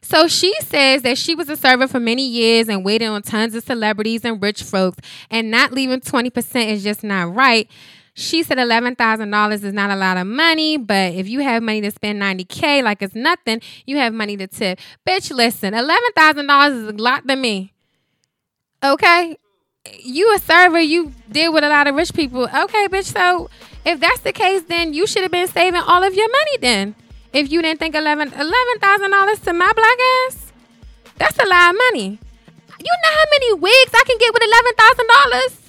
So 0.00 0.28
she 0.28 0.54
says 0.60 1.02
that 1.02 1.18
she 1.18 1.34
was 1.34 1.48
a 1.48 1.56
server 1.56 1.88
for 1.88 2.00
many 2.00 2.26
years 2.26 2.68
and 2.68 2.84
waited 2.84 3.06
on 3.06 3.22
tons 3.22 3.54
of 3.54 3.64
celebrities 3.64 4.24
and 4.24 4.42
rich 4.42 4.62
folks, 4.62 4.98
and 5.30 5.50
not 5.50 5.72
leaving 5.72 6.00
20% 6.00 6.68
is 6.68 6.82
just 6.82 7.02
not 7.04 7.34
right. 7.34 7.68
She 8.14 8.42
said 8.42 8.58
$11,000 8.58 9.52
is 9.52 9.72
not 9.72 9.90
a 9.90 9.96
lot 9.96 10.16
of 10.16 10.26
money, 10.26 10.76
but 10.76 11.14
if 11.14 11.28
you 11.28 11.38
have 11.38 11.62
money 11.62 11.80
to 11.82 11.90
spend 11.92 12.20
90K 12.20 12.82
like 12.82 13.00
it's 13.00 13.14
nothing, 13.14 13.60
you 13.86 13.96
have 13.98 14.12
money 14.12 14.36
to 14.38 14.48
tip. 14.48 14.80
Bitch, 15.06 15.32
listen, 15.32 15.72
$11,000 15.72 16.70
is 16.70 16.88
a 16.88 16.92
lot 17.00 17.28
to 17.28 17.36
me. 17.36 17.72
Okay? 18.82 19.36
You 20.00 20.34
a 20.34 20.38
server, 20.40 20.80
you 20.80 21.12
deal 21.30 21.52
with 21.52 21.62
a 21.62 21.68
lot 21.68 21.86
of 21.86 21.94
rich 21.94 22.12
people. 22.12 22.44
Okay, 22.44 22.88
bitch, 22.88 23.04
so 23.04 23.50
if 23.84 24.00
that's 24.00 24.20
the 24.20 24.32
case, 24.32 24.62
then 24.62 24.94
you 24.94 25.06
should 25.06 25.22
have 25.22 25.30
been 25.30 25.46
saving 25.46 25.80
all 25.80 26.02
of 26.02 26.14
your 26.14 26.28
money 26.28 26.56
then. 26.60 26.94
If 27.32 27.50
you 27.52 27.62
didn't 27.62 27.78
think 27.78 27.94
eleven 27.94 28.32
eleven 28.32 28.78
thousand 28.80 29.10
dollars 29.10 29.38
to 29.40 29.52
my 29.52 29.72
black 29.72 29.98
ass, 30.26 30.52
that's 31.16 31.38
a 31.38 31.46
lot 31.46 31.70
of 31.74 31.80
money. 31.90 32.18
You 32.80 32.92
know 33.02 33.10
how 33.10 33.24
many 33.30 33.52
wigs 33.54 33.92
I 33.94 34.04
can 34.06 34.18
get 34.18 34.32
with 34.32 34.42
eleven 34.42 34.72
thousand 34.76 35.06
dollars? 35.14 35.60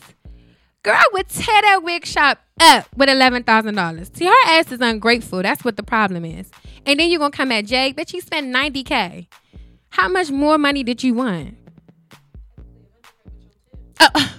Girl, 0.84 0.95
I 0.95 1.10
would 1.14 1.28
tear 1.28 1.62
that 1.62 1.84
wig 1.84 2.05
shop 2.05 2.39
up 2.62 2.88
with 2.95 3.10
eleven 3.10 3.43
thousand 3.43 3.76
dollars. 3.76 4.10
See, 4.14 4.26
her 4.26 4.34
ass 4.45 4.72
is 4.72 4.80
ungrateful. 4.80 5.41
That's 5.41 5.66
what 5.66 5.76
the 5.76 5.84
problem 5.84 6.24
is. 6.24 6.49
And 6.86 6.99
then 6.99 7.10
you're 7.10 7.20
gonna 7.20 7.32
come 7.32 7.51
at 7.51 7.66
Jake, 7.66 7.95
but 7.95 8.14
you 8.14 8.22
spent 8.22 8.47
ninety 8.47 8.84
k. 8.84 9.28
How 9.89 10.07
much 10.07 10.32
more 10.32 10.57
money 10.57 10.84
did 10.84 11.03
you 11.03 11.14
want? 11.16 11.57
Uh, 13.99 14.30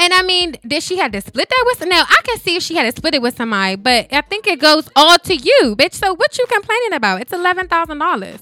and 0.00 0.12
I 0.14 0.22
mean, 0.22 0.56
did 0.66 0.82
she 0.82 0.96
have 0.98 1.12
to 1.12 1.20
split 1.20 1.48
that 1.48 1.64
with? 1.66 1.86
Now 1.86 2.02
I 2.08 2.20
can 2.24 2.38
see 2.38 2.56
if 2.56 2.62
she 2.62 2.74
had 2.74 2.84
to 2.84 2.92
split 2.92 3.14
it 3.14 3.22
with 3.22 3.36
somebody, 3.36 3.76
but 3.76 4.12
I 4.12 4.22
think 4.22 4.46
it 4.46 4.58
goes 4.58 4.88
all 4.96 5.18
to 5.18 5.36
you, 5.36 5.76
bitch. 5.76 5.92
So 5.92 6.14
what 6.14 6.38
you 6.38 6.46
complaining 6.46 6.94
about? 6.94 7.20
It's 7.20 7.32
eleven 7.32 7.68
thousand 7.68 7.98
dollars, 7.98 8.40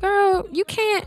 girl. 0.00 0.46
You 0.52 0.64
can't, 0.64 1.04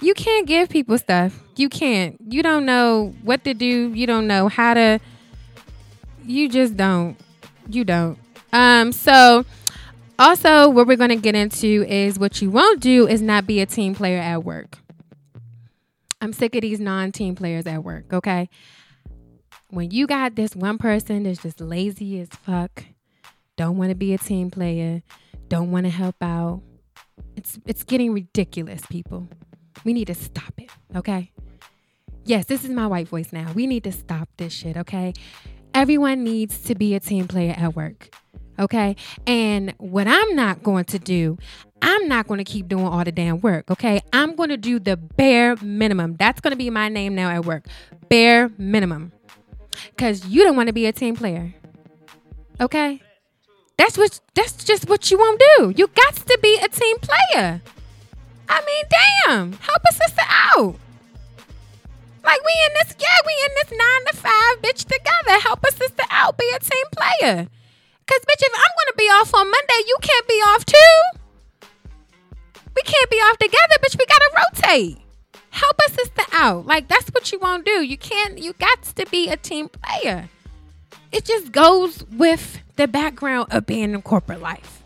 you 0.00 0.14
can't 0.14 0.46
give 0.46 0.70
people 0.70 0.98
stuff. 0.98 1.38
You 1.56 1.68
can't. 1.68 2.16
You 2.26 2.42
don't 2.42 2.64
know 2.64 3.14
what 3.22 3.44
to 3.44 3.54
do. 3.54 3.92
You 3.92 4.06
don't 4.06 4.26
know 4.26 4.48
how 4.48 4.74
to. 4.74 4.98
You 6.24 6.48
just 6.48 6.76
don't. 6.76 7.16
You 7.68 7.84
don't. 7.84 8.18
Um. 8.52 8.92
So. 8.92 9.44
Also, 10.20 10.68
what 10.68 10.88
we're 10.88 10.96
going 10.96 11.10
to 11.10 11.14
get 11.14 11.36
into 11.36 11.86
is 11.88 12.18
what 12.18 12.42
you 12.42 12.50
won't 12.50 12.80
do 12.80 13.06
is 13.06 13.22
not 13.22 13.46
be 13.46 13.60
a 13.60 13.66
team 13.66 13.94
player 13.94 14.18
at 14.18 14.42
work. 14.42 14.76
I'm 16.20 16.32
sick 16.32 16.54
of 16.54 16.62
these 16.62 16.80
non 16.80 17.12
team 17.12 17.34
players 17.34 17.66
at 17.66 17.84
work, 17.84 18.12
okay? 18.12 18.48
when 19.70 19.90
you 19.90 20.06
got 20.06 20.34
this 20.34 20.56
one 20.56 20.78
person 20.78 21.24
that's 21.24 21.42
just 21.42 21.60
lazy 21.60 22.20
as 22.20 22.28
fuck, 22.28 22.84
don't 23.56 23.76
want 23.76 23.90
to 23.90 23.94
be 23.94 24.14
a 24.14 24.18
team 24.18 24.50
player, 24.50 25.02
don't 25.48 25.70
want 25.70 25.84
to 25.84 25.90
help 25.90 26.16
out, 26.22 26.62
It's 27.36 27.58
it's 27.66 27.84
getting 27.84 28.12
ridiculous, 28.12 28.82
people. 28.86 29.28
We 29.84 29.92
need 29.92 30.06
to 30.06 30.14
stop 30.14 30.52
it, 30.58 30.70
okay? 30.96 31.30
Yes, 32.24 32.46
this 32.46 32.64
is 32.64 32.70
my 32.70 32.86
white 32.86 33.08
voice 33.08 33.32
now. 33.32 33.52
We 33.52 33.66
need 33.66 33.84
to 33.84 33.92
stop 33.92 34.28
this 34.36 34.52
shit, 34.52 34.76
okay? 34.76 35.12
Everyone 35.74 36.24
needs 36.24 36.62
to 36.62 36.74
be 36.74 36.94
a 36.94 37.00
team 37.00 37.28
player 37.28 37.54
at 37.56 37.76
work. 37.76 38.10
Okay. 38.58 38.96
And 39.24 39.72
what 39.78 40.08
I'm 40.08 40.34
not 40.34 40.64
going 40.64 40.84
to 40.86 40.98
do, 40.98 41.38
I'm 41.82 42.08
not 42.08 42.26
going 42.26 42.38
to 42.38 42.44
keep 42.44 42.68
doing 42.68 42.86
all 42.86 43.04
the 43.04 43.12
damn 43.12 43.40
work. 43.40 43.70
Okay. 43.70 44.00
I'm 44.12 44.36
going 44.36 44.50
to 44.50 44.56
do 44.56 44.78
the 44.78 44.96
bare 44.96 45.56
minimum. 45.56 46.16
That's 46.16 46.40
going 46.40 46.52
to 46.52 46.56
be 46.56 46.70
my 46.70 46.88
name 46.88 47.14
now 47.14 47.30
at 47.30 47.44
work. 47.44 47.66
Bare 48.08 48.50
minimum. 48.58 49.12
Because 49.90 50.26
you 50.26 50.42
don't 50.44 50.56
want 50.56 50.68
to 50.68 50.72
be 50.72 50.86
a 50.86 50.92
team 50.92 51.16
player. 51.16 51.54
Okay. 52.60 53.00
That's 53.76 53.96
what 53.96 54.20
that's 54.34 54.64
just 54.64 54.88
what 54.88 55.10
you 55.10 55.18
won't 55.18 55.40
do. 55.56 55.72
You 55.76 55.86
got 55.86 56.16
to 56.16 56.38
be 56.42 56.58
a 56.60 56.68
team 56.68 56.96
player. 56.98 57.62
I 58.48 58.60
mean, 58.64 58.84
damn. 58.90 59.52
Help 59.52 59.82
a 59.88 59.94
sister 59.94 60.22
out. 60.26 60.74
Like 62.24 62.40
we 62.44 62.52
in 62.66 62.72
this, 62.74 62.96
yeah, 62.98 63.18
we 63.24 63.32
in 63.46 63.54
this 63.54 63.70
nine 63.70 64.04
to 64.06 64.16
five 64.16 64.62
bitch 64.62 64.84
together. 64.84 65.40
Help 65.40 65.64
a 65.64 65.72
sister 65.72 66.02
out. 66.10 66.36
Be 66.36 66.50
a 66.54 66.58
team 66.58 66.84
player. 66.90 67.48
Cause 68.06 68.20
bitch, 68.20 68.42
if 68.42 68.52
I'm 68.54 68.72
gonna 68.78 68.96
be 68.96 69.04
off 69.04 69.34
on 69.34 69.46
Monday, 69.46 69.86
you 69.86 69.96
can't 70.02 70.26
be 70.26 70.34
off 70.34 70.64
too. 70.66 71.18
We 72.78 72.82
can't 72.82 73.10
be 73.10 73.16
off 73.16 73.38
together, 73.38 73.74
bitch. 73.82 73.98
We 73.98 74.06
gotta 74.06 74.30
rotate. 74.38 74.98
Help 75.50 75.76
a 75.84 75.90
sister 75.90 76.22
out. 76.32 76.64
Like 76.64 76.86
that's 76.86 77.08
what 77.08 77.32
you 77.32 77.40
won't 77.40 77.66
do. 77.66 77.82
You 77.82 77.98
can't. 77.98 78.38
You 78.38 78.52
got 78.52 78.84
to 78.84 79.04
be 79.06 79.28
a 79.28 79.36
team 79.36 79.68
player. 79.68 80.28
It 81.10 81.24
just 81.24 81.50
goes 81.50 82.04
with 82.04 82.60
the 82.76 82.86
background 82.86 83.48
of 83.50 83.66
being 83.66 83.94
in 83.94 84.02
corporate 84.02 84.40
life. 84.40 84.84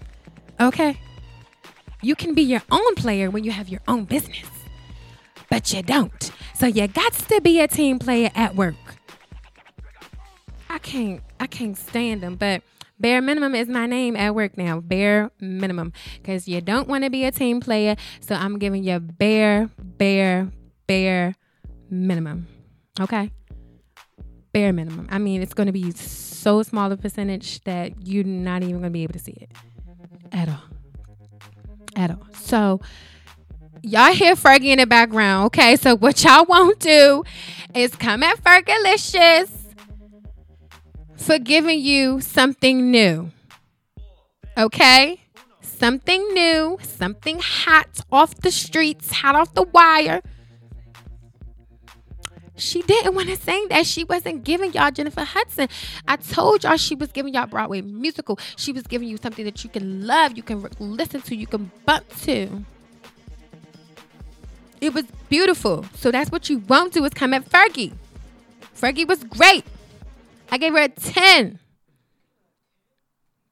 Okay. 0.58 0.98
You 2.00 2.14
can 2.14 2.32
be 2.32 2.40
your 2.40 2.62
own 2.70 2.94
player 2.94 3.30
when 3.30 3.44
you 3.44 3.50
have 3.50 3.68
your 3.68 3.82
own 3.86 4.06
business, 4.06 4.48
but 5.50 5.70
you 5.74 5.82
don't. 5.82 6.32
So 6.54 6.66
you 6.66 6.88
got 6.88 7.12
to 7.12 7.40
be 7.42 7.60
a 7.60 7.68
team 7.68 7.98
player 7.98 8.30
at 8.34 8.56
work. 8.56 8.74
I 10.70 10.78
can't. 10.78 11.20
I 11.38 11.46
can't 11.46 11.76
stand 11.76 12.22
them, 12.22 12.36
but 12.36 12.62
Bare 12.98 13.20
minimum 13.20 13.54
is 13.54 13.68
my 13.68 13.86
name 13.86 14.16
at 14.16 14.34
work 14.34 14.56
now. 14.56 14.80
Bare 14.80 15.30
minimum. 15.40 15.92
Because 16.16 16.46
you 16.46 16.60
don't 16.60 16.88
want 16.88 17.04
to 17.04 17.10
be 17.10 17.24
a 17.24 17.32
team 17.32 17.60
player. 17.60 17.96
So 18.20 18.34
I'm 18.34 18.58
giving 18.58 18.84
you 18.84 19.00
bare, 19.00 19.70
bare, 19.78 20.50
bare 20.86 21.34
minimum. 21.90 22.46
Okay? 23.00 23.32
Bare 24.52 24.72
minimum. 24.72 25.08
I 25.10 25.18
mean, 25.18 25.42
it's 25.42 25.54
going 25.54 25.66
to 25.66 25.72
be 25.72 25.90
so 25.92 26.62
small 26.62 26.92
a 26.92 26.96
percentage 26.96 27.62
that 27.64 28.06
you're 28.06 28.24
not 28.24 28.62
even 28.62 28.76
going 28.76 28.84
to 28.84 28.90
be 28.90 29.02
able 29.02 29.14
to 29.14 29.18
see 29.18 29.32
it 29.32 29.50
at 30.30 30.48
all. 30.48 30.62
At 31.96 32.10
all. 32.10 32.26
So, 32.34 32.80
y'all 33.82 34.12
hear 34.12 34.34
Fergie 34.34 34.66
in 34.66 34.78
the 34.78 34.86
background. 34.86 35.46
Okay, 35.46 35.76
so 35.76 35.96
what 35.96 36.22
y'all 36.22 36.44
won't 36.44 36.78
do 36.78 37.24
is 37.74 37.94
come 37.96 38.22
at 38.22 38.42
Fergalicious 38.42 39.61
for 41.22 41.38
giving 41.38 41.80
you 41.80 42.20
something 42.20 42.90
new. 42.90 43.30
Okay? 44.58 45.20
Something 45.60 46.22
new, 46.34 46.78
something 46.82 47.38
hot 47.40 48.00
off 48.10 48.34
the 48.36 48.50
streets, 48.50 49.10
hot 49.10 49.34
off 49.34 49.54
the 49.54 49.62
wire. 49.62 50.20
She 52.56 52.82
didn't 52.82 53.14
want 53.14 53.28
to 53.28 53.36
sing 53.36 53.66
that. 53.70 53.86
She 53.86 54.04
wasn't 54.04 54.44
giving 54.44 54.72
y'all 54.72 54.90
Jennifer 54.90 55.24
Hudson. 55.24 55.68
I 56.06 56.16
told 56.16 56.64
y'all 56.64 56.76
she 56.76 56.94
was 56.94 57.10
giving 57.10 57.34
y'all 57.34 57.46
Broadway 57.46 57.80
musical. 57.80 58.38
She 58.56 58.72
was 58.72 58.82
giving 58.82 59.08
you 59.08 59.16
something 59.16 59.44
that 59.44 59.64
you 59.64 59.70
can 59.70 60.06
love, 60.06 60.36
you 60.36 60.42
can 60.42 60.64
listen 60.78 61.22
to, 61.22 61.34
you 61.34 61.46
can 61.46 61.70
bump 61.86 62.04
to. 62.22 62.64
It 64.80 64.92
was 64.92 65.04
beautiful. 65.28 65.84
So 65.94 66.10
that's 66.10 66.30
what 66.30 66.50
you 66.50 66.58
won't 66.58 66.92
do 66.92 67.04
is 67.04 67.14
come 67.14 67.32
at 67.32 67.48
Fergie. 67.48 67.92
Fergie 68.76 69.06
was 69.06 69.24
great. 69.24 69.64
I 70.50 70.58
gave 70.58 70.72
her 70.72 70.82
a 70.82 70.88
10. 70.88 71.58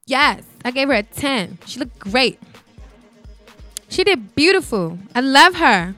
Yes, 0.06 0.42
I 0.64 0.70
gave 0.70 0.88
her 0.88 0.94
a 0.94 1.02
10. 1.02 1.58
She 1.66 1.78
looked 1.78 1.98
great. 1.98 2.40
She 3.88 4.04
did 4.04 4.34
beautiful. 4.34 4.98
I 5.14 5.20
love 5.20 5.56
her. 5.56 5.94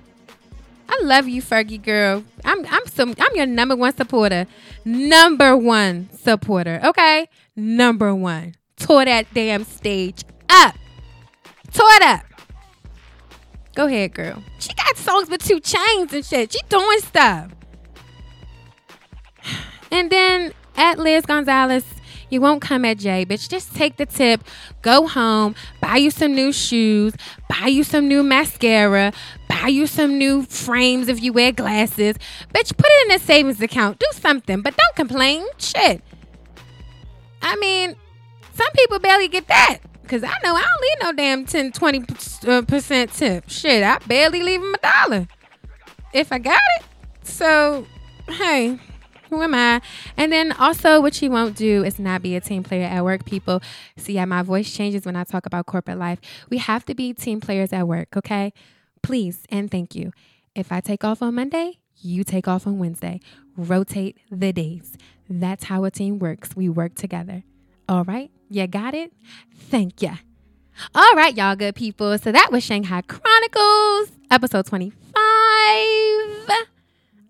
I 0.88 1.00
love 1.02 1.28
you, 1.28 1.40
Fergie 1.42 1.82
girl. 1.82 2.24
I'm 2.44 2.66
I'm 2.66 2.86
some 2.86 3.14
I'm 3.18 3.34
your 3.34 3.46
number 3.46 3.74
one 3.74 3.96
supporter. 3.96 4.46
Number 4.84 5.56
one 5.56 6.10
supporter. 6.12 6.80
Okay? 6.84 7.28
Number 7.56 8.14
one. 8.14 8.54
Tore 8.76 9.04
that 9.04 9.32
damn 9.32 9.64
stage 9.64 10.22
up. 10.50 10.74
Tore 11.72 11.86
it 11.92 12.02
up. 12.02 12.24
Go 13.74 13.86
ahead, 13.86 14.12
girl. 14.12 14.42
She 14.58 14.74
got 14.74 14.96
songs 14.96 15.30
with 15.30 15.42
2 15.42 15.60
Chainz 15.60 16.12
and 16.12 16.24
shit. 16.24 16.52
She 16.52 16.60
doing 16.68 17.00
stuff. 17.00 17.50
And 19.90 20.10
then 20.10 20.54
at 20.76 20.98
Liz 20.98 21.26
Gonzalez. 21.26 21.84
You 22.30 22.40
won't 22.40 22.62
come 22.62 22.86
at 22.86 22.96
Jay, 22.96 23.26
bitch. 23.26 23.48
Just 23.48 23.74
take 23.74 23.98
the 23.98 24.06
tip, 24.06 24.42
go 24.80 25.06
home, 25.06 25.54
buy 25.82 25.96
you 25.96 26.10
some 26.10 26.34
new 26.34 26.50
shoes, 26.50 27.14
buy 27.48 27.66
you 27.66 27.84
some 27.84 28.08
new 28.08 28.22
mascara, 28.22 29.12
buy 29.48 29.68
you 29.68 29.86
some 29.86 30.16
new 30.16 30.42
frames 30.44 31.08
if 31.08 31.22
you 31.22 31.34
wear 31.34 31.52
glasses. 31.52 32.16
Bitch, 32.54 32.74
put 32.74 32.86
it 32.86 33.10
in 33.10 33.16
a 33.16 33.18
savings 33.18 33.60
account. 33.60 33.98
Do 33.98 34.06
something, 34.12 34.62
but 34.62 34.74
don't 34.74 34.96
complain. 34.96 35.44
Shit. 35.58 36.02
I 37.42 37.56
mean, 37.56 37.96
some 38.54 38.70
people 38.76 38.98
barely 38.98 39.28
get 39.28 39.46
that. 39.48 39.78
Cause 40.08 40.22
I 40.24 40.34
know 40.42 40.54
I 40.54 40.62
don't 40.62 40.82
leave 40.82 40.98
no 41.02 41.12
damn 41.12 41.44
10, 41.44 41.72
20 41.72 42.04
uh, 42.46 42.62
percent 42.62 43.12
tip. 43.12 43.48
Shit, 43.48 43.82
I 43.82 43.98
barely 44.06 44.42
leave 44.42 44.60
them 44.60 44.74
a 44.74 44.78
dollar. 44.78 45.28
If 46.12 46.32
I 46.32 46.38
got 46.38 46.60
it. 46.78 46.84
So, 47.24 47.86
hey, 48.28 48.78
who 49.32 49.42
am 49.42 49.54
I? 49.54 49.80
And 50.14 50.30
then 50.30 50.52
also, 50.52 51.00
what 51.00 51.22
you 51.22 51.30
won't 51.30 51.56
do 51.56 51.82
is 51.82 51.98
not 51.98 52.20
be 52.20 52.36
a 52.36 52.40
team 52.40 52.62
player 52.62 52.84
at 52.84 53.02
work, 53.02 53.24
people. 53.24 53.62
See 53.96 54.16
how 54.16 54.26
my 54.26 54.42
voice 54.42 54.70
changes 54.70 55.06
when 55.06 55.16
I 55.16 55.24
talk 55.24 55.46
about 55.46 55.64
corporate 55.64 55.96
life. 55.98 56.18
We 56.50 56.58
have 56.58 56.84
to 56.84 56.94
be 56.94 57.14
team 57.14 57.40
players 57.40 57.72
at 57.72 57.88
work, 57.88 58.14
okay? 58.14 58.52
Please 59.02 59.46
and 59.48 59.70
thank 59.70 59.94
you. 59.94 60.12
If 60.54 60.70
I 60.70 60.82
take 60.82 61.02
off 61.02 61.22
on 61.22 61.34
Monday, 61.34 61.78
you 61.96 62.24
take 62.24 62.46
off 62.46 62.66
on 62.66 62.78
Wednesday. 62.78 63.20
Rotate 63.56 64.18
the 64.30 64.52
days. 64.52 64.98
That's 65.30 65.64
how 65.64 65.84
a 65.84 65.90
team 65.90 66.18
works. 66.18 66.54
We 66.54 66.68
work 66.68 66.94
together. 66.94 67.42
All 67.88 68.04
right? 68.04 68.30
You 68.50 68.66
got 68.66 68.92
it? 68.92 69.14
Thank 69.56 70.02
you. 70.02 70.12
All 70.94 71.14
right, 71.14 71.34
y'all 71.34 71.56
good 71.56 71.74
people. 71.74 72.18
So 72.18 72.32
that 72.32 72.50
was 72.52 72.62
Shanghai 72.62 73.00
Chronicles, 73.00 74.12
episode 74.30 74.66
25. 74.66 74.92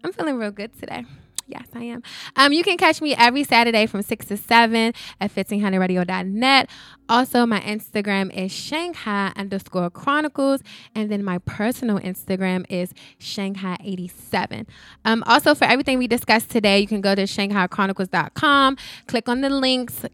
I'm 0.03 0.13
feeling 0.13 0.37
real 0.37 0.51
good 0.51 0.77
today. 0.81 1.05
Yes, 1.53 1.69
I 1.75 1.85
am. 1.85 2.03
Um, 2.37 2.55
you 2.55 2.65
can 2.65 2.79
catch 2.79 3.03
me 3.03 3.15
every 3.15 3.45
Saturday 3.45 3.85
from 3.85 4.01
6 4.01 4.27
to 4.27 4.39
7 4.39 4.95
at 5.21 5.35
1500radio.net. 5.35 6.71
Also, 7.11 7.45
my 7.45 7.61
Instagram 7.61 8.35
is 8.35 8.51
Shanghai 8.51 9.33
underscore 9.37 9.91
Chronicles. 9.91 10.63
And 10.95 11.11
then 11.11 11.23
my 11.23 11.39
personal 11.39 11.99
Instagram 11.99 12.65
is 12.71 12.95
Shanghai87. 13.21 14.67
Um, 15.05 15.23
also, 15.27 15.55
for 15.55 15.67
everything 15.67 15.99
we 15.99 16.07
discussed 16.07 16.49
today, 16.49 16.81
you 16.81 16.87
can 16.87 17.03
go 17.03 17.15
to 17.15 17.25
ShanghaiChronicles.com, 17.25 18.79
click 19.07 19.29
on 19.29 19.43
the 19.43 19.51
links, 19.51 20.07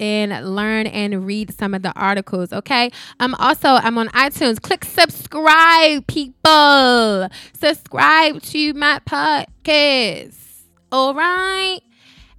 and 0.00 0.54
learn 0.56 0.86
and 0.86 1.26
read 1.26 1.52
some 1.52 1.74
of 1.74 1.82
the 1.82 1.92
articles. 1.92 2.52
Okay. 2.52 2.90
Um. 3.20 3.34
Also, 3.34 3.68
I'm 3.68 3.98
on 3.98 4.08
iTunes. 4.08 4.58
Click 4.62 4.86
subscribe, 4.86 6.06
people. 6.06 7.28
Subscribe 7.52 8.40
to 8.40 8.72
my 8.72 9.00
podcast. 9.00 10.47
All 10.90 11.14
right. 11.14 11.80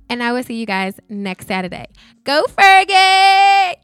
And 0.10 0.24
I 0.24 0.32
will 0.32 0.44
see 0.44 0.56
you 0.56 0.66
guys 0.66 1.00
next 1.08 1.48
Saturday. 1.48 1.86
Go 2.24 2.44
Fergie! 2.50 3.76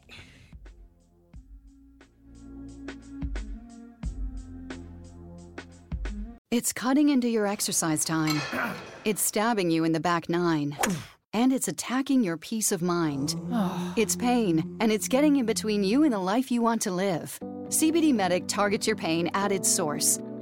It's 6.49 6.71
cutting 6.73 7.09
into 7.09 7.27
your 7.27 7.45
exercise 7.45 8.03
time. 8.05 8.41
It's 9.05 9.21
stabbing 9.21 9.69
you 9.69 9.83
in 9.83 9.91
the 9.91 9.99
back 9.99 10.29
nine. 10.29 10.77
And 11.33 11.51
it's 11.51 11.67
attacking 11.67 12.23
your 12.23 12.37
peace 12.37 12.71
of 12.71 12.81
mind. 12.81 13.35
It's 13.97 14.15
pain, 14.15 14.77
and 14.79 14.91
it's 14.91 15.07
getting 15.09 15.35
in 15.35 15.45
between 15.45 15.83
you 15.83 16.03
and 16.03 16.13
the 16.13 16.19
life 16.19 16.49
you 16.49 16.61
want 16.61 16.81
to 16.83 16.91
live. 16.91 17.37
CBD 17.67 18.13
Medic 18.13 18.47
targets 18.47 18.87
your 18.87 18.95
pain 18.95 19.29
at 19.33 19.51
its 19.51 19.69
source 19.69 20.17